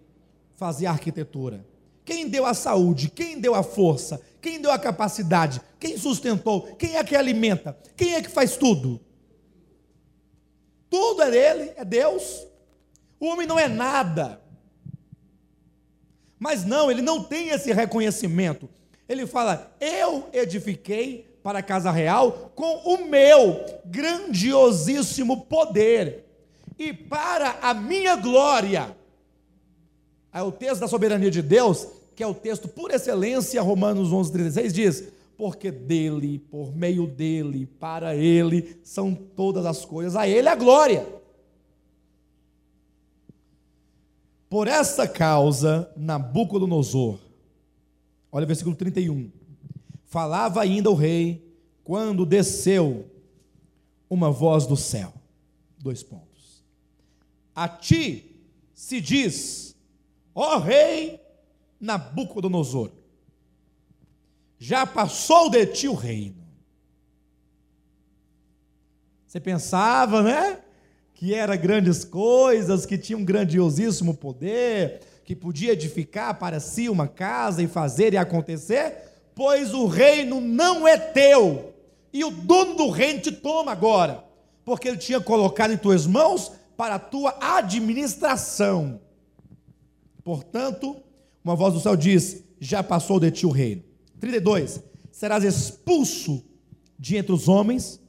fazer 0.53 0.85
a 0.85 0.91
arquitetura? 0.91 1.65
Quem 2.05 2.29
deu 2.29 2.45
a 2.45 2.53
saúde? 2.53 3.09
Quem 3.09 3.41
deu 3.41 3.55
a 3.55 3.63
força? 3.63 4.21
Quem 4.39 4.61
deu 4.61 4.71
a 4.71 4.77
capacidade? 4.77 5.59
Quem 5.79 5.97
sustentou? 5.97 6.75
Quem 6.75 6.97
é 6.97 7.03
que 7.03 7.15
alimenta? 7.15 7.75
Quem 7.97 8.13
é 8.13 8.21
que 8.21 8.29
faz 8.29 8.55
tudo? 8.55 9.01
Tudo 10.87 11.23
é 11.23 11.31
dele, 11.31 11.73
é 11.77 11.83
Deus. 11.83 12.45
O 13.19 13.25
homem 13.25 13.47
não 13.47 13.57
é 13.57 13.67
nada. 13.67 14.39
Mas 16.37 16.63
não, 16.63 16.91
ele 16.91 17.01
não 17.01 17.23
tem 17.23 17.49
esse 17.49 17.73
reconhecimento. 17.73 18.69
Ele 19.07 19.25
fala: 19.25 19.75
Eu 19.79 20.29
edifiquei 20.33 21.35
para 21.43 21.59
a 21.59 21.63
casa 21.63 21.91
real 21.91 22.51
com 22.55 22.77
o 22.95 23.05
meu 23.05 23.63
grandiosíssimo 23.85 25.45
poder 25.45 26.25
e 26.77 26.91
para 26.91 27.59
a 27.61 27.73
minha 27.73 28.15
glória. 28.15 28.95
Aí 30.33 30.41
o 30.41 30.51
texto 30.51 30.81
da 30.81 30.87
soberania 30.87 31.31
de 31.31 31.41
Deus, 31.41 31.87
que 32.15 32.23
é 32.23 32.27
o 32.27 32.33
texto 32.33 32.67
por 32.67 32.91
excelência, 32.91 33.61
Romanos 33.61 34.11
11, 34.11 34.31
36, 34.31 34.73
diz: 34.73 35.03
Porque 35.37 35.71
dele, 35.71 36.39
por 36.39 36.75
meio 36.75 37.05
dele, 37.05 37.67
para 37.79 38.15
ele, 38.15 38.77
são 38.83 39.13
todas 39.13 39.65
as 39.65 39.85
coisas, 39.85 40.15
a 40.15 40.27
ele 40.27 40.49
a 40.49 40.55
glória. 40.55 41.07
Por 44.49 44.67
essa 44.67 45.07
causa, 45.07 45.91
Nabucodonosor, 45.95 47.19
olha 48.35 48.43
o 48.43 48.47
versículo 48.47 48.75
31, 48.75 49.31
falava 50.03 50.61
ainda 50.61 50.91
o 50.91 50.93
rei, 50.93 51.57
quando 51.85 52.25
desceu 52.25 53.09
uma 54.09 54.29
voz 54.29 54.67
do 54.67 54.75
céu. 54.75 55.13
Dois 55.77 56.03
pontos. 56.03 56.61
A 57.55 57.69
ti 57.69 58.35
se 58.73 58.99
diz, 58.99 59.73
ó 60.33 60.57
rei 60.57 61.17
Nabucodonosor, 61.79 62.91
já 64.59 64.85
passou 64.85 65.49
de 65.49 65.65
ti 65.67 65.87
o 65.87 65.93
reino. 65.93 66.45
Você 69.25 69.39
pensava, 69.39 70.21
né? 70.21 70.61
Que 71.13 71.33
era 71.33 71.55
grandes 71.55 72.03
coisas, 72.03 72.85
que 72.85 72.97
tinha 72.97 73.17
um 73.17 73.23
grandiosíssimo 73.23 74.13
poder, 74.13 74.99
que 75.25 75.35
podia 75.35 75.73
edificar 75.73 76.37
para 76.37 76.59
si 76.59 76.87
uma 76.87 77.07
casa 77.07 77.61
e 77.63 77.67
fazer 77.67 78.13
e 78.13 78.17
acontecer, 78.17 78.95
pois 79.33 79.73
o 79.73 79.87
reino 79.87 80.39
não 80.39 80.87
é 80.87 80.97
teu, 80.97 81.73
e 82.13 82.23
o 82.23 82.29
dono 82.29 82.75
do 82.75 82.89
reino 82.91 83.19
te 83.19 83.31
toma 83.31 83.71
agora, 83.71 84.23
porque 84.63 84.87
ele 84.87 84.97
tinha 84.97 85.19
colocado 85.19 85.73
em 85.73 85.77
tuas 85.77 86.05
mãos 86.05 86.51
para 86.77 86.95
a 86.95 86.99
tua 86.99 87.35
administração. 87.41 89.01
Portanto, 90.23 90.95
uma 91.43 91.55
voz 91.55 91.73
do 91.73 91.79
céu 91.79 91.95
diz: 91.95 92.43
Já 92.59 92.83
passou 92.83 93.19
de 93.19 93.31
ti 93.31 93.45
o 93.45 93.51
reino. 93.51 93.83
32. 94.19 94.81
Serás 95.11 95.43
expulso 95.43 96.43
de 96.99 97.17
entre 97.17 97.33
os 97.33 97.47
homens, 97.47 97.99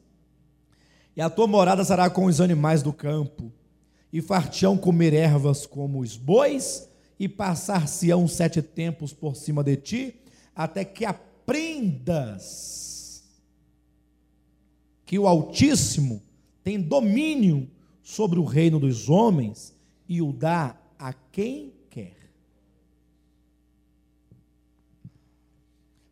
e 1.16 1.20
a 1.22 1.30
tua 1.30 1.46
morada 1.46 1.82
será 1.82 2.10
com 2.10 2.26
os 2.26 2.40
animais 2.40 2.82
do 2.82 2.92
campo, 2.92 3.50
e 4.12 4.20
fartião 4.20 4.76
comer 4.76 5.14
ervas 5.14 5.66
como 5.66 6.00
os 6.00 6.16
bois, 6.16 6.88
e 7.18 7.28
passar-se-ão 7.28 8.28
sete 8.28 8.60
tempos 8.60 9.12
por 9.12 9.34
cima 9.36 9.64
de 9.64 9.76
ti, 9.76 10.14
até 10.54 10.84
que 10.84 11.04
aprendas 11.04 12.76
que 15.04 15.18
o 15.18 15.26
Altíssimo 15.26 16.22
tem 16.62 16.80
domínio 16.80 17.70
sobre 18.02 18.38
o 18.38 18.44
reino 18.44 18.78
dos 18.78 19.08
homens 19.08 19.74
e 20.08 20.20
o 20.20 20.32
dá 20.32 20.76
a 20.98 21.12
quem 21.12 21.72
quer. 21.88 22.16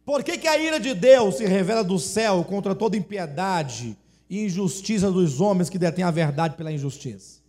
Por 0.05 0.23
que, 0.23 0.39
que 0.39 0.47
a 0.47 0.59
ira 0.59 0.79
de 0.79 0.95
Deus 0.95 1.37
se 1.37 1.47
revela 1.47 1.83
do 1.83 1.99
céu 1.99 2.45
contra 2.45 2.75
toda 2.75 2.97
impiedade 2.97 3.97
e 4.29 4.45
injustiça 4.45 5.11
dos 5.11 5.41
homens 5.41 5.69
que 5.69 5.79
detêm 5.79 6.05
a 6.05 6.11
verdade 6.11 6.57
pela 6.57 6.73
injustiça? 6.73 7.44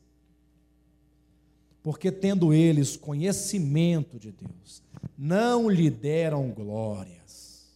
Porque 1.86 2.12
tendo 2.12 2.52
eles 2.52 2.98
conhecimento 2.98 4.18
de 4.18 4.32
Deus, 4.32 4.82
não 5.16 5.70
lhe 5.70 5.88
deram 5.88 6.50
glórias. 6.50 7.68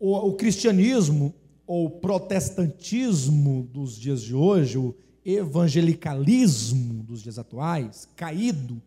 O, 0.00 0.16
o 0.16 0.32
cristianismo 0.32 1.34
ou 1.66 1.90
protestantismo 1.90 3.68
dos 3.70 3.98
dias 3.98 4.22
de 4.22 4.34
hoje, 4.34 4.78
o 4.78 4.96
evangelicalismo 5.22 7.02
dos 7.02 7.22
dias 7.22 7.38
atuais, 7.38 8.08
caído, 8.16 8.80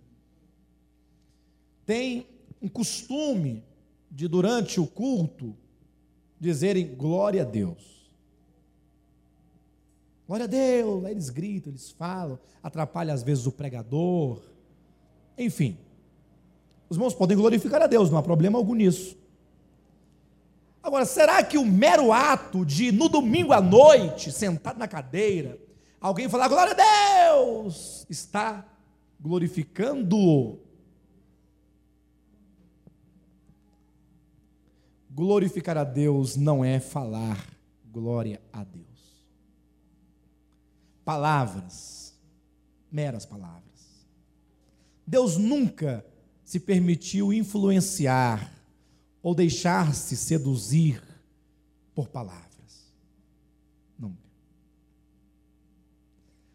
tem 1.86 2.25
um 2.59 2.67
costume 2.67 3.63
de, 4.09 4.27
durante 4.27 4.79
o 4.79 4.88
culto, 4.88 5.55
dizerem 6.39 6.95
glória 6.95 7.43
a 7.43 7.45
Deus. 7.45 8.00
Glória 10.32 10.45
a 10.45 10.47
Deus, 10.47 11.03
aí 11.03 11.11
eles 11.11 11.29
gritam, 11.29 11.73
eles 11.73 11.91
falam, 11.91 12.39
atrapalha 12.63 13.13
às 13.13 13.21
vezes 13.21 13.45
o 13.47 13.51
pregador, 13.51 14.41
enfim. 15.38 15.77
Os 16.88 16.95
irmãos 16.95 17.13
podem 17.13 17.36
glorificar 17.36 17.82
a 17.82 17.86
Deus, 17.86 18.09
não 18.09 18.17
há 18.17 18.23
problema 18.23 18.57
algum 18.57 18.73
nisso. 18.73 19.17
Agora, 20.82 21.03
será 21.03 21.43
que 21.43 21.57
o 21.57 21.65
mero 21.65 22.13
ato 22.13 22.65
de, 22.65 22.93
no 22.93 23.09
domingo 23.09 23.51
à 23.51 23.59
noite, 23.59 24.32
sentado 24.32 24.79
na 24.79 24.88
cadeira, 24.88 25.59
alguém 25.99 26.29
falar 26.29 26.47
glória 26.47 26.77
a 26.79 27.32
Deus, 27.34 28.05
está 28.09 28.65
glorificando-o? 29.19 30.59
Glorificar 35.09 35.77
a 35.77 35.84
Deus 35.84 36.38
não 36.38 36.63
é 36.63 36.79
falar 36.79 37.45
glória 37.91 38.41
a 38.53 38.63
Deus. 38.63 38.90
Palavras, 41.03 42.13
meras 42.91 43.25
palavras. 43.25 43.61
Deus 45.05 45.37
nunca 45.37 46.05
se 46.43 46.59
permitiu 46.59 47.33
influenciar 47.33 48.53
ou 49.21 49.35
deixar-se 49.35 50.15
seduzir 50.15 51.01
por 51.93 52.07
palavras. 52.07 52.93
Nunca. 53.97 54.29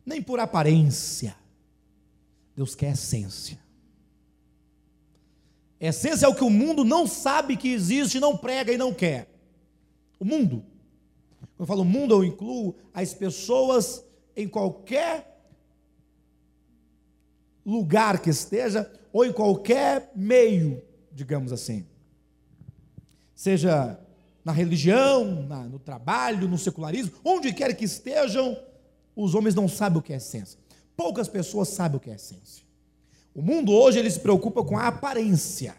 Nem 0.05 0.23
por 0.23 0.41
aparência. 0.41 1.37
Deus 2.55 2.75
quer 2.75 2.93
essência. 2.93 3.59
Essência 5.79 6.25
é 6.25 6.29
o 6.29 6.35
que 6.35 6.45
o 6.45 6.51
mundo 6.51 6.85
não 6.85 7.07
sabe 7.07 7.57
que 7.57 7.69
existe, 7.69 8.19
não 8.19 8.37
prega 8.37 8.73
e 8.73 8.79
não 8.79 8.95
quer. 8.95 9.31
O 10.19 10.25
mundo. 10.25 10.65
Quando 11.39 11.61
eu 11.61 11.67
falo 11.67 11.85
mundo, 11.85 12.15
eu 12.15 12.25
incluo 12.25 12.75
as 12.95 13.13
pessoas 13.13 14.03
em 14.37 14.49
qualquer 14.49 15.41
lugar 17.65 18.21
que 18.21 18.31
esteja, 18.31 18.91
ou 19.13 19.25
em 19.25 19.33
qualquer 19.33 20.13
meio, 20.15 20.83
digamos 21.11 21.53
assim 21.53 21.87
seja 23.37 24.01
na 24.43 24.51
religião, 24.51 25.43
na, 25.47 25.65
no 25.65 25.79
trabalho, 25.79 26.49
no 26.49 26.57
secularismo, 26.57 27.13
onde 27.23 27.53
quer 27.53 27.77
que 27.77 27.85
estejam, 27.85 28.59
os 29.15 29.35
homens 29.35 29.55
não 29.55 29.69
sabem 29.69 29.99
o 29.99 30.03
que 30.03 30.13
é 30.13 30.17
essência. 30.17 30.59
Poucas 30.97 31.29
pessoas 31.29 31.69
sabem 31.69 31.99
o 31.99 32.01
que 32.01 32.11
é 32.11 32.15
essência. 32.15 32.65
O 33.35 33.43
mundo 33.43 33.71
hoje 33.73 33.99
ele 33.99 34.11
se 34.11 34.19
preocupa 34.19 34.65
com 34.65 34.79
a 34.79 34.87
aparência. 34.87 35.77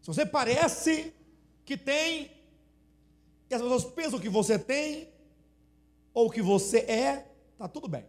Se 0.00 0.06
você 0.06 0.24
parece 0.24 1.12
que 1.64 1.76
tem, 1.76 2.30
e 3.50 3.54
as 3.54 3.60
pessoas 3.60 3.84
pensam 3.84 4.20
que 4.20 4.28
você 4.28 4.58
tem, 4.58 5.08
ou 6.14 6.30
que 6.30 6.40
você 6.40 6.78
é, 6.78 7.26
está 7.52 7.66
tudo 7.66 7.88
bem. 7.88 8.06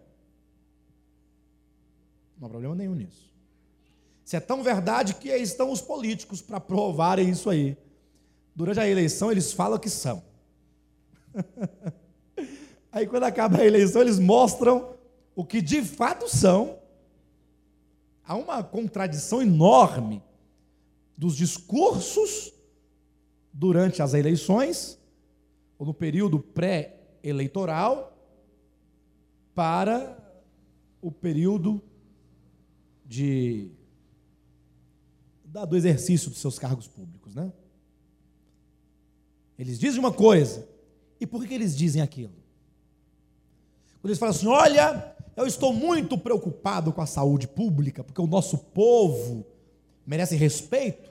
Não 2.39 2.45
há 2.45 2.49
problema 2.49 2.75
nenhum 2.75 2.93
nisso. 2.93 3.33
Isso 4.23 4.35
é 4.35 4.39
tão 4.39 4.63
verdade 4.63 5.15
que 5.15 5.29
estão 5.29 5.71
os 5.71 5.81
políticos 5.81 6.41
para 6.41 6.59
provarem 6.59 7.29
isso 7.29 7.49
aí. 7.49 7.75
Durante 8.55 8.79
a 8.79 8.87
eleição, 8.87 9.31
eles 9.31 9.51
falam 9.51 9.79
que 9.79 9.89
são. 9.89 10.23
aí, 12.91 13.05
quando 13.07 13.23
acaba 13.23 13.57
a 13.57 13.65
eleição, 13.65 14.01
eles 14.01 14.19
mostram 14.19 14.95
o 15.35 15.43
que 15.43 15.61
de 15.61 15.81
fato 15.83 16.29
são. 16.29 16.79
Há 18.23 18.35
uma 18.35 18.63
contradição 18.63 19.41
enorme 19.41 20.23
dos 21.17 21.35
discursos 21.35 22.51
durante 23.53 24.01
as 24.01 24.13
eleições, 24.13 24.99
ou 25.77 25.85
no 25.85 25.93
período 25.93 26.39
pré-eleitoral, 27.25 28.15
para 29.55 30.15
o 31.01 31.11
período 31.11 31.81
de 33.03 33.71
do 35.43 35.77
exercício 35.77 36.29
dos 36.29 36.39
seus 36.39 36.59
cargos 36.59 36.87
públicos, 36.87 37.33
né? 37.33 37.51
Eles 39.57 39.79
dizem 39.79 39.99
uma 39.99 40.11
coisa, 40.11 40.67
e 41.19 41.25
por 41.25 41.47
que 41.47 41.53
eles 41.53 41.75
dizem 41.75 42.01
aquilo? 42.01 42.33
Quando 44.01 44.09
eles 44.11 44.19
falam 44.19 44.35
assim: 44.35 44.47
olha, 44.47 45.15
eu 45.35 45.47
estou 45.47 45.73
muito 45.73 46.17
preocupado 46.17 46.91
com 46.91 47.01
a 47.01 47.05
saúde 47.05 47.47
pública, 47.47 48.03
porque 48.03 48.21
o 48.21 48.27
nosso 48.27 48.57
povo 48.57 49.45
merece 50.05 50.35
respeito. 50.35 51.09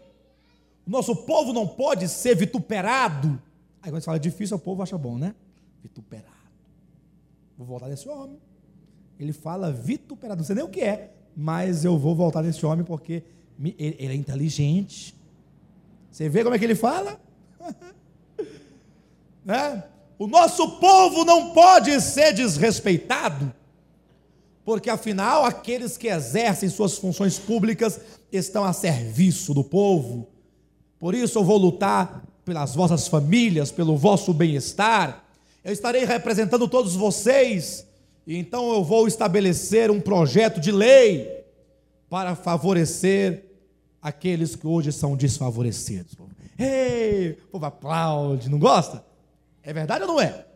O 0.87 0.91
nosso 0.91 1.17
povo 1.17 1.53
não 1.55 1.67
pode 1.67 2.07
ser 2.09 2.37
vituperado. 2.37 3.43
Aí 3.83 3.91
quando 3.91 4.03
você 4.03 4.07
fala 4.07 4.21
difícil, 4.21 4.59
o 4.59 4.61
povo 4.61 4.83
acha 4.83 4.99
bom, 4.99 5.17
né? 5.17 5.35
Vituperado. 5.85 6.32
Vou 7.59 7.66
voltar 7.66 7.89
nesse 7.89 8.09
homem. 8.09 8.39
Ele 9.20 9.35
fala 9.35 9.70
vituperado, 9.70 10.39
não 10.39 10.45
sei 10.47 10.57
nem 10.57 10.64
o 10.64 10.68
que 10.68 10.80
é, 10.80 11.12
mas 11.37 11.85
eu 11.85 11.99
vou 11.99 12.16
voltar 12.16 12.43
nesse 12.43 12.64
homem 12.64 12.85
porque 12.85 13.22
ele 13.78 14.12
é 14.12 14.14
inteligente. 14.14 15.14
Você 16.11 16.28
vê 16.28 16.43
como 16.43 16.57
é 16.57 16.59
que 16.59 16.64
ele 16.64 16.74
fala? 16.74 17.20
né? 19.45 19.85
O 20.18 20.26
nosso 20.26 20.78
povo 20.78 21.22
não 21.24 21.53
pode 21.53 22.01
ser 22.01 22.32
desrespeitado, 22.32 23.53
porque 24.64 24.89
afinal 24.89 25.45
aqueles 25.45 25.99
que 25.99 26.09
exercem 26.09 26.70
suas 26.70 26.97
funções 26.97 27.39
públicas 27.39 28.01
estão 28.32 28.64
a 28.64 28.72
serviço 28.72 29.53
do 29.53 29.62
povo. 29.62 30.28
Por 30.99 31.14
isso 31.14 31.39
eu 31.39 31.45
vou 31.45 31.59
lutar 31.59 32.24
pelas 32.45 32.74
vossas 32.74 33.07
famílias, 33.07 33.70
pelo 33.70 33.97
vosso 33.97 34.32
bem-estar. 34.32 35.24
Eu 35.65 35.73
estarei 35.73 36.05
representando 36.05 36.69
todos 36.69 36.95
vocês, 36.95 37.87
e 38.27 38.37
então 38.37 38.71
eu 38.75 38.85
vou 38.85 39.09
estabelecer 39.09 39.91
um 39.91 39.99
projeto 39.99 40.61
de 40.61 40.71
lei 40.71 41.43
para 42.11 42.37
favorecer 42.37 43.47
aqueles 44.03 44.55
que 44.55 44.67
hoje 44.67 44.93
são 44.93 45.17
desfavorecidos. 45.17 46.15
Ei, 46.59 47.39
o 47.49 47.53
povo 47.53 47.65
aplaude, 47.65 48.51
não 48.51 48.59
gosta? 48.59 49.03
É 49.62 49.73
verdade 49.73 50.05
ou 50.05 50.09
não 50.09 50.21
é? 50.21 50.47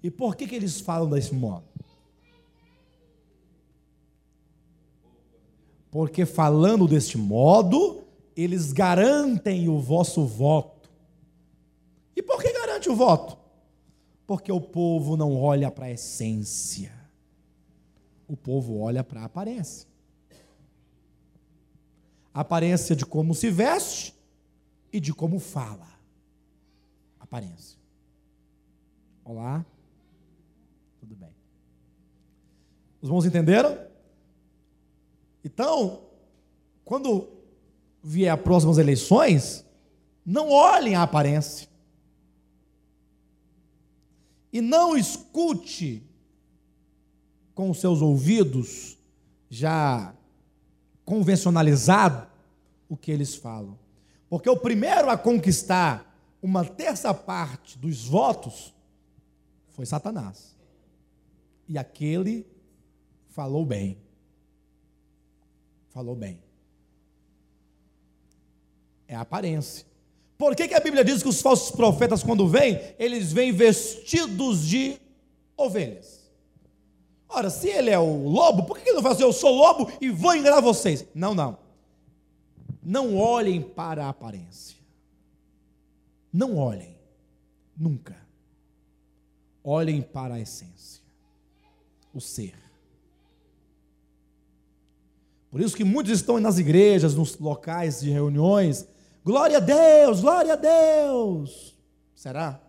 E 0.00 0.08
por 0.08 0.36
que, 0.36 0.46
que 0.46 0.54
eles 0.54 0.80
falam 0.80 1.10
desse 1.10 1.34
modo? 1.34 1.64
Porque 5.90 6.24
falando 6.24 6.86
deste 6.86 7.18
modo, 7.18 8.04
eles 8.36 8.72
garantem 8.72 9.68
o 9.68 9.80
vosso 9.80 10.24
voto. 10.24 10.88
E 12.14 12.22
por 12.22 12.40
que 12.40 12.52
garante 12.80 12.88
o 12.88 12.96
voto? 12.96 13.38
Porque 14.26 14.50
o 14.50 14.60
povo 14.60 15.16
não 15.16 15.36
olha 15.36 15.70
para 15.70 15.86
a 15.86 15.90
essência, 15.90 16.92
o 18.26 18.36
povo 18.36 18.78
olha 18.80 19.04
para 19.04 19.20
a 19.20 19.24
aparência. 19.24 19.88
Aparência 22.32 22.94
de 22.94 23.04
como 23.04 23.34
se 23.34 23.50
veste 23.50 24.14
e 24.92 25.00
de 25.00 25.12
como 25.12 25.38
fala 25.38 25.88
aparência. 27.18 27.78
Olá, 29.24 29.64
tudo 31.00 31.14
bem. 31.16 31.34
Os 33.02 33.08
irmãos 33.08 33.26
entenderam? 33.26 33.78
Então, 35.44 36.04
quando 36.84 37.28
vier 38.02 38.32
as 38.32 38.40
próximas 38.40 38.78
eleições, 38.78 39.64
não 40.24 40.50
olhem 40.50 40.94
a 40.94 41.02
aparência. 41.02 41.69
E 44.52 44.60
não 44.60 44.96
escute 44.96 46.02
com 47.54 47.70
os 47.70 47.78
seus 47.78 48.00
ouvidos 48.00 48.96
já 49.48 50.14
convencionalizado 51.04 52.28
o 52.88 52.96
que 52.96 53.10
eles 53.10 53.34
falam. 53.34 53.78
Porque 54.28 54.48
o 54.48 54.56
primeiro 54.56 55.10
a 55.10 55.16
conquistar 55.18 56.06
uma 56.42 56.64
terça 56.64 57.12
parte 57.12 57.78
dos 57.78 58.06
votos 58.06 58.74
foi 59.70 59.84
Satanás. 59.84 60.56
E 61.68 61.76
aquele 61.76 62.46
falou 63.28 63.64
bem. 63.64 63.98
Falou 65.90 66.14
bem. 66.14 66.40
É 69.06 69.16
a 69.16 69.20
aparência. 69.20 69.89
Por 70.40 70.56
que, 70.56 70.66
que 70.66 70.74
a 70.74 70.80
Bíblia 70.80 71.04
diz 71.04 71.22
que 71.22 71.28
os 71.28 71.42
falsos 71.42 71.70
profetas, 71.70 72.22
quando 72.22 72.48
vêm, 72.48 72.80
eles 72.98 73.30
vêm 73.30 73.52
vestidos 73.52 74.66
de 74.66 74.98
ovelhas? 75.54 76.32
Ora, 77.28 77.50
se 77.50 77.68
ele 77.68 77.90
é 77.90 77.98
o 77.98 78.26
lobo, 78.26 78.62
por 78.62 78.78
que 78.78 78.88
ele 78.88 78.96
não 78.96 79.02
faz 79.02 79.16
assim, 79.16 79.24
eu 79.24 79.34
sou 79.34 79.54
lobo 79.54 79.92
e 80.00 80.08
vou 80.08 80.34
enganar 80.34 80.62
vocês? 80.62 81.04
Não, 81.14 81.34
não. 81.34 81.58
Não 82.82 83.18
olhem 83.18 83.60
para 83.60 84.06
a 84.06 84.08
aparência. 84.08 84.78
Não 86.32 86.56
olhem, 86.56 86.96
nunca. 87.76 88.16
Olhem 89.62 90.00
para 90.00 90.36
a 90.36 90.40
essência, 90.40 91.02
o 92.14 92.20
ser. 92.20 92.54
Por 95.50 95.60
isso 95.60 95.76
que 95.76 95.84
muitos 95.84 96.12
estão 96.12 96.40
nas 96.40 96.56
igrejas, 96.56 97.14
nos 97.14 97.36
locais 97.38 98.00
de 98.00 98.08
reuniões. 98.08 98.88
Glória 99.24 99.58
a 99.58 99.60
Deus, 99.60 100.20
glória 100.20 100.54
a 100.54 100.56
Deus. 100.56 101.78
Será? 102.14 102.60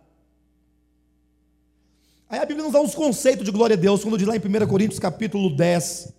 Aí 2.28 2.38
a 2.38 2.44
Bíblia 2.44 2.64
nos 2.64 2.72
dá 2.72 2.80
uns 2.80 2.94
conceitos 2.94 3.44
de 3.44 3.50
glória 3.50 3.74
a 3.74 3.78
Deus, 3.78 4.02
quando 4.02 4.18
diz 4.18 4.26
lá 4.26 4.36
em 4.36 4.38
1 4.38 4.66
Coríntios 4.68 4.98
capítulo 4.98 5.54
10, 5.54 6.12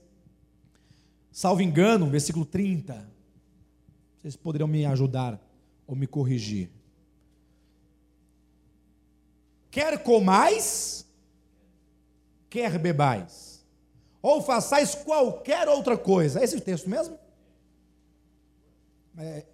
salvo 1.32 1.62
engano, 1.62 2.10
versículo 2.10 2.46
30. 2.46 3.08
Vocês 4.22 4.36
poderiam 4.36 4.68
me 4.68 4.86
ajudar 4.86 5.40
ou 5.86 5.96
me 5.96 6.08
corrigir. 6.08 6.70
Quer 9.70 10.02
comais, 10.04 11.06
quer 12.50 12.78
bebais, 12.80 13.66
ou 14.22 14.42
façais 14.42 14.96
qualquer 14.96 15.68
outra 15.68 15.98
coisa. 15.98 16.40
É 16.40 16.44
esse 16.44 16.56
o 16.56 16.62
texto 16.62 16.90
mesmo? 16.90 17.20
É 19.18 19.46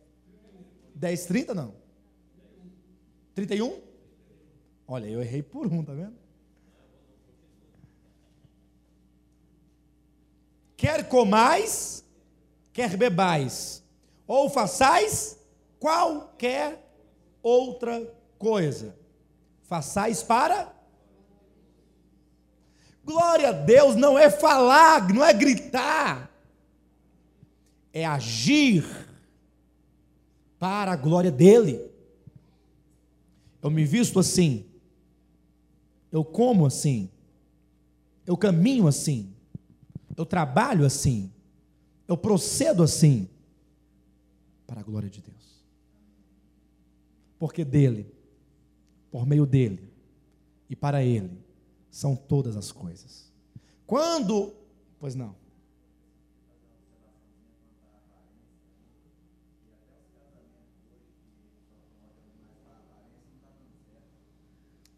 10, 0.99 1.25
30 1.25 1.55
não? 1.55 1.73
31? 3.33 3.81
Olha, 4.87 5.07
eu 5.07 5.21
errei 5.21 5.41
por 5.41 5.65
um, 5.65 5.83
tá 5.83 5.93
vendo? 5.93 6.15
Quer 10.77 11.07
comais, 11.07 12.05
quer 12.71 12.95
bebais, 12.95 13.83
ou 14.27 14.49
façais 14.49 15.37
qualquer 15.79 16.85
outra 17.41 18.13
coisa 18.37 18.99
façais 19.69 20.23
para. 20.23 20.73
Glória 23.05 23.49
a 23.49 23.51
Deus 23.51 23.95
não 23.95 24.17
é 24.17 24.29
falar, 24.29 25.07
não 25.13 25.23
é 25.23 25.31
gritar, 25.31 26.31
é 27.93 28.03
agir 28.03 28.83
para 30.59 30.91
a 30.91 30.95
glória 30.95 31.31
dele. 31.31 31.89
Eu 33.61 33.69
me 33.69 33.85
visto 33.85 34.19
assim, 34.19 34.65
eu 36.11 36.23
como 36.23 36.65
assim, 36.65 37.09
eu 38.25 38.37
caminho 38.37 38.87
assim, 38.87 39.33
eu 40.15 40.25
trabalho 40.25 40.85
assim, 40.85 41.31
eu 42.07 42.17
procedo 42.17 42.83
assim, 42.83 43.27
para 44.67 44.81
a 44.81 44.83
glória 44.83 45.09
de 45.09 45.21
Deus. 45.21 45.63
Porque 47.37 47.65
dele 47.65 48.19
por 49.11 49.25
meio 49.25 49.45
dele 49.45 49.91
e 50.69 50.75
para 50.75 51.03
ele 51.03 51.43
são 51.89 52.15
todas 52.15 52.55
as 52.55 52.71
coisas. 52.71 53.31
Quando, 53.85 54.53
pois 54.99 55.15
não. 55.15 55.35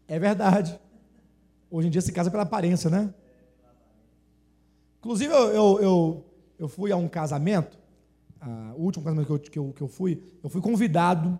É 0.08 0.18
verdade. 0.18 0.78
Hoje 1.70 1.88
em 1.88 1.90
dia 1.90 2.00
se 2.00 2.12
casa 2.12 2.30
pela 2.30 2.42
aparência, 2.42 2.90
né? 2.90 3.12
Inclusive, 4.98 5.32
eu, 5.32 5.48
eu, 5.48 5.80
eu, 5.80 6.24
eu 6.58 6.68
fui 6.68 6.92
a 6.92 6.96
um 6.96 7.08
casamento, 7.08 7.78
uh, 8.40 8.74
o 8.76 8.82
último 8.82 9.04
casamento 9.04 9.26
que 9.26 9.32
eu, 9.32 9.38
que, 9.38 9.58
eu, 9.58 9.72
que 9.72 9.82
eu 9.82 9.88
fui, 9.88 10.22
eu 10.42 10.48
fui 10.48 10.60
convidado 10.60 11.38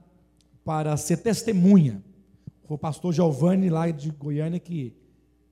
para 0.64 0.96
ser 0.96 1.18
testemunha 1.18 2.02
foi 2.72 2.76
o 2.76 2.78
pastor 2.78 3.12
Giovanni, 3.12 3.68
lá 3.68 3.90
de 3.90 4.10
Goiânia, 4.10 4.58
que 4.58 4.96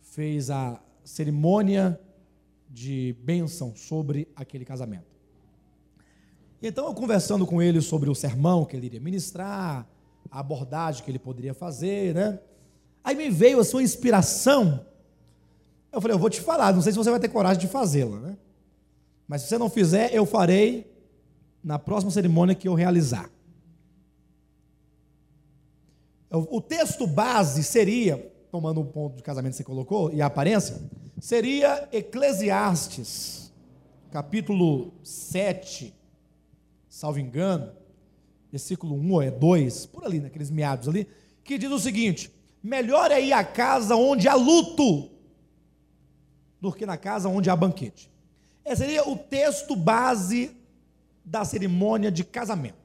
fez 0.00 0.48
a 0.50 0.80
cerimônia 1.04 2.00
de 2.66 3.14
bênção 3.22 3.76
sobre 3.76 4.26
aquele 4.34 4.64
casamento. 4.64 5.04
Então, 6.62 6.86
eu 6.86 6.94
conversando 6.94 7.46
com 7.46 7.60
ele 7.60 7.82
sobre 7.82 8.08
o 8.08 8.14
sermão 8.14 8.64
que 8.64 8.74
ele 8.74 8.86
iria 8.86 9.00
ministrar, 9.00 9.86
a 10.30 10.40
abordagem 10.40 11.04
que 11.04 11.10
ele 11.10 11.18
poderia 11.18 11.52
fazer, 11.52 12.14
né? 12.14 12.38
Aí 13.02 13.14
me 13.14 13.30
veio 13.30 13.60
a 13.60 13.64
sua 13.64 13.82
inspiração. 13.82 14.86
Eu 15.92 16.00
falei, 16.00 16.14
eu 16.14 16.18
vou 16.18 16.30
te 16.30 16.40
falar, 16.40 16.72
não 16.72 16.82
sei 16.82 16.92
se 16.92 16.98
você 16.98 17.10
vai 17.10 17.18
ter 17.18 17.28
coragem 17.28 17.60
de 17.60 17.68
fazê-la, 17.68 18.18
né? 18.20 18.36
Mas 19.26 19.42
se 19.42 19.48
você 19.48 19.58
não 19.58 19.70
fizer, 19.70 20.14
eu 20.14 20.26
farei 20.26 20.92
na 21.62 21.78
próxima 21.78 22.10
cerimônia 22.10 22.54
que 22.54 22.68
eu 22.68 22.74
realizar. 22.74 23.30
O 26.30 26.60
texto 26.60 27.06
base 27.06 27.64
seria, 27.64 28.16
tomando 28.52 28.80
o 28.80 28.84
ponto 28.84 29.16
de 29.16 29.22
casamento 29.22 29.52
que 29.52 29.58
você 29.58 29.64
colocou 29.64 30.12
e 30.12 30.22
a 30.22 30.26
aparência, 30.26 30.80
seria 31.20 31.88
Eclesiastes, 31.92 33.52
capítulo 34.12 34.92
7, 35.02 35.92
salvo 36.88 37.18
engano, 37.18 37.72
versículo 38.50 38.94
1 38.94 39.12
ou 39.12 39.22
é 39.22 39.30
2, 39.30 39.86
por 39.86 40.04
ali, 40.04 40.20
naqueles 40.20 40.50
meados 40.50 40.88
ali, 40.88 41.06
que 41.42 41.58
diz 41.58 41.70
o 41.70 41.78
seguinte: 41.78 42.32
melhor 42.62 43.10
é 43.10 43.20
ir 43.20 43.32
à 43.32 43.44
casa 43.44 43.96
onde 43.96 44.28
há 44.28 44.34
luto 44.34 45.10
do 46.60 46.72
que 46.72 46.84
na 46.84 46.96
casa 46.96 47.28
onde 47.28 47.48
há 47.48 47.56
banquete. 47.56 48.10
Esse 48.64 48.82
seria 48.82 49.08
o 49.08 49.16
texto 49.16 49.74
base 49.74 50.56
da 51.24 51.44
cerimônia 51.44 52.10
de 52.10 52.24
casamento. 52.24 52.78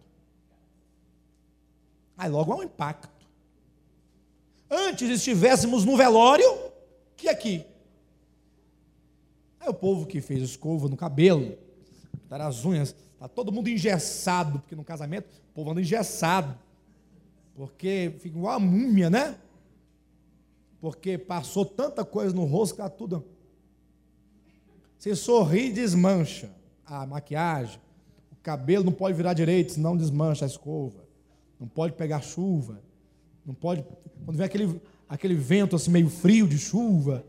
Aí 2.18 2.30
logo 2.30 2.54
há 2.54 2.58
um 2.58 2.64
impacto. 2.64 3.26
Antes 4.70 5.10
estivéssemos 5.10 5.84
no 5.84 5.98
velório 5.98 6.50
que 7.16 7.28
aqui. 7.28 7.66
Aí 9.60 9.70
o 9.70 9.74
povo 9.74 10.06
que 10.06 10.22
fez 10.22 10.42
escova 10.42 10.88
no 10.88 10.96
cabelo, 10.96 11.58
dar 12.30 12.42
as 12.42 12.64
unhas, 12.64 12.96
Está 13.16 13.30
todo 13.30 13.52
mundo 13.52 13.70
engessado, 13.70 14.60
porque 14.60 14.76
no 14.76 14.84
casamento 14.84 15.26
o 15.50 15.54
povo 15.56 15.72
anda 15.72 15.82
engessado. 15.82 16.56
Porque 17.56 18.14
fica 18.20 18.38
igual 18.38 18.56
a 18.56 18.60
múmia, 18.60 19.10
né? 19.10 19.36
Porque 20.80 21.18
passou 21.18 21.66
tanta 21.66 22.06
coisa 22.06 22.36
no 22.36 22.46
rosto 22.46 22.76
que 22.76 22.82
está 22.82 22.90
tudo. 22.90 23.26
Se 24.98 25.16
sorri, 25.16 25.72
desmancha 25.72 26.50
a 26.86 27.06
maquiagem. 27.06 27.80
O 28.32 28.36
cabelo 28.44 28.84
não 28.84 28.92
pode 28.92 29.16
virar 29.16 29.34
direito, 29.34 29.74
senão 29.74 29.98
desmancha 29.98 30.46
a 30.46 30.48
escova. 30.48 31.06
Não 31.60 31.68
pode 31.68 31.94
pegar 31.94 32.22
chuva. 32.22 32.82
Não 33.46 33.54
pode. 33.54 33.86
Quando 34.26 34.38
vem 34.38 34.46
aquele, 34.46 34.82
aquele 35.08 35.36
vento 35.36 35.76
assim 35.76 35.92
meio 35.92 36.10
frio 36.10 36.48
de 36.48 36.58
chuva, 36.58 37.26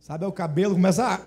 sabe? 0.00 0.24
o 0.24 0.32
cabelo 0.32 0.74
começa 0.74 1.26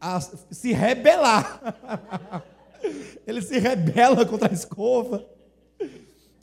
a, 0.00 0.16
a 0.16 0.20
se 0.20 0.72
rebelar. 0.72 2.42
Ele 3.26 3.42
se 3.42 3.58
rebela 3.58 4.24
contra 4.24 4.50
a 4.50 4.54
escova. 4.54 5.24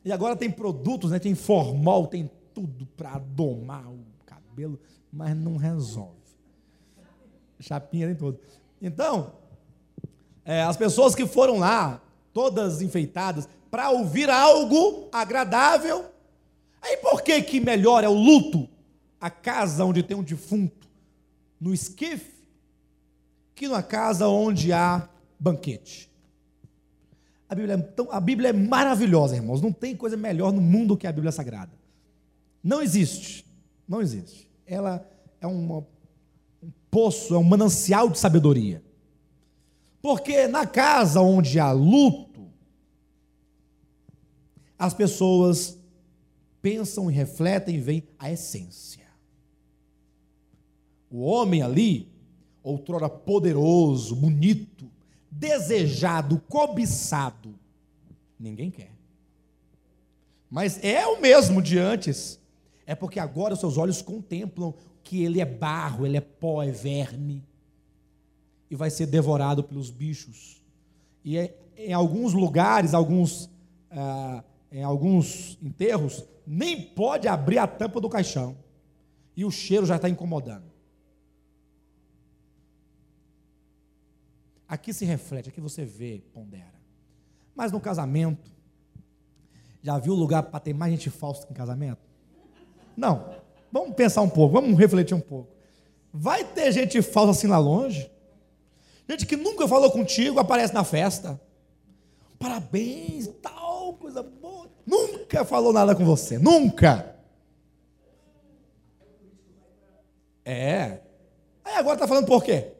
E 0.03 0.11
agora 0.11 0.35
tem 0.35 0.51
produtos, 0.51 1.09
né? 1.09 1.17
tem 1.17 1.33
formol, 1.33 2.05
tem 2.05 2.29
tudo 2.55 2.87
para 2.97 3.19
domar 3.19 3.85
o 3.85 3.99
cabelo, 4.25 4.79
mas 5.11 5.35
não 5.35 5.57
resolve. 5.57 6.15
Chapinha 7.59 8.07
tem 8.07 8.15
tudo. 8.15 8.39
Então, 8.81 9.33
é, 10.45 10.63
as 10.63 10.77
pessoas 10.77 11.13
que 11.13 11.27
foram 11.27 11.59
lá, 11.59 12.01
todas 12.33 12.81
enfeitadas, 12.81 13.47
para 13.69 13.89
ouvir 13.89 14.29
algo 14.29 15.09
agradável, 15.11 16.05
aí 16.81 16.97
por 16.97 17.21
que 17.21 17.41
que 17.41 17.59
melhor 17.59 18.03
é 18.03 18.09
o 18.09 18.13
luto, 18.13 18.69
a 19.19 19.29
casa 19.29 19.83
onde 19.83 20.01
tem 20.01 20.15
um 20.15 20.23
defunto, 20.23 20.87
no 21.59 21.73
esquife, 21.73 22.35
que 23.53 23.67
na 23.67 23.83
casa 23.83 24.27
onde 24.27 24.71
há 24.71 25.09
banquete? 25.39 26.09
A 27.47 27.55
Bíblia, 27.55 27.75
é 27.75 27.77
tão, 27.77 28.11
a 28.11 28.19
Bíblia 28.19 28.49
é 28.49 28.53
maravilhosa, 28.53 29.35
irmãos. 29.35 29.61
Não 29.61 29.71
tem 29.71 29.95
coisa 29.95 30.17
melhor 30.17 30.51
no 30.51 30.61
mundo 30.61 30.97
que 30.97 31.05
a 31.05 31.11
Bíblia 31.11 31.31
Sagrada. 31.31 31.71
Não 32.65 32.81
existe. 32.81 33.45
Não 33.87 34.01
existe. 34.01 34.49
Ela 34.65 35.07
é 35.39 35.45
uma, 35.45 35.85
um 36.63 36.71
poço, 36.89 37.35
é 37.35 37.37
um 37.37 37.43
manancial 37.43 38.09
de 38.09 38.17
sabedoria. 38.17 38.83
Porque 40.01 40.47
na 40.47 40.65
casa 40.65 41.21
onde 41.21 41.59
há 41.59 41.71
luto, 41.71 42.51
as 44.79 44.95
pessoas 44.95 45.77
pensam 46.59 47.11
e 47.11 47.13
refletem 47.13 47.75
e 47.75 47.79
veem 47.79 48.03
a 48.17 48.31
essência. 48.31 49.05
O 51.11 51.21
homem 51.21 51.61
ali, 51.61 52.11
outrora 52.63 53.07
poderoso, 53.07 54.15
bonito, 54.15 54.89
desejado, 55.29 56.41
cobiçado, 56.49 57.53
ninguém 58.39 58.71
quer. 58.71 58.91
Mas 60.49 60.83
é 60.83 61.05
o 61.05 61.21
mesmo 61.21 61.61
de 61.61 61.77
antes. 61.77 62.43
É 62.85 62.93
porque 62.93 63.19
agora 63.19 63.53
os 63.53 63.59
seus 63.59 63.77
olhos 63.77 64.01
contemplam 64.01 64.73
que 65.03 65.23
ele 65.23 65.41
é 65.41 65.45
barro, 65.45 66.05
ele 66.05 66.17
é 66.17 66.21
pó, 66.21 66.61
é 66.61 66.71
verme. 66.71 67.43
E 68.69 68.75
vai 68.75 68.89
ser 68.89 69.07
devorado 69.07 69.63
pelos 69.63 69.89
bichos. 69.89 70.63
E 71.23 71.37
é, 71.37 71.57
em 71.77 71.93
alguns 71.93 72.33
lugares, 72.33 72.93
alguns, 72.93 73.49
ah, 73.89 74.43
em 74.71 74.83
alguns 74.83 75.57
enterros, 75.61 76.23
nem 76.45 76.81
pode 76.81 77.27
abrir 77.27 77.57
a 77.57 77.67
tampa 77.67 77.99
do 77.99 78.09
caixão. 78.09 78.57
E 79.35 79.43
o 79.43 79.51
cheiro 79.51 79.85
já 79.85 79.95
está 79.95 80.07
incomodando. 80.07 80.75
Aqui 84.67 84.93
se 84.93 85.05
reflete, 85.05 85.49
aqui 85.49 85.61
você 85.61 85.85
vê, 85.85 86.23
pondera. 86.33 86.73
Mas 87.55 87.71
no 87.71 87.79
casamento, 87.79 88.51
já 89.81 89.97
viu 89.99 90.13
lugar 90.13 90.43
para 90.43 90.59
ter 90.59 90.73
mais 90.73 90.91
gente 90.91 91.09
falsa 91.09 91.45
que 91.45 91.53
em 91.53 91.55
casamento? 91.55 92.04
Não. 92.95 93.35
Vamos 93.71 93.95
pensar 93.95 94.21
um 94.21 94.29
pouco, 94.29 94.53
vamos 94.53 94.77
refletir 94.77 95.13
um 95.13 95.19
pouco. 95.19 95.49
Vai 96.13 96.43
ter 96.43 96.71
gente 96.71 97.01
falsa 97.01 97.31
assim 97.31 97.47
lá 97.47 97.57
longe? 97.57 98.09
Gente 99.09 99.25
que 99.25 99.35
nunca 99.35 99.67
falou 99.67 99.91
contigo, 99.91 100.39
aparece 100.39 100.73
na 100.73 100.83
festa. 100.83 101.39
Parabéns, 102.39 103.27
tal, 103.41 103.93
coisa 103.95 104.23
boa. 104.23 104.69
Nunca 104.85 105.43
falou 105.43 105.73
nada 105.73 105.95
com 105.95 106.05
você, 106.05 106.37
nunca. 106.37 107.15
É. 110.43 110.99
Aí 111.63 111.75
agora 111.75 111.95
está 111.95 112.07
falando 112.07 112.27
por 112.27 112.43
quê? 112.43 112.75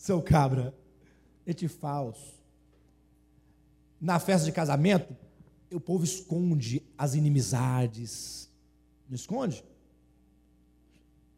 seu 0.00 0.22
cabra, 0.22 0.74
ete 1.46 1.68
falso. 1.68 2.40
Na 4.00 4.18
festa 4.18 4.46
de 4.46 4.52
casamento, 4.52 5.14
o 5.70 5.78
povo 5.78 6.02
esconde 6.02 6.82
as 6.96 7.14
inimizades. 7.14 8.49
Não 9.10 9.16
esconde? 9.16 9.64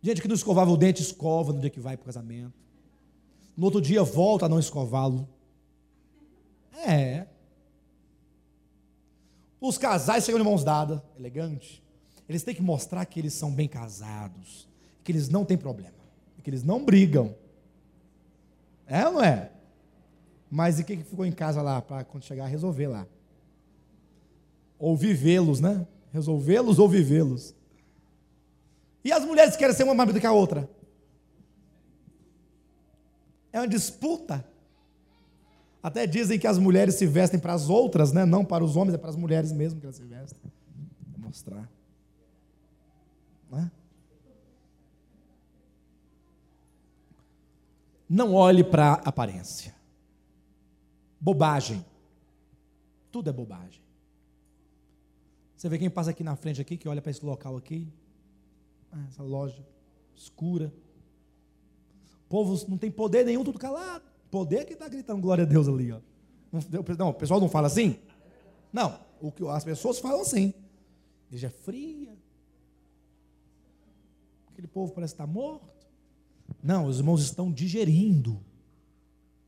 Gente 0.03 0.21
que 0.21 0.29
não 0.29 0.35
escovava 0.35 0.71
o 0.71 0.77
dente, 0.77 1.01
escova 1.01 1.55
no 1.55 1.61
dia 1.61 1.71
que 1.71 1.81
vai 1.81 1.97
para 1.97 2.03
o 2.03 2.07
casamento. 2.07 2.53
No 3.57 3.65
outro 3.65 3.81
dia, 3.81 4.03
volta 4.03 4.45
a 4.45 4.49
não 4.49 4.59
escová-lo. 4.59 5.27
É. 6.87 7.27
Os 9.59 9.79
casais 9.79 10.25
chegam 10.25 10.39
de 10.39 10.45
mãos 10.45 10.63
dadas, 10.63 11.01
elegante. 11.17 11.83
Eles 12.29 12.43
têm 12.43 12.55
que 12.55 12.63
mostrar 12.63 13.07
que 13.07 13.19
eles 13.19 13.33
são 13.33 13.51
bem 13.51 13.69
casados, 13.69 14.69
que 15.03 15.11
eles 15.11 15.29
não 15.29 15.45
têm 15.45 15.57
problema, 15.57 15.95
que 16.43 16.51
eles 16.51 16.63
não 16.63 16.85
brigam. 16.85 17.35
É 18.87 19.07
ou 19.07 19.15
não 19.15 19.23
é? 19.23 19.51
Mas 20.51 20.79
e 20.79 20.85
quem 20.85 20.99
que 20.99 21.05
ficou 21.05 21.25
em 21.25 21.33
casa 21.33 21.63
lá 21.63 21.81
para 21.81 22.05
quando 22.05 22.25
chegar 22.25 22.47
resolver 22.47 22.89
lá? 22.89 23.07
Ou 24.79 24.97
vivê-los, 24.97 25.61
né? 25.61 25.87
Resolvê-los 26.13 26.79
ou 26.79 26.89
vivê-los. 26.89 27.55
E 29.05 29.13
as 29.13 29.25
mulheres 29.25 29.57
querem 29.57 29.75
ser 29.75 29.85
uma 29.85 29.95
mais 29.95 30.13
do 30.13 30.21
que 30.21 30.27
a 30.27 30.33
outra. 30.33 30.69
É 33.53 33.59
uma 33.59 33.69
disputa. 33.69 34.47
Até 35.83 36.07
dizem 36.07 36.39
que 36.39 36.47
as 36.47 36.59
mulheres 36.59 36.95
se 36.95 37.07
vestem 37.07 37.41
para 37.41 37.53
as 37.53 37.69
outras, 37.69 38.13
né? 38.13 38.25
Não 38.25 38.45
para 38.45 38.63
os 38.63 38.77
homens, 38.77 38.95
é 38.95 38.99
para 38.99 39.11
as 39.11 39.17
mulheres 39.17 39.53
mesmo 39.53 39.81
que 39.81 39.87
elas 39.87 39.97
se 39.97 40.05
vestem. 40.05 40.53
Vou 41.11 41.27
mostrar. 41.27 41.69
Não 43.51 43.59
é? 43.59 43.71
Não 48.09 48.35
olhe 48.35 48.63
para 48.63 48.93
a 48.93 49.09
aparência. 49.09 49.75
Bobagem. 51.21 51.85
Tudo 53.11 53.29
é 53.31 53.33
bobagem. 53.33 53.83
Você 55.57 55.69
vê 55.69 55.79
quem 55.79 55.91
passa 55.91 56.11
aqui 56.11 56.25
na 56.25 56.37
frente 56.37 56.61
aqui, 56.61 56.77
que 56.77 56.89
olha 56.89 57.03
para 57.03 57.11
esse 57.11 57.25
local 57.25 57.57
aqui, 57.57 57.87
essa 59.09 59.23
loja 59.23 59.65
escura. 60.15 60.73
O 62.27 62.29
povo 62.29 62.67
não 62.69 62.79
tem 62.79 62.91
poder 62.91 63.25
nenhum, 63.25 63.45
tudo 63.45 63.59
calado. 63.59 64.05
Poder 64.31 64.65
que 64.65 64.73
está 64.73 64.89
gritando 64.89 65.21
glória 65.21 65.45
a 65.45 65.47
Deus 65.47 65.69
ali. 65.69 65.93
Ó. 65.93 66.01
Não, 66.99 67.09
o 67.09 67.15
pessoal 67.15 67.41
não 67.41 67.49
fala 67.49 67.67
assim? 67.67 67.99
Não, 68.73 68.99
o 69.21 69.31
que 69.31 69.47
as 69.47 69.65
pessoas 69.65 69.99
falam 69.99 70.23
assim. 70.23 70.55
Igreja 71.29 71.49
é 71.49 71.51
fria. 71.51 72.17
Aquele 74.49 74.67
povo 74.67 74.93
parece 74.93 75.15
estar 75.15 75.27
morto. 75.27 75.71
Não, 76.63 76.87
os 76.87 76.99
irmãos 76.99 77.23
estão 77.23 77.51
digerindo 77.51 78.41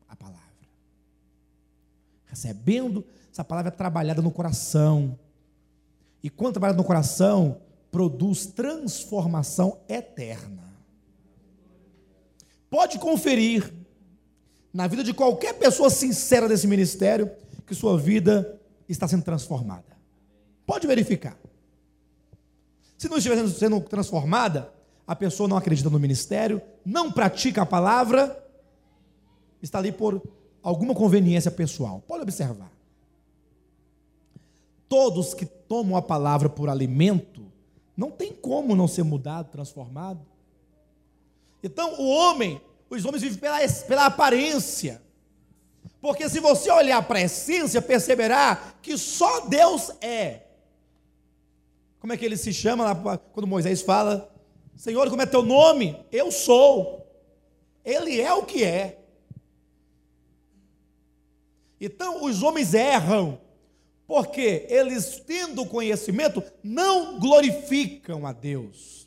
a 0.07 0.15
palavra. 0.15 0.41
Recebendo 2.25 3.05
essa 3.31 3.43
palavra 3.43 3.71
trabalhada 3.71 4.21
no 4.21 4.31
coração. 4.31 5.17
E 6.23 6.29
quando 6.29 6.53
trabalhada 6.53 6.77
no 6.77 6.83
coração, 6.83 7.61
produz 7.95 8.45
transformação 8.45 9.79
eterna. 9.87 10.65
Pode 12.69 12.99
conferir 12.99 13.73
na 14.73 14.85
vida 14.85 15.01
de 15.01 15.13
qualquer 15.13 15.53
pessoa 15.53 15.89
sincera 15.89 16.49
desse 16.49 16.67
ministério 16.67 17.31
que 17.65 17.73
sua 17.73 17.97
vida 17.97 18.59
está 18.89 19.07
sendo 19.07 19.23
transformada. 19.23 19.95
Pode 20.65 20.85
verificar. 20.85 21.37
Se 22.97 23.07
não 23.07 23.15
estiver 23.15 23.47
sendo 23.47 23.79
transformada, 23.79 24.73
a 25.07 25.15
pessoa 25.15 25.47
não 25.47 25.55
acredita 25.55 25.89
no 25.89 25.97
ministério, 25.97 26.61
não 26.83 27.09
pratica 27.09 27.61
a 27.61 27.65
palavra, 27.65 28.45
está 29.61 29.77
ali 29.79 29.93
por 29.93 30.21
alguma 30.61 30.93
conveniência 30.93 31.49
pessoal. 31.49 32.03
Pode 32.05 32.23
observar. 32.23 32.73
Todos 34.89 35.33
que 35.33 35.45
tomam 35.45 35.95
a 35.95 36.01
palavra 36.01 36.49
por 36.49 36.67
alimento, 36.67 37.44
não 37.95 38.11
tem 38.11 38.33
como 38.33 38.75
não 38.75 38.87
ser 38.87 39.03
mudado, 39.03 39.51
transformado. 39.51 40.19
Então, 41.63 41.99
o 41.99 42.07
homem, 42.07 42.61
os 42.89 43.05
homens 43.05 43.23
vivem 43.23 43.39
pela, 43.39 43.57
pela 43.87 44.05
aparência. 44.05 45.01
Porque 46.01 46.29
se 46.29 46.39
você 46.39 46.69
olhar 46.69 47.01
para 47.07 47.19
a 47.19 47.23
essência, 47.23 47.81
perceberá 47.81 48.75
que 48.81 48.97
só 48.97 49.41
Deus 49.41 49.91
é. 50.01 50.41
Como 51.99 52.13
é 52.13 52.17
que 52.17 52.25
ele 52.25 52.37
se 52.37 52.53
chama 52.53 52.83
lá 52.83 53.17
quando 53.17 53.47
Moisés 53.47 53.81
fala: 53.81 54.31
Senhor, 54.75 55.09
como 55.09 55.21
é 55.21 55.25
teu 55.25 55.41
nome? 55.41 55.97
Eu 56.11 56.31
sou. 56.31 57.03
Ele 57.83 58.21
é 58.21 58.31
o 58.33 58.45
que 58.45 58.63
é. 58.63 58.99
Então 61.79 62.23
os 62.23 62.43
homens 62.43 62.73
erram, 62.73 63.39
porque 64.07 64.65
eles, 64.69 65.19
tendo 65.25 65.65
conhecimento, 65.65 66.43
não 66.63 67.19
glorificam 67.19 68.25
a 68.25 68.31
Deus. 68.31 69.05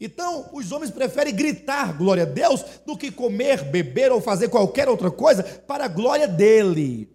Então, 0.00 0.48
os 0.52 0.72
homens 0.72 0.90
preferem 0.90 1.34
gritar 1.34 1.96
glória 1.96 2.22
a 2.22 2.26
Deus 2.26 2.64
do 2.86 2.96
que 2.96 3.10
comer, 3.10 3.64
beber 3.64 4.10
ou 4.10 4.20
fazer 4.20 4.48
qualquer 4.48 4.88
outra 4.88 5.10
coisa 5.10 5.42
para 5.42 5.84
a 5.84 5.88
glória 5.88 6.26
dele. 6.26 7.10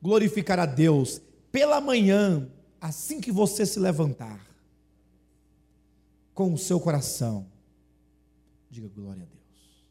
Glorificar 0.00 0.58
a 0.58 0.66
Deus 0.66 1.20
pela 1.52 1.80
manhã, 1.80 2.50
assim 2.80 3.20
que 3.20 3.30
você 3.30 3.66
se 3.66 3.78
levantar, 3.78 4.40
com 6.32 6.54
o 6.54 6.58
seu 6.58 6.80
coração. 6.80 7.46
Diga 8.70 8.88
glória 8.88 9.22
a 9.22 9.26
Deus. 9.26 9.84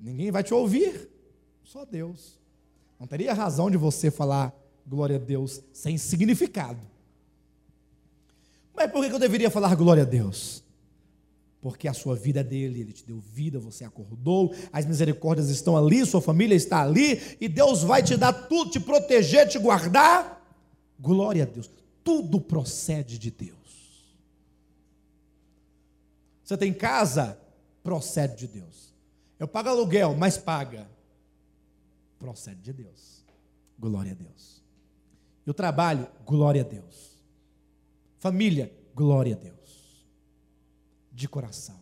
Ninguém 0.00 0.32
vai 0.32 0.42
te 0.42 0.52
ouvir, 0.52 1.08
só 1.62 1.84
Deus. 1.84 2.41
Não 3.02 3.08
teria 3.08 3.34
razão 3.34 3.68
de 3.68 3.76
você 3.76 4.12
falar 4.12 4.56
glória 4.86 5.16
a 5.16 5.18
Deus 5.18 5.60
sem 5.72 5.98
significado. 5.98 6.78
Mas 8.72 8.92
por 8.92 9.04
que 9.04 9.12
eu 9.12 9.18
deveria 9.18 9.50
falar 9.50 9.74
glória 9.74 10.04
a 10.04 10.06
Deus? 10.06 10.62
Porque 11.60 11.88
a 11.88 11.92
sua 11.92 12.14
vida 12.14 12.42
é 12.42 12.44
dele, 12.44 12.80
ele 12.80 12.92
te 12.92 13.04
deu 13.04 13.18
vida, 13.18 13.58
você 13.58 13.84
acordou, 13.84 14.54
as 14.72 14.86
misericórdias 14.86 15.48
estão 15.48 15.76
ali, 15.76 16.06
sua 16.06 16.22
família 16.22 16.54
está 16.54 16.80
ali, 16.80 17.20
e 17.40 17.48
Deus 17.48 17.82
vai 17.82 18.04
te 18.04 18.16
dar 18.16 18.32
tudo, 18.32 18.70
te 18.70 18.78
proteger, 18.78 19.48
te 19.48 19.58
guardar. 19.58 20.40
Glória 20.96 21.42
a 21.42 21.46
Deus. 21.46 21.68
Tudo 22.04 22.40
procede 22.40 23.18
de 23.18 23.32
Deus. 23.32 24.16
Você 26.44 26.56
tem 26.56 26.72
casa? 26.72 27.36
Procede 27.82 28.46
de 28.46 28.60
Deus. 28.60 28.94
Eu 29.40 29.48
pago 29.48 29.70
aluguel, 29.70 30.14
mas 30.14 30.38
paga. 30.38 30.91
Procede 32.22 32.60
de 32.62 32.72
Deus. 32.72 33.24
Glória 33.76 34.12
a 34.12 34.14
Deus. 34.14 34.62
Eu 35.44 35.52
trabalho, 35.52 36.06
glória 36.24 36.60
a 36.60 36.64
Deus. 36.64 37.20
Família, 38.20 38.72
glória 38.94 39.34
a 39.34 39.36
Deus. 39.36 40.06
De 41.10 41.28
coração. 41.28 41.80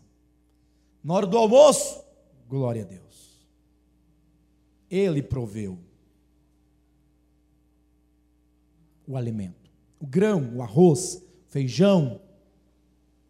Na 1.04 1.12
hora 1.12 1.26
do 1.26 1.36
almoço, 1.36 2.02
glória 2.48 2.84
a 2.84 2.86
Deus. 2.86 3.46
Ele 4.90 5.22
proveu 5.22 5.78
o 9.06 9.18
alimento. 9.18 9.70
O 10.00 10.06
grão, 10.06 10.56
o 10.56 10.62
arroz, 10.62 11.22
feijão, 11.48 12.18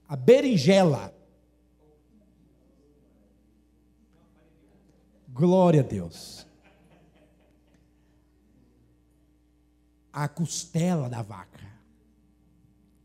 a 0.07 0.15
berinjela. 0.15 1.13
Glória 5.29 5.81
a 5.81 5.85
Deus. 5.85 6.49
A 10.13 10.29
costela 10.29 11.09
da 11.09 11.23
vaca. 11.23 11.61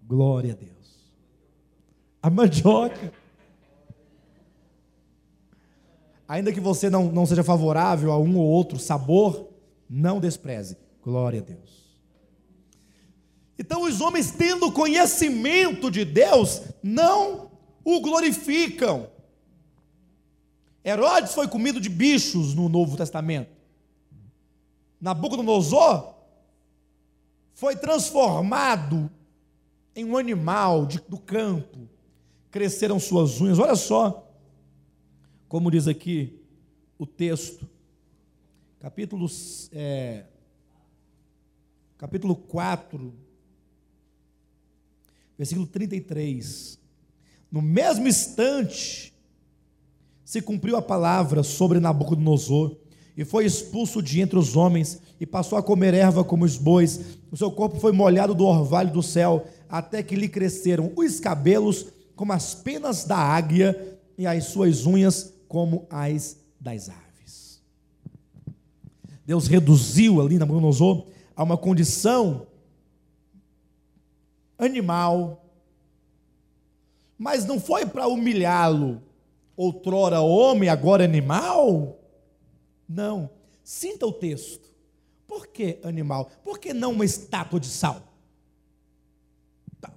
Glória 0.04 0.54
a 0.54 0.56
Deus. 0.56 0.76
A 2.22 2.30
mandioca. 2.30 3.14
Ainda 6.28 6.52
que 6.52 6.60
você 6.60 6.90
não, 6.90 7.12
não 7.12 7.26
seja 7.26 7.44
favorável 7.44 8.12
a 8.12 8.18
um 8.18 8.38
ou 8.38 8.46
outro 8.46 8.80
sabor, 8.80 9.50
não 9.90 10.20
despreze. 10.20 10.78
Glória 11.04 11.40
a 11.40 11.44
Deus. 11.44 11.86
Então, 13.58 13.84
os 13.84 14.02
homens, 14.02 14.32
tendo 14.32 14.72
conhecimento 14.72 15.90
de 15.90 16.04
Deus, 16.04 16.62
não 16.84 17.52
o 17.84 18.02
glorificam. 18.02 19.08
Herodes 20.84 21.34
foi 21.34 21.48
comido 21.48 21.80
de 21.80 21.90
bichos 21.90 22.54
no 22.54 22.68
Novo 22.68 22.98
Testamento. 22.98 23.56
Nabucodonosor 25.00 26.15
foi 27.56 27.76
transformado 27.76 29.10
em 29.96 30.06
um 30.06 30.16
animal 30.16 30.86
de, 30.86 31.00
do 31.00 31.18
campo. 31.18 31.90
Cresceram 32.52 33.00
suas 33.00 33.42
unhas. 33.42 33.58
Olha 33.58 33.76
só 33.76 34.22
como 35.48 35.72
diz 35.72 35.88
aqui 35.88 36.38
o 36.98 37.06
texto. 37.06 37.68
Capítulo, 38.78 39.26
é, 39.72 40.26
capítulo 41.98 42.36
4, 42.36 43.14
versículo 45.38 45.66
33. 45.66 46.78
No 47.50 47.62
mesmo 47.62 48.06
instante, 48.06 49.14
se 50.26 50.42
cumpriu 50.42 50.76
a 50.76 50.82
palavra 50.82 51.42
sobre 51.42 51.80
Nabucodonosor, 51.80 52.76
e 53.18 53.24
foi 53.24 53.46
expulso 53.46 54.02
de 54.02 54.20
entre 54.20 54.38
os 54.38 54.56
homens, 54.56 55.00
e 55.20 55.26
passou 55.26 55.58
a 55.58 55.64
comer 55.64 55.94
erva 55.94 56.24
como 56.24 56.44
os 56.44 56.58
bois. 56.58 57.18
O 57.32 57.38
seu 57.38 57.50
corpo 57.50 57.80
foi 57.80 57.92
molhado 57.92 58.36
do 58.36 58.46
orvalho 58.46 58.92
do 58.92 59.02
céu, 59.02 59.46
até 59.70 60.04
que 60.04 60.16
lhe 60.16 60.28
cresceram 60.28 60.92
os 60.96 61.20
cabelos 61.20 61.88
como 62.16 62.34
as 62.34 62.54
penas 62.54 63.06
da 63.06 63.18
águia, 63.18 64.00
e 64.18 64.26
as 64.26 64.46
suas 64.46 64.86
unhas 64.86 65.34
como 65.48 65.86
as 65.90 66.38
das 66.60 66.90
aves. 66.90 67.62
Deus 69.26 69.48
reduziu 69.48 70.22
ali 70.22 70.38
Nabucodonosor 70.38 71.08
a 71.36 71.44
uma 71.44 71.58
condição 71.58 72.48
animal, 74.58 75.46
mas 77.18 77.46
não 77.46 77.60
foi 77.60 77.86
para 77.86 78.08
humilhá-lo, 78.08 79.02
outrora 79.58 80.22
homem, 80.22 80.70
agora 80.70 81.04
animal? 81.04 82.00
Não. 82.88 83.30
Sinta 83.64 84.06
o 84.06 84.12
texto. 84.12 84.70
Por 85.28 85.48
que 85.48 85.80
animal? 85.84 86.30
Por 86.44 86.60
que 86.60 86.74
não 86.74 86.92
uma 86.92 87.06
estátua 87.06 87.60
de 87.60 87.68
sal? 87.68 88.02
Tá. 89.82 89.92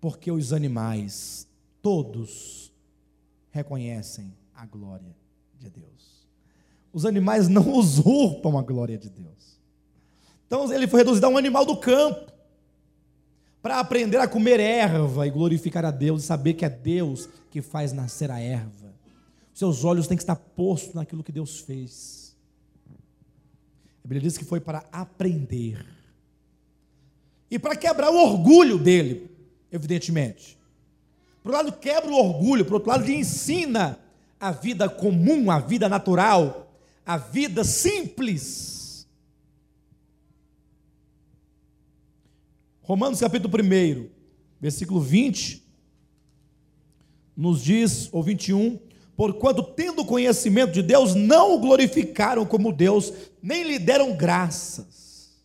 Porque 0.00 0.30
os 0.30 0.52
animais, 0.52 1.46
todos, 1.82 2.72
reconhecem 3.50 4.32
a 4.54 4.64
glória 4.64 5.16
de 5.58 5.68
Deus. 5.68 6.26
Os 6.92 7.04
animais 7.04 7.48
não 7.48 7.70
usurpam 7.74 8.56
a 8.56 8.62
glória 8.62 8.96
de 8.96 9.10
Deus. 9.10 9.58
Então 10.46 10.72
ele 10.72 10.86
foi 10.86 11.00
reduzido 11.00 11.26
a 11.26 11.28
um 11.28 11.36
animal 11.36 11.64
do 11.64 11.76
campo, 11.76 12.30
para 13.62 13.78
aprender 13.78 14.16
a 14.16 14.26
comer 14.26 14.58
erva 14.58 15.26
e 15.26 15.30
glorificar 15.30 15.84
a 15.84 15.90
Deus, 15.90 16.22
e 16.22 16.26
saber 16.26 16.54
que 16.54 16.64
é 16.64 16.70
Deus 16.70 17.28
que 17.50 17.60
faz 17.60 17.92
nascer 17.92 18.30
a 18.30 18.40
erva. 18.40 18.94
Seus 19.60 19.84
olhos 19.84 20.06
têm 20.06 20.16
que 20.16 20.22
estar 20.22 20.36
postos 20.36 20.94
naquilo 20.94 21.22
que 21.22 21.30
Deus 21.30 21.60
fez. 21.60 22.34
A 24.02 24.08
Bíblia 24.08 24.22
diz 24.22 24.38
que 24.38 24.44
foi 24.46 24.58
para 24.58 24.86
aprender. 24.90 25.84
E 27.50 27.58
para 27.58 27.76
quebrar 27.76 28.10
o 28.10 28.16
orgulho 28.16 28.78
dele, 28.78 29.30
evidentemente. 29.70 30.58
Por 31.42 31.52
um 31.52 31.56
lado, 31.56 31.72
quebra 31.72 32.10
o 32.10 32.14
orgulho, 32.14 32.64
por 32.64 32.72
outro 32.72 32.88
lado, 32.88 33.04
ele 33.04 33.16
ensina 33.16 33.98
a 34.40 34.50
vida 34.50 34.88
comum, 34.88 35.50
a 35.50 35.58
vida 35.58 35.90
natural, 35.90 36.72
a 37.04 37.18
vida 37.18 37.62
simples 37.62 39.06
Romanos 42.80 43.20
capítulo 43.20 43.52
1, 43.54 44.08
versículo 44.58 45.02
20, 45.02 45.62
nos 47.36 47.62
diz, 47.62 48.08
ou 48.10 48.22
21, 48.22 48.88
porquanto 49.20 49.62
tendo 49.62 50.02
conhecimento 50.02 50.72
de 50.72 50.80
Deus, 50.80 51.14
não 51.14 51.52
o 51.52 51.58
glorificaram 51.58 52.46
como 52.46 52.72
Deus, 52.72 53.12
nem 53.42 53.64
lhe 53.64 53.78
deram 53.78 54.16
graças. 54.16 55.36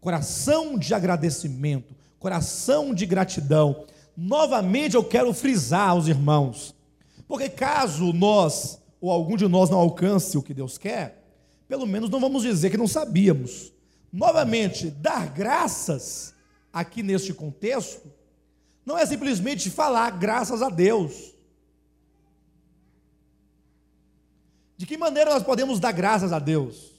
Coração 0.00 0.78
de 0.78 0.94
agradecimento, 0.94 1.94
coração 2.18 2.94
de 2.94 3.04
gratidão. 3.04 3.84
Novamente 4.16 4.94
eu 4.94 5.04
quero 5.04 5.34
frisar 5.34 5.90
aos 5.90 6.08
irmãos, 6.08 6.74
porque 7.28 7.50
caso 7.50 8.10
nós, 8.14 8.80
ou 9.02 9.10
algum 9.10 9.36
de 9.36 9.46
nós 9.46 9.68
não 9.68 9.76
alcance 9.76 10.38
o 10.38 10.42
que 10.42 10.54
Deus 10.54 10.78
quer, 10.78 11.22
pelo 11.68 11.86
menos 11.86 12.08
não 12.08 12.20
vamos 12.20 12.42
dizer 12.42 12.70
que 12.70 12.78
não 12.78 12.88
sabíamos 12.88 13.70
novamente, 14.10 14.88
dar 14.90 15.28
graças 15.28 16.32
aqui 16.72 17.02
neste 17.02 17.34
contexto 17.34 18.10
não 18.86 18.96
é 18.96 19.04
simplesmente 19.04 19.68
falar 19.68 20.08
graças 20.12 20.62
a 20.62 20.70
Deus. 20.70 21.33
De 24.76 24.86
que 24.86 24.96
maneira 24.96 25.30
nós 25.30 25.42
podemos 25.42 25.78
dar 25.78 25.92
graças 25.92 26.32
a 26.32 26.38
Deus? 26.38 26.92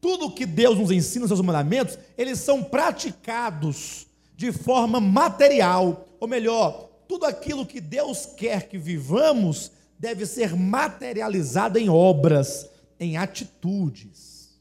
Tudo 0.00 0.30
que 0.30 0.46
Deus 0.46 0.78
nos 0.78 0.90
ensina, 0.90 1.26
seus 1.26 1.40
mandamentos, 1.40 1.98
eles 2.16 2.38
são 2.38 2.62
praticados 2.62 4.06
de 4.36 4.52
forma 4.52 5.00
material, 5.00 6.08
ou 6.18 6.26
melhor, 6.26 6.88
tudo 7.06 7.26
aquilo 7.26 7.66
que 7.66 7.80
Deus 7.80 8.24
quer 8.24 8.68
que 8.68 8.78
vivamos 8.78 9.70
deve 9.98 10.24
ser 10.24 10.56
materializado 10.56 11.78
em 11.78 11.90
obras, 11.90 12.70
em 12.98 13.16
atitudes. 13.18 14.58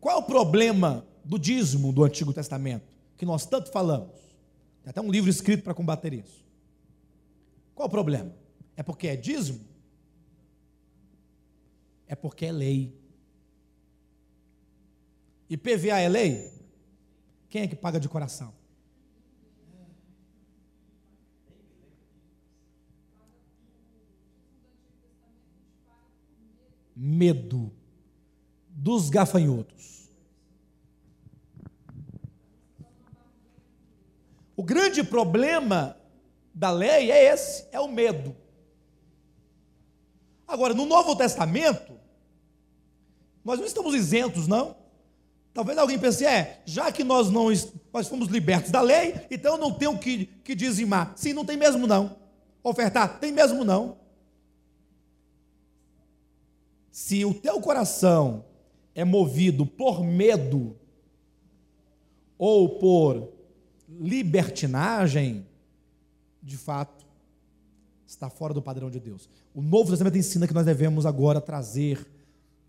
Qual 0.00 0.16
é 0.16 0.18
o 0.18 0.22
problema 0.22 1.06
do 1.24 1.38
dízimo 1.38 1.92
do 1.92 2.02
Antigo 2.02 2.32
Testamento, 2.32 2.86
que 3.16 3.26
nós 3.26 3.44
tanto 3.46 3.70
falamos? 3.70 4.16
Tem 4.82 4.90
até 4.90 5.00
um 5.00 5.10
livro 5.10 5.30
escrito 5.30 5.62
para 5.62 5.74
combater 5.74 6.12
isso. 6.12 6.41
Qual 7.74 7.88
o 7.88 7.90
problema? 7.90 8.34
É 8.76 8.82
porque 8.82 9.08
é 9.08 9.16
dízimo? 9.16 9.66
É 12.06 12.14
porque 12.14 12.46
é 12.46 12.52
lei. 12.52 12.94
E 15.48 15.56
PVA 15.56 15.98
é 15.98 16.08
lei? 16.08 16.52
Quem 17.48 17.62
é 17.62 17.68
que 17.68 17.76
paga 17.76 18.00
de 18.00 18.08
coração? 18.08 18.54
Medo 26.94 27.72
dos 28.68 29.10
gafanhotos. 29.10 30.10
O 34.56 34.62
grande 34.62 35.02
problema 35.02 35.96
da 36.54 36.70
lei 36.70 37.10
é 37.10 37.32
esse, 37.32 37.66
é 37.72 37.80
o 37.80 37.88
medo. 37.88 38.36
Agora, 40.46 40.74
no 40.74 40.84
Novo 40.84 41.16
Testamento, 41.16 41.94
nós 43.44 43.58
não 43.58 43.66
estamos 43.66 43.94
isentos, 43.94 44.46
não. 44.46 44.76
Talvez 45.54 45.76
alguém 45.76 45.98
pense, 45.98 46.24
é, 46.24 46.62
já 46.64 46.90
que 46.90 47.04
nós 47.04 47.28
não 47.30 47.46
nós 47.92 48.08
fomos 48.08 48.28
libertos 48.28 48.70
da 48.70 48.80
lei, 48.80 49.14
então 49.30 49.58
não 49.58 49.72
tenho 49.72 49.98
que, 49.98 50.26
que 50.42 50.54
dizimar. 50.54 51.12
Sim, 51.16 51.32
não 51.32 51.44
tem 51.44 51.56
mesmo 51.56 51.86
não. 51.86 52.16
Ofertar, 52.62 53.18
tem 53.18 53.32
mesmo 53.32 53.64
não. 53.64 53.98
Se 56.90 57.24
o 57.24 57.34
teu 57.34 57.60
coração 57.60 58.44
é 58.94 59.04
movido 59.04 59.66
por 59.66 60.02
medo 60.02 60.76
ou 62.38 62.78
por 62.78 63.32
libertinagem, 63.88 65.46
de 66.42 66.56
fato, 66.56 67.06
está 68.06 68.28
fora 68.28 68.52
do 68.52 68.60
padrão 68.60 68.90
de 68.90 68.98
Deus. 68.98 69.28
O 69.54 69.62
Novo 69.62 69.90
Testamento 69.90 70.18
ensina 70.18 70.46
que 70.46 70.54
nós 70.54 70.66
devemos 70.66 71.06
agora 71.06 71.40
trazer 71.40 72.06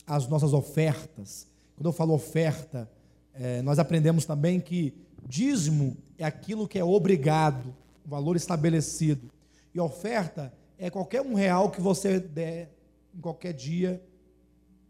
as 0.05 0.27
nossas 0.27 0.53
ofertas. 0.53 1.47
Quando 1.75 1.87
eu 1.87 1.93
falo 1.93 2.13
oferta, 2.13 2.89
é, 3.33 3.61
nós 3.61 3.79
aprendemos 3.79 4.25
também 4.25 4.59
que 4.59 4.93
dízimo 5.27 5.97
é 6.17 6.23
aquilo 6.23 6.67
que 6.67 6.77
é 6.77 6.83
obrigado, 6.83 7.75
o 8.05 8.09
valor 8.09 8.35
estabelecido. 8.35 9.31
E 9.73 9.79
oferta 9.79 10.53
é 10.77 10.89
qualquer 10.89 11.21
um 11.21 11.33
real 11.33 11.71
que 11.71 11.81
você 11.81 12.19
der 12.19 12.71
em 13.15 13.19
qualquer 13.19 13.53
dia, 13.53 14.01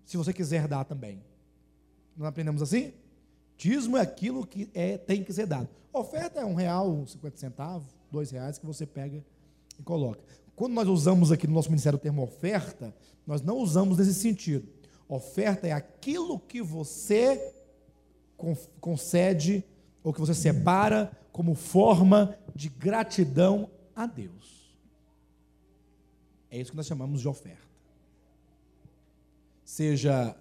se 0.06 0.18
você 0.18 0.34
quiser 0.34 0.68
dar 0.68 0.84
também. 0.84 1.22
Nós 2.16 2.28
aprendemos 2.28 2.62
assim? 2.62 2.94
Dízimo 3.58 3.98
é 3.98 4.02
aquilo 4.02 4.46
que 4.46 4.70
é, 4.74 4.98
tem 4.98 5.24
que 5.24 5.32
ser 5.32 5.46
dado. 5.46 5.70
Oferta 5.92 6.40
é 6.40 6.46
um 6.46 6.54
real, 6.54 7.06
cinquenta 7.08 7.38
centavos 7.38 7.88
dois 8.14 8.30
reais 8.30 8.60
que 8.60 8.66
você 8.66 8.86
pega 8.86 9.26
e 9.80 9.82
coloca. 9.82 10.24
Quando 10.56 10.74
nós 10.74 10.88
usamos 10.88 11.32
aqui 11.32 11.48
no 11.48 11.54
nosso 11.54 11.70
ministério 11.70 11.98
o 11.98 12.00
termo 12.00 12.22
oferta, 12.22 12.96
nós 13.26 13.42
não 13.42 13.58
usamos 13.58 13.98
nesse 13.98 14.14
sentido. 14.14 14.68
Oferta 15.10 15.68
é 15.68 15.72
aquilo 15.72 16.40
que 16.40 16.62
você 16.62 17.56
concede 18.80 19.64
ou 20.04 20.14
que 20.14 20.20
você 20.20 20.36
separa 20.36 21.12
como 21.32 21.56
forma 21.56 22.38
de 22.54 22.70
gratidão 22.70 23.68
a 23.96 24.06
Deus. 24.06 24.78
É 26.52 26.60
isso 26.60 26.70
que 26.70 26.78
nós 26.78 26.86
chamamos 26.86 27.20
de 27.20 27.28
oferta. 27.28 27.64
Seja 29.66 30.38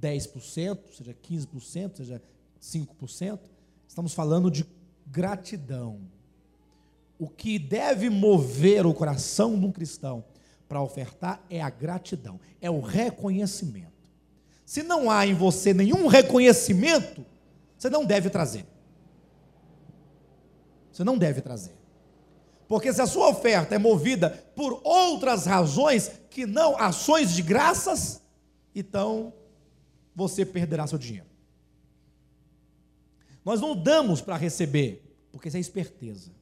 10%, 0.00 0.78
seja 0.90 1.14
15%, 1.14 1.96
seja 1.96 2.22
5%, 2.62 3.40
estamos 3.86 4.14
falando 4.14 4.50
de 4.50 4.64
gratidão 5.06 6.00
o 7.18 7.28
que 7.28 7.58
deve 7.58 8.10
mover 8.10 8.86
o 8.86 8.94
coração 8.94 9.58
de 9.58 9.66
um 9.66 9.72
cristão 9.72 10.24
para 10.68 10.82
ofertar 10.82 11.42
é 11.48 11.60
a 11.60 11.70
gratidão, 11.70 12.40
é 12.60 12.70
o 12.70 12.80
reconhecimento. 12.80 13.92
Se 14.64 14.82
não 14.82 15.10
há 15.10 15.26
em 15.26 15.34
você 15.34 15.74
nenhum 15.74 16.06
reconhecimento, 16.06 17.24
você 17.76 17.90
não 17.90 18.04
deve 18.04 18.30
trazer. 18.30 18.66
Você 20.90 21.04
não 21.04 21.18
deve 21.18 21.40
trazer. 21.40 21.76
Porque 22.66 22.92
se 22.92 23.00
a 23.00 23.06
sua 23.06 23.28
oferta 23.28 23.74
é 23.74 23.78
movida 23.78 24.30
por 24.56 24.80
outras 24.82 25.44
razões 25.44 26.10
que 26.30 26.46
não 26.46 26.76
ações 26.78 27.32
de 27.32 27.42
graças, 27.42 28.22
então 28.74 29.34
você 30.14 30.46
perderá 30.46 30.86
seu 30.86 30.98
dinheiro. 30.98 31.26
Nós 33.44 33.60
não 33.60 33.76
damos 33.76 34.22
para 34.22 34.36
receber, 34.36 35.04
porque 35.30 35.48
isso 35.48 35.56
é 35.56 35.60
esperteza. 35.60 36.32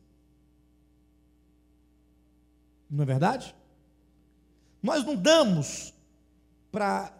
Não 2.93 3.05
é 3.05 3.07
verdade? 3.07 3.57
Nós 4.83 5.03
não 5.03 5.17
damos 5.17 5.95
para. 6.71 7.19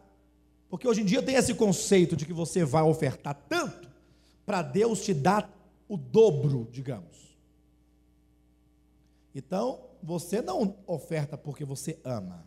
Porque 0.69 0.87
hoje 0.87 1.01
em 1.01 1.05
dia 1.05 1.23
tem 1.23 1.35
esse 1.35 1.55
conceito 1.55 2.15
de 2.15 2.27
que 2.27 2.33
você 2.33 2.63
vai 2.63 2.83
ofertar 2.83 3.35
tanto 3.49 3.91
para 4.45 4.61
Deus 4.61 5.03
te 5.03 5.15
dar 5.15 5.51
o 5.89 5.97
dobro, 5.97 6.69
digamos. 6.71 7.39
Então, 9.35 9.89
você 10.03 10.43
não 10.43 10.77
oferta 10.87 11.39
porque 11.39 11.65
você 11.65 11.99
ama. 12.05 12.47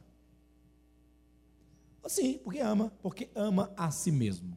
Sim, 2.08 2.38
porque 2.38 2.60
ama, 2.60 2.94
porque 3.02 3.30
ama 3.34 3.74
a 3.76 3.90
si 3.90 4.12
mesmo. 4.12 4.56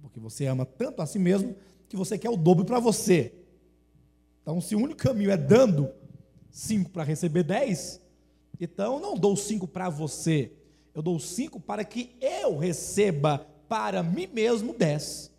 Porque 0.00 0.18
você 0.18 0.46
ama 0.46 0.64
tanto 0.64 1.02
a 1.02 1.06
si 1.06 1.18
mesmo 1.18 1.54
que 1.88 1.96
você 1.96 2.18
quer 2.18 2.30
o 2.30 2.36
dobro 2.38 2.64
para 2.64 2.78
você. 2.78 3.34
Então, 4.40 4.60
se 4.62 4.74
o 4.74 4.78
único 4.78 5.02
caminho 5.02 5.30
é 5.30 5.36
dando, 5.36 5.99
cinco 6.50 6.90
para 6.90 7.04
receber 7.04 7.42
dez, 7.42 8.00
então 8.60 8.94
eu 8.94 9.00
não 9.00 9.16
dou 9.16 9.36
cinco 9.36 9.66
para 9.66 9.88
você, 9.88 10.52
eu 10.94 11.00
dou 11.00 11.18
cinco 11.18 11.58
para 11.58 11.84
que 11.84 12.16
eu 12.20 12.58
receba 12.58 13.46
para 13.68 14.02
mim 14.02 14.26
mesmo 14.26 14.74
dez. 14.74 15.30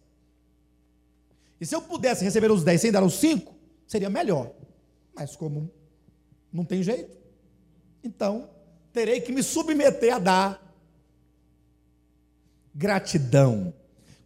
E 1.59 1.65
se 1.65 1.75
eu 1.75 1.81
pudesse 1.81 2.23
receber 2.23 2.49
os 2.49 2.63
dez 2.63 2.81
sem 2.81 2.91
dar 2.91 3.03
os 3.03 3.13
cinco, 3.13 3.53
seria 3.85 4.09
melhor. 4.09 4.51
Mas 5.13 5.35
como 5.35 5.69
não 6.51 6.65
tem 6.65 6.81
jeito, 6.81 7.15
então 8.03 8.49
terei 8.91 9.21
que 9.21 9.31
me 9.31 9.43
submeter 9.43 10.15
a 10.15 10.19
dar 10.19 10.75
gratidão. 12.73 13.73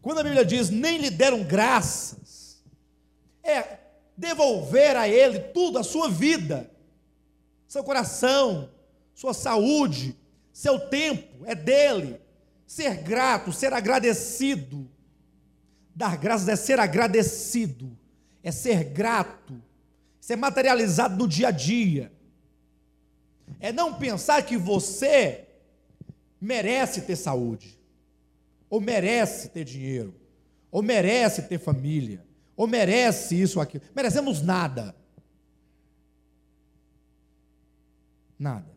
Quando 0.02 0.20
a 0.20 0.24
Bíblia 0.24 0.46
diz 0.46 0.70
nem 0.70 0.98
lhe 0.98 1.10
deram 1.10 1.44
graças, 1.44 2.64
é 3.44 3.80
devolver 4.16 4.96
a 4.96 5.10
ele 5.10 5.40
tudo, 5.40 5.78
a 5.78 5.84
sua 5.84 6.10
vida 6.10 6.72
seu 7.68 7.84
coração, 7.84 8.70
sua 9.14 9.34
saúde, 9.34 10.16
seu 10.52 10.80
tempo, 10.80 11.46
é 11.46 11.56
dele. 11.56 12.20
Ser 12.66 12.98
grato, 12.98 13.52
ser 13.52 13.74
agradecido. 13.74 14.90
Dar 15.96 16.18
graças 16.18 16.48
é 16.50 16.56
ser 16.56 16.80
agradecido, 16.80 17.98
é 18.44 18.52
ser 18.52 18.84
grato, 18.84 19.62
ser 20.20 20.36
materializado 20.36 21.16
no 21.16 21.28
dia 21.28 21.48
a 21.48 21.52
dia. 21.52 22.12
É 23.62 23.72
não 23.72 23.94
pensar 23.94 24.42
que 24.44 24.58
você 24.58 25.46
merece 26.42 27.02
ter 27.02 27.16
saúde, 27.16 27.80
ou 28.70 28.82
merece 28.82 29.50
ter 29.50 29.64
dinheiro, 29.64 30.14
ou 30.70 30.82
merece 30.82 31.44
ter 31.44 31.60
família, 31.60 32.26
ou 32.58 32.68
merece 32.68 33.40
isso 33.42 33.60
ou 33.60 33.64
aquilo. 33.64 33.84
Merecemos 33.96 34.42
nada. 34.42 34.94
Nada. 38.38 38.76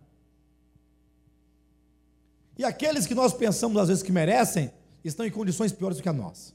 E 2.56 2.64
aqueles 2.64 3.06
que 3.06 3.14
nós 3.14 3.32
pensamos 3.32 3.80
às 3.80 3.88
vezes 3.88 4.02
que 4.02 4.10
merecem, 4.10 4.72
estão 5.04 5.24
em 5.24 5.30
condições 5.30 5.72
piores 5.72 5.96
do 5.96 6.02
que 6.02 6.08
a 6.08 6.12
nossa. 6.12 6.52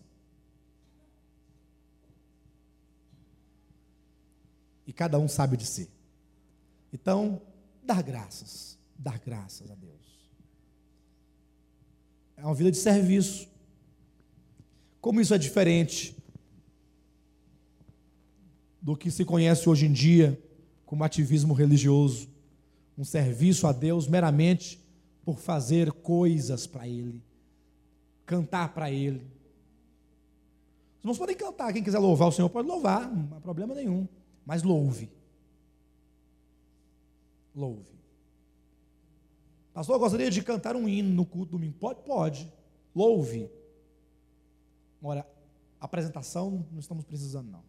E 4.85 4.91
cada 4.91 5.17
um 5.17 5.27
sabe 5.27 5.55
de 5.55 5.65
si. 5.65 5.89
Então, 6.91 7.41
dar 7.81 8.03
graças, 8.03 8.77
dar 8.97 9.17
graças 9.19 9.71
a 9.71 9.75
Deus. 9.75 9.93
É 12.35 12.45
uma 12.45 12.53
vida 12.53 12.69
de 12.69 12.77
serviço. 12.77 13.47
Como 14.99 15.21
isso 15.21 15.33
é 15.33 15.37
diferente 15.37 16.15
do 18.81 18.97
que 18.97 19.09
se 19.09 19.23
conhece 19.23 19.69
hoje 19.69 19.85
em 19.85 19.93
dia 19.93 20.37
como 20.85 21.05
ativismo 21.05 21.53
religioso, 21.53 22.32
um 22.97 23.03
serviço 23.03 23.67
a 23.67 23.71
Deus 23.71 24.07
meramente 24.07 24.79
por 25.23 25.37
fazer 25.37 25.91
coisas 25.91 26.67
para 26.67 26.87
Ele, 26.87 27.21
cantar 28.25 28.73
para 28.73 28.91
Ele. 28.91 29.25
Os 30.97 31.03
irmãos 31.03 31.17
podem 31.17 31.35
cantar, 31.35 31.73
quem 31.73 31.83
quiser 31.83 31.99
louvar 31.99 32.27
o 32.27 32.31
Senhor 32.31 32.49
pode 32.49 32.67
louvar, 32.67 33.11
não 33.11 33.37
há 33.37 33.41
problema 33.41 33.73
nenhum, 33.73 34.07
mas 34.45 34.63
louve. 34.63 35.09
Louve. 37.55 37.93
Pastor, 39.73 39.95
eu 39.95 39.99
gostaria 39.99 40.29
de 40.29 40.41
cantar 40.43 40.75
um 40.75 40.87
hino 40.87 41.09
no 41.09 41.25
culto 41.25 41.53
domingo. 41.53 41.75
Pode? 41.79 42.01
Pode. 42.01 42.53
Louve. 42.95 43.49
Agora, 45.01 45.27
apresentação 45.79 46.65
não 46.71 46.79
estamos 46.79 47.03
precisando, 47.03 47.49
não. 47.49 47.63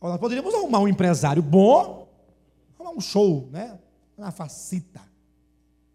Nós 0.00 0.18
poderíamos 0.18 0.52
arrumar 0.52 0.80
um 0.80 0.88
empresário 0.88 1.42
bom, 1.42 2.11
arrumar 2.82 2.96
um 2.96 3.00
show, 3.00 3.48
né? 3.50 3.78
Uma 4.16 4.30
facita. 4.30 5.00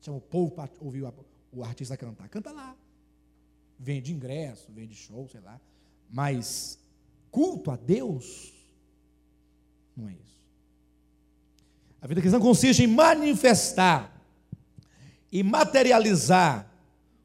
Chama 0.01 0.17
o 0.17 0.21
povo 0.21 0.51
para 0.51 0.69
ouvir 0.79 1.03
o 1.51 1.63
artista 1.63 1.97
cantar. 1.97 2.27
Canta 2.29 2.51
lá. 2.51 2.75
Vende 3.79 4.11
ingresso, 4.11 4.71
vende 4.71 4.95
show, 4.95 5.27
sei 5.27 5.41
lá. 5.41 5.59
Mas 6.09 6.79
culto 7.29 7.69
a 7.69 7.75
Deus 7.75 8.53
não 9.95 10.07
é 10.07 10.13
isso. 10.13 10.37
A 11.99 12.07
vida 12.07 12.21
cristã 12.21 12.39
consiste 12.39 12.83
em 12.83 12.87
manifestar 12.87 14.21
e 15.31 15.41
materializar 15.41 16.71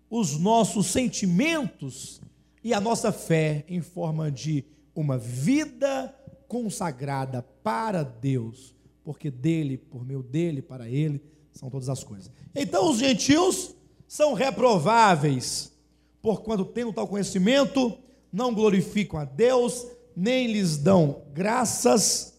os 0.08 0.38
nossos 0.38 0.86
sentimentos 0.86 2.20
e 2.64 2.72
a 2.72 2.80
nossa 2.80 3.12
fé 3.12 3.64
em 3.68 3.80
forma 3.82 4.30
de 4.30 4.64
uma 4.94 5.18
vida 5.18 6.14
consagrada 6.48 7.42
para 7.62 8.02
Deus, 8.02 8.74
porque 9.05 9.30
dele, 9.30 9.76
por 9.76 10.05
meio 10.05 10.22
dele, 10.22 10.62
para 10.62 10.88
ele, 10.88 11.22
são 11.53 11.68
todas 11.68 11.88
as 11.88 12.03
coisas. 12.03 12.30
Então 12.55 12.90
os 12.90 12.98
gentios 12.98 13.74
são 14.07 14.34
reprováveis, 14.34 15.72
porquanto 16.20 16.64
tendo 16.64 16.92
tal 16.92 17.09
conhecimento, 17.09 17.96
não 18.32 18.55
glorificam 18.55 19.18
a 19.18 19.24
Deus, 19.24 19.86
nem 20.16 20.53
lhes 20.53 20.76
dão 20.76 21.22
graças. 21.32 22.32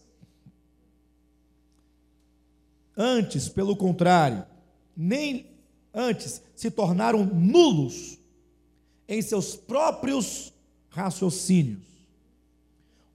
Antes, 2.96 3.48
pelo 3.48 3.76
contrário, 3.76 4.44
nem 4.96 5.46
antes 5.92 6.40
se 6.54 6.70
tornaram 6.70 7.24
nulos 7.24 8.18
em 9.08 9.20
seus 9.20 9.56
próprios 9.56 10.52
raciocínios 10.88 11.94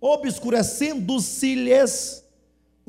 obscurecendo-se-lhes 0.01 2.23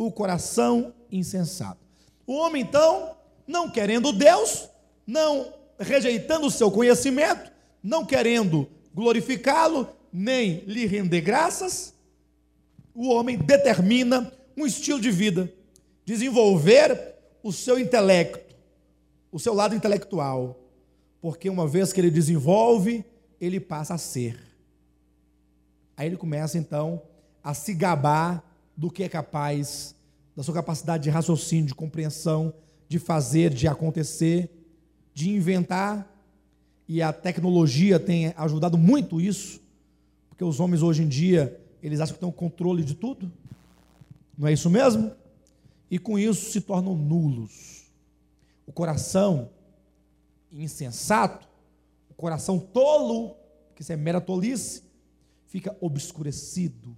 o 0.07 0.13
coração 0.13 0.95
insensato. 1.13 1.81
O 2.27 2.35
homem, 2.35 2.63
então, 2.63 3.17
não 3.47 3.71
querendo 3.71 4.13
Deus, 4.13 4.69
não 5.07 5.53
rejeitando 5.79 6.47
o 6.47 6.51
seu 6.51 6.71
conhecimento, 6.71 7.53
não 7.83 8.07
querendo 8.07 8.67
glorificá-lo, 8.95 9.89
nem 10.13 10.61
lhe 10.61 10.87
render 10.87 11.21
graças, 11.21 11.95
o 12.95 13.09
homem 13.09 13.37
determina 13.37 14.33
um 14.57 14.67
estilo 14.67 15.01
de 15.01 15.11
vida, 15.11 15.53
desenvolver 16.05 17.15
o 17.43 17.53
seu 17.53 17.79
intelecto, 17.79 18.57
o 19.31 19.39
seu 19.39 19.53
lado 19.55 19.75
intelectual, 19.75 20.59
porque 21.21 21.51
uma 21.51 21.69
vez 21.69 21.93
que 21.93 22.01
ele 22.01 22.11
desenvolve, 22.11 23.05
ele 23.41 23.61
passa 23.61 23.95
a 23.95 23.99
ser. 23.99 24.41
Aí 25.95 26.07
ele 26.07 26.17
começa 26.17 26.57
então 26.57 27.03
a 27.43 27.53
se 27.53 27.75
gabar 27.75 28.50
do 28.81 28.91
que 28.91 29.03
é 29.03 29.11
capaz, 29.11 29.95
da 30.35 30.43
sua 30.43 30.55
capacidade 30.55 31.03
de 31.03 31.11
raciocínio, 31.11 31.67
de 31.67 31.75
compreensão, 31.75 32.55
de 32.89 32.99
fazer, 32.99 33.53
de 33.53 33.69
acontecer, 33.69 34.49
de 35.13 35.29
inventar. 35.29 36.11
E 36.89 37.03
a 37.03 37.13
tecnologia 37.13 38.01
tem 38.01 38.33
ajudado 38.39 38.79
muito 38.79 39.21
isso, 39.21 39.61
porque 40.31 40.43
os 40.43 40.61
homens 40.61 40.81
hoje 40.81 41.03
em 41.03 41.09
dia, 41.09 41.61
eles 41.83 42.01
acham 42.01 42.15
que 42.15 42.21
têm 42.21 42.29
o 42.29 42.33
controle 42.33 42.83
de 42.83 42.95
tudo. 42.95 43.31
Não 44.37 44.49
é 44.49 44.55
isso 44.55 44.71
mesmo? 44.71 45.13
E 45.91 45.99
com 45.99 46.19
isso 46.19 46.51
se 46.51 46.63
tornam 46.63 46.97
nulos. 46.97 47.85
O 48.67 48.73
coração 48.73 49.51
insensato, 50.51 51.47
o 52.09 52.15
coração 52.15 52.59
tolo, 52.59 53.37
que 53.77 53.83
isso 53.83 53.93
é 53.93 53.97
mera 53.97 54.23
tolice, 54.23 54.85
fica 55.49 55.77
obscurecido, 55.83 56.97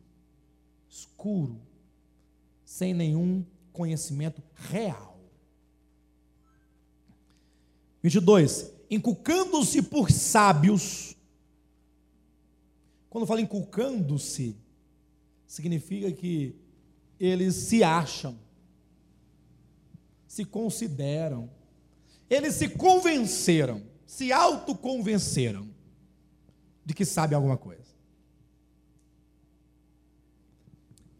escuro, 0.88 1.60
sem 2.72 2.94
nenhum 2.94 3.44
conhecimento 3.70 4.42
real. 4.54 5.20
22. 8.02 8.72
Inculcando-se 8.90 9.82
por 9.82 10.10
sábios. 10.10 11.14
Quando 13.10 13.26
fala 13.26 13.42
inculcando-se, 13.42 14.56
significa 15.46 16.10
que 16.10 16.56
eles 17.20 17.54
se 17.56 17.84
acham, 17.84 18.38
se 20.26 20.42
consideram, 20.42 21.50
eles 22.30 22.54
se 22.54 22.70
convenceram, 22.70 23.82
se 24.06 24.32
autoconvenceram 24.32 25.68
de 26.82 26.94
que 26.94 27.04
sabem 27.04 27.36
alguma 27.36 27.58
coisa. 27.58 27.82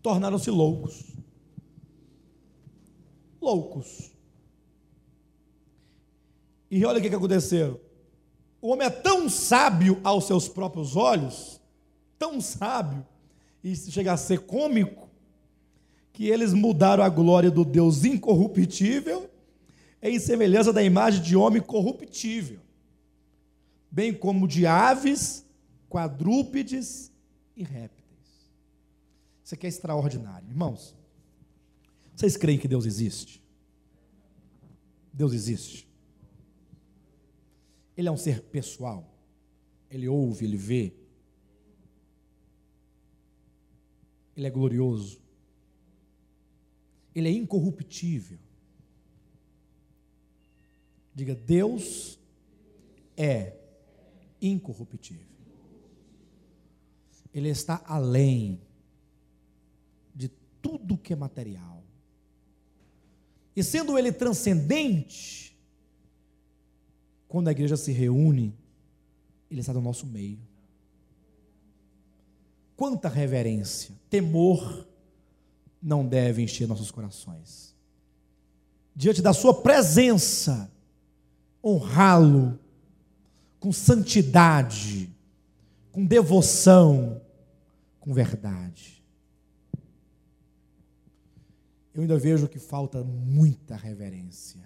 tornaram-se 0.03 0.51
loucos. 0.51 1.12
Loucos. 3.43 4.13
E 6.71 6.85
olha 6.85 6.99
o 6.99 7.03
que 7.03 7.15
aconteceu. 7.15 7.81
O 8.61 8.69
homem 8.69 8.87
é 8.87 8.91
tão 8.91 9.29
sábio 9.29 10.01
aos 10.05 10.25
seus 10.25 10.49
próprios 10.49 10.95
olhos, 10.97 11.61
tão 12.17 12.41
sábio, 12.41 13.05
e 13.63 13.75
chega 13.75 14.13
a 14.13 14.17
ser 14.17 14.47
cômico, 14.47 15.11
que 16.13 16.29
eles 16.29 16.53
mudaram 16.53 17.03
a 17.03 17.09
glória 17.09 17.51
do 17.51 17.65
Deus 17.65 18.05
incorruptível 18.05 19.29
em 20.01 20.19
semelhança 20.19 20.73
da 20.73 20.83
imagem 20.83 21.23
de 21.23 21.37
homem 21.37 21.61
corruptível, 21.61 22.61
bem 23.91 24.13
como 24.13 24.47
de 24.47 24.67
aves, 24.67 25.45
quadrúpedes 25.89 27.13
e 27.57 27.63
répteis. 27.63 28.03
Isso 29.45 29.55
aqui 29.55 29.67
é 29.67 29.69
extraordinário. 29.69 30.49
Irmãos, 30.49 30.95
vocês 32.15 32.37
creem 32.37 32.59
que 32.59 32.69
Deus 32.69 32.87
existe? 32.87 33.43
Deus 35.13 35.33
existe. 35.33 35.89
Ele 37.97 38.09
é 38.09 38.11
um 38.11 38.17
ser 38.17 38.43
pessoal. 38.43 39.13
Ele 39.91 40.09
ouve, 40.09 40.45
ele 40.45 40.57
vê. 40.57 40.95
Ele 44.37 44.47
é 44.47 44.51
glorioso. 44.51 45.21
Ele 47.15 47.29
é 47.29 47.33
incorruptível. 47.33 48.39
Diga, 51.15 51.35
Deus 51.35 52.19
é 53.17 53.55
incorruptível. 54.41 55.27
Ele 57.35 57.49
está 57.49 57.83
além 57.87 58.61
tudo 60.63 60.97
que 60.97 61.13
é 61.13 61.17
material. 61.17 61.82
E 63.55 63.63
sendo 63.63 63.99
ele 63.99 64.11
transcendente, 64.11 65.57
quando 67.29 67.49
a 67.49 67.51
igreja 67.51 67.77
se 67.77 67.93
reúne, 67.93 68.55
ele 69.51 69.61
está 69.61 69.73
no 69.73 69.81
nosso 69.81 70.07
meio. 70.07 70.39
Quanta 72.77 73.09
reverência, 73.09 73.95
temor 74.09 74.87
não 75.83 76.07
deve 76.07 76.43
encher 76.43 76.67
nossos 76.67 76.91
corações. 76.91 77.75
Diante 78.95 79.21
da 79.21 79.33
sua 79.33 79.55
presença, 79.55 80.71
honrá-lo 81.63 82.59
com 83.61 83.73
santidade, 83.73 85.11
com 85.91 86.05
devoção, 86.05 87.21
com 88.01 88.13
verdade 88.13 89.02
eu 91.95 92.03
ainda 92.03 92.19
vejo 92.19 92.49
que 92.49 92.59
falta 92.59 93.05
muita 93.05 93.77
reverência 93.77 94.63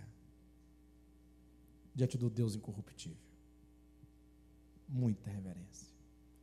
diante 1.95 2.17
do 2.17 2.31
Deus 2.31 2.55
incorruptível. 2.55 3.19
Muita 4.89 5.31
reverência. 5.31 5.89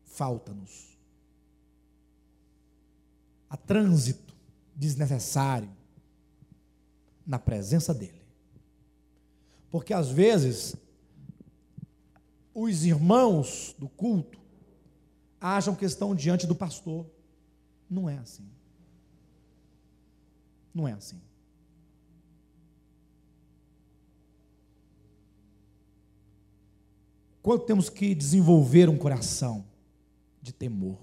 Falta-nos. 0.03 0.97
Há 3.49 3.55
trânsito 3.55 4.35
desnecessário 4.76 5.69
na 7.26 7.39
presença 7.39 7.93
dEle. 7.93 8.22
Porque 9.69 9.93
às 9.93 10.10
vezes 10.10 10.76
os 12.53 12.84
irmãos 12.84 13.76
do 13.80 13.88
culto 13.88 14.39
acham 15.39 15.76
que 15.76 15.85
estão 15.85 16.14
diante 16.14 16.45
do 16.45 16.55
pastor. 16.55 17.10
Não 17.89 18.10
é 18.10 18.18
assim. 18.18 18.49
Não 20.73 20.87
é 20.87 20.93
assim. 20.93 21.21
Quanto 27.41 27.65
temos 27.65 27.89
que 27.89 28.15
desenvolver 28.15 28.89
um 28.89 28.97
coração 28.97 29.65
de 30.41 30.53
temor. 30.53 30.99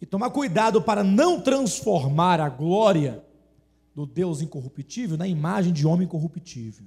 E 0.00 0.06
tomar 0.06 0.30
cuidado 0.30 0.82
para 0.82 1.04
não 1.04 1.40
transformar 1.40 2.40
a 2.40 2.48
glória 2.48 3.24
do 3.94 4.06
Deus 4.06 4.40
incorruptível 4.40 5.16
na 5.16 5.26
imagem 5.26 5.72
de 5.72 5.86
homem 5.86 6.08
corruptível. 6.08 6.86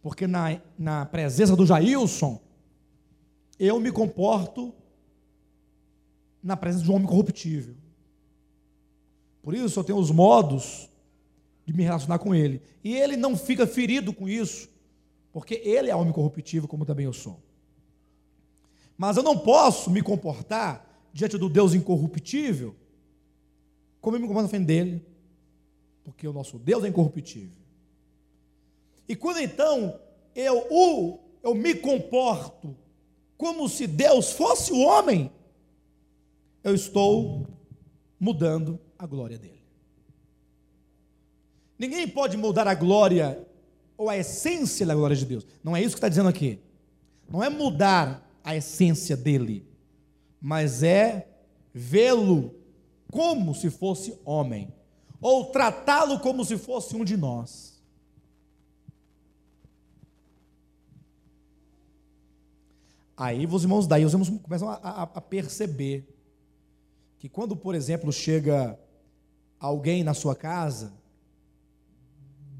Porque 0.00 0.26
na, 0.26 0.60
na 0.78 1.04
presença 1.04 1.54
do 1.54 1.66
Jailson, 1.66 2.40
eu 3.58 3.78
me 3.80 3.92
comporto 3.92 4.72
na 6.42 6.56
presença 6.56 6.84
de 6.84 6.90
um 6.90 6.94
homem 6.94 7.08
corruptível. 7.08 7.76
Por 9.48 9.54
isso 9.54 9.80
eu 9.80 9.84
tenho 9.84 9.98
os 9.98 10.10
modos 10.10 10.90
de 11.64 11.72
me 11.72 11.82
relacionar 11.82 12.18
com 12.18 12.34
ele. 12.34 12.60
E 12.84 12.94
ele 12.94 13.16
não 13.16 13.34
fica 13.34 13.66
ferido 13.66 14.12
com 14.12 14.28
isso, 14.28 14.68
porque 15.32 15.54
ele 15.64 15.88
é 15.88 15.96
homem 15.96 16.12
corruptível, 16.12 16.68
como 16.68 16.84
também 16.84 17.06
eu 17.06 17.14
sou. 17.14 17.40
Mas 18.94 19.16
eu 19.16 19.22
não 19.22 19.38
posso 19.38 19.90
me 19.90 20.02
comportar 20.02 20.86
diante 21.14 21.38
do 21.38 21.48
Deus 21.48 21.72
incorruptível 21.72 22.76
como 24.02 24.16
eu 24.16 24.20
me 24.20 24.26
comporto 24.26 24.42
na 24.42 24.50
frente 24.50 24.66
dele, 24.66 25.02
porque 26.04 26.28
o 26.28 26.32
nosso 26.34 26.58
Deus 26.58 26.84
é 26.84 26.88
incorruptível. 26.88 27.62
E 29.08 29.16
quando 29.16 29.40
então 29.40 29.98
eu 30.34 30.66
o 30.70 31.20
eu 31.42 31.54
me 31.54 31.74
comporto 31.74 32.76
como 33.38 33.66
se 33.66 33.86
Deus 33.86 34.30
fosse 34.30 34.74
o 34.74 34.80
homem, 34.80 35.32
eu 36.62 36.74
estou 36.74 37.46
mudando 38.20 38.78
a 38.98 39.06
glória 39.06 39.38
dele. 39.38 39.62
Ninguém 41.78 42.08
pode 42.08 42.36
mudar 42.36 42.66
a 42.66 42.74
glória 42.74 43.46
ou 43.96 44.10
a 44.10 44.16
essência 44.16 44.84
da 44.84 44.94
glória 44.94 45.14
de 45.14 45.24
Deus. 45.24 45.46
Não 45.62 45.76
é 45.76 45.80
isso 45.80 45.90
que 45.94 45.98
está 45.98 46.08
dizendo 46.08 46.28
aqui. 46.28 46.58
Não 47.28 47.42
é 47.42 47.48
mudar 47.48 48.28
a 48.42 48.56
essência 48.56 49.16
dele, 49.16 49.66
mas 50.40 50.82
é 50.82 51.28
vê-lo 51.72 52.54
como 53.10 53.54
se 53.54 53.70
fosse 53.70 54.18
homem, 54.24 54.72
ou 55.20 55.46
tratá-lo 55.46 56.18
como 56.20 56.44
se 56.44 56.58
fosse 56.58 56.94
um 56.96 57.04
de 57.04 57.16
nós. 57.16 57.78
Aí 63.16 63.46
os 63.46 63.62
irmãos, 63.62 63.86
daí 63.86 64.04
os 64.04 64.12
irmãos 64.12 64.30
começam 64.40 64.68
a, 64.68 64.74
a, 64.74 65.02
a 65.02 65.20
perceber 65.20 66.08
que 67.18 67.28
quando, 67.28 67.56
por 67.56 67.74
exemplo, 67.74 68.12
chega 68.12 68.78
alguém 69.58 70.04
na 70.04 70.14
sua 70.14 70.34
casa, 70.34 70.92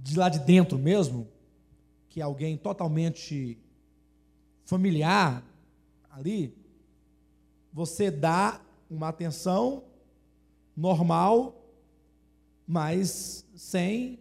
de 0.02 0.18
lá 0.18 0.28
de 0.28 0.38
dentro 0.38 0.78
mesmo, 0.78 1.28
que 2.08 2.20
é 2.20 2.24
alguém 2.24 2.56
totalmente 2.56 3.58
familiar 4.64 5.42
ali, 6.10 6.56
você 7.72 8.10
dá 8.10 8.60
uma 8.90 9.08
atenção 9.08 9.84
normal, 10.76 11.54
mas 12.66 13.44
sem 13.54 14.18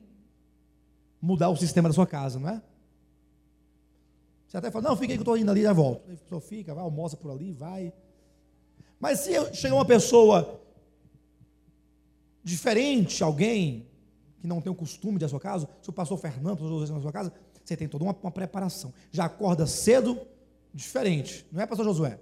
mudar 1.21 1.49
o 1.49 1.55
sistema 1.55 1.89
da 1.89 1.95
sua 1.95 2.05
casa, 2.05 2.39
não 2.39 2.49
é? 2.49 2.61
Você 4.47 4.57
até 4.57 4.71
fala, 4.71 4.89
não, 4.89 4.95
fica 4.95 5.11
aí 5.11 5.17
que 5.17 5.21
eu 5.21 5.23
estou 5.23 5.37
indo 5.37 5.51
ali 5.51 5.63
já 5.63 5.73
volto. 5.73 6.09
A 6.09 6.15
pessoa 6.15 6.39
fica, 6.39 6.73
vai, 6.73 6.83
almoça 6.83 7.17
por 7.17 7.31
ali, 7.31 7.51
vai. 7.51 7.91
Mas 8.99 9.19
se 9.19 9.53
chegar 9.53 9.75
uma 9.75 9.85
pessoa 9.85 10.61
diferente, 12.47 13.21
alguém 13.21 13.85
que 14.39 14.47
não 14.47 14.61
tem 14.61 14.71
o 14.71 14.75
costume 14.75 15.19
da 15.19 15.27
sua 15.27 15.39
casa, 15.39 15.67
se 15.81 15.89
o 15.89 15.93
pastor 15.93 16.17
Fernando, 16.17 16.57
pastor 16.57 16.89
na 16.89 17.01
sua 17.01 17.11
casa, 17.11 17.33
você 17.61 17.75
tem 17.75 17.89
toda 17.89 18.05
uma, 18.05 18.15
uma, 18.23 18.31
preparação. 18.31 18.93
Já 19.11 19.25
acorda 19.25 19.67
cedo, 19.67 20.17
diferente. 20.73 21.45
Não 21.51 21.61
é, 21.61 21.65
pastor 21.65 21.85
Josué? 21.85 22.17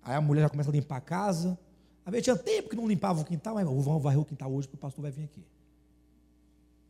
Aí 0.00 0.14
a 0.14 0.20
mulher 0.20 0.42
já 0.42 0.48
começa 0.48 0.70
a 0.70 0.72
limpar 0.72 0.98
a 0.98 1.00
casa. 1.00 1.58
A 2.06 2.10
vezes 2.10 2.22
tinha 2.22 2.36
tempo 2.36 2.68
que 2.68 2.76
não 2.76 2.86
limpava 2.86 3.20
o 3.20 3.24
quintal, 3.24 3.56
mas 3.56 3.64
vamos 3.64 4.00
varrer 4.00 4.20
o 4.20 4.24
quintal 4.24 4.52
hoje, 4.52 4.68
porque 4.68 4.76
o 4.76 4.80
pastor 4.80 5.02
vai 5.02 5.10
vir 5.10 5.24
aqui. 5.24 5.44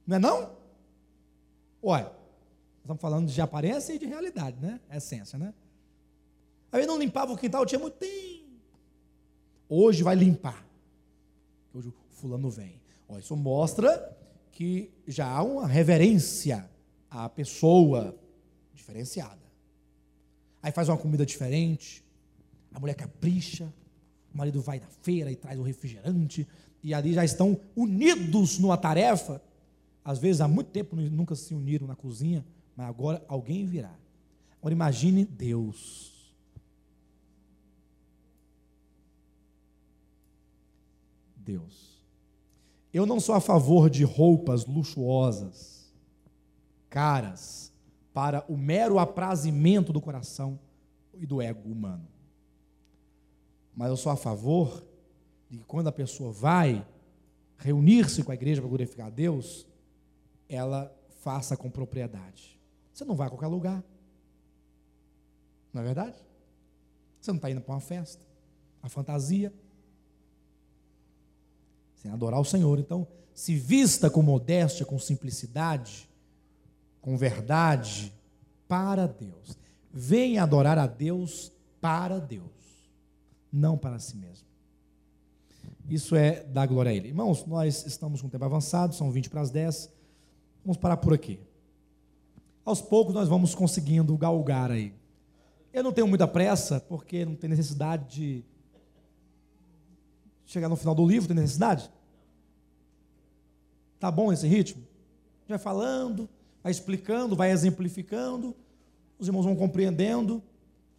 Não 0.06 0.16
é 0.16 0.18
não? 0.18 0.51
Olha, 1.82 2.12
estamos 2.82 3.01
falando 3.01 3.31
de 3.31 3.40
aparência 3.40 3.94
e 3.94 3.98
de 3.98 4.05
realidade, 4.05 4.59
né? 4.60 4.78
Essência, 4.93 5.39
né? 5.39 5.55
Aí 6.70 6.85
não 6.85 6.98
limpava 6.98 7.32
o 7.32 7.36
quintal, 7.36 7.64
tinha 7.64 7.78
muito 7.78 7.94
tempo. 7.94 8.44
Hoje 9.70 10.02
vai 10.02 10.14
limpar. 10.14 10.73
Hoje 11.74 11.88
o 11.88 11.94
fulano 12.10 12.48
vem. 12.48 12.80
Ó, 13.09 13.18
isso 13.18 13.36
mostra 13.36 14.16
que 14.52 14.92
já 15.09 15.28
há 15.28 15.42
uma 15.42 15.66
reverência 15.66 16.70
à 17.10 17.28
pessoa 17.28 18.16
diferenciada. 18.72 19.42
Aí 20.62 20.70
faz 20.70 20.88
uma 20.88 20.96
comida 20.96 21.26
diferente, 21.26 22.05
a 22.72 22.78
mulher 22.78 22.94
capricha, 22.94 23.72
o 24.32 24.38
marido 24.38 24.62
vai 24.62 24.78
na 24.78 24.86
feira 25.02 25.32
e 25.32 25.36
traz 25.36 25.59
o 25.59 25.62
refrigerante, 25.62 26.46
e 26.82 26.94
ali 26.94 27.12
já 27.12 27.24
estão 27.24 27.60
unidos 27.74 28.59
numa 28.60 28.76
tarefa. 28.76 29.42
Às 30.05 30.18
vezes 30.18 30.40
há 30.40 30.46
muito 30.46 30.70
tempo 30.70 30.94
nunca 30.94 31.34
se 31.34 31.55
uniram 31.55 31.88
na 31.88 31.96
cozinha, 31.96 32.46
mas 32.76 32.86
agora 32.88 33.24
alguém 33.26 33.66
virá. 33.66 33.94
Agora 34.60 34.72
imagine 34.72 35.24
Deus. 35.24 36.14
Deus. 41.45 42.03
Eu 42.93 43.05
não 43.07 43.21
sou 43.21 43.35
a 43.35 43.41
favor 43.41 43.91
de 43.91 44.05
roupas 44.05 44.66
luxuosas, 44.66 45.93
caras, 46.89 47.73
para 48.12 48.45
o 48.49 48.57
mero 48.57 48.99
aprazimento 48.99 49.93
do 49.93 50.01
coração 50.01 50.59
e 51.12 51.27
do 51.27 51.43
ego 51.43 51.69
humano. 51.69 52.07
Mas 53.75 53.89
eu 53.89 53.97
sou 53.97 54.12
a 54.12 54.16
favor 54.16 54.85
de 55.51 55.59
que 55.59 55.65
quando 55.65 55.89
a 55.89 55.93
pessoa 55.93 56.31
vai 56.31 56.87
reunir-se 57.59 58.23
com 58.23 58.31
a 58.31 58.35
igreja 58.35 58.61
para 58.61 58.69
glorificar 58.69 59.09
a 59.09 59.11
Deus, 59.11 59.66
ela 60.49 60.95
faça 61.21 61.57
com 61.57 61.71
propriedade. 61.71 62.61
Você 62.93 63.05
não 63.05 63.16
vai 63.16 63.27
a 63.27 63.31
qualquer 63.31 63.49
lugar. 63.49 63.83
Não 65.73 65.83
é 65.83 65.85
verdade? 65.85 66.16
Você 67.21 67.33
não 67.33 67.37
está 67.37 67.51
indo 67.51 67.61
para 67.61 67.75
uma 67.75 67.81
festa, 67.81 68.25
a 68.81 68.89
fantasia. 68.89 69.53
Sem 72.05 72.12
adorar 72.12 72.39
o 72.39 72.44
Senhor. 72.44 72.78
Então, 72.78 73.06
se 73.35 73.56
vista 73.56 74.10
com 74.10 74.22
modéstia, 74.22 74.85
com 74.85 74.98
simplicidade, 74.98 76.09
com 77.01 77.16
verdade, 77.16 78.12
para 78.68 79.06
Deus. 79.06 79.56
Venha 79.90 80.43
adorar 80.43 80.78
a 80.78 80.86
Deus 80.86 81.51
para 81.81 82.18
Deus, 82.18 82.44
não 83.51 83.78
para 83.78 83.98
si 83.98 84.16
mesmo. 84.16 84.47
Isso 85.89 86.14
é 86.14 86.44
dar 86.44 86.66
glória 86.66 86.90
a 86.90 86.94
Ele. 86.94 87.09
Irmãos, 87.09 87.47
nós 87.47 87.86
estamos 87.86 88.20
com 88.20 88.28
o 88.28 88.31
tempo 88.31 88.44
avançado, 88.44 88.94
são 88.94 89.10
20 89.10 89.31
para 89.31 89.40
as 89.40 89.51
10. 89.51 89.90
Vamos 90.62 90.76
parar 90.76 90.98
por 90.98 91.14
aqui 91.14 91.40
aos 92.64 92.81
poucos 92.81 93.14
nós 93.14 93.28
vamos 93.28 93.55
conseguindo 93.55 94.16
galgar 94.16 94.70
aí. 94.70 94.94
Eu 95.72 95.82
não 95.82 95.93
tenho 95.93 96.09
muita 96.09 96.26
pressa, 96.26 96.81
porque 96.81 97.24
não 97.24 97.35
tem 97.35 97.51
necessidade 97.51 98.14
de 98.14 98.44
chegar 100.47 100.69
no 100.69 100.77
final 100.77 100.95
do 100.95 101.07
livro, 101.07 101.29
tem 101.29 101.37
necessidade? 101.37 101.91
Tá 103.99 104.11
bom 104.11 104.33
esse 104.33 104.47
ritmo? 104.47 104.83
Vai 105.49 105.59
falando, 105.59 106.29
vai 106.62 106.73
explicando, 106.73 107.37
vai 107.37 107.51
exemplificando, 107.51 108.55
os 109.19 109.27
irmãos 109.27 109.45
vão 109.45 109.57
compreendendo 109.57 110.43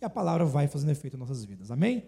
e 0.02 0.06
a 0.06 0.10
palavra 0.10 0.46
vai 0.46 0.68
fazendo 0.68 0.92
efeito 0.92 1.16
em 1.16 1.20
nossas 1.20 1.44
vidas. 1.44 1.72
Amém? 1.72 2.04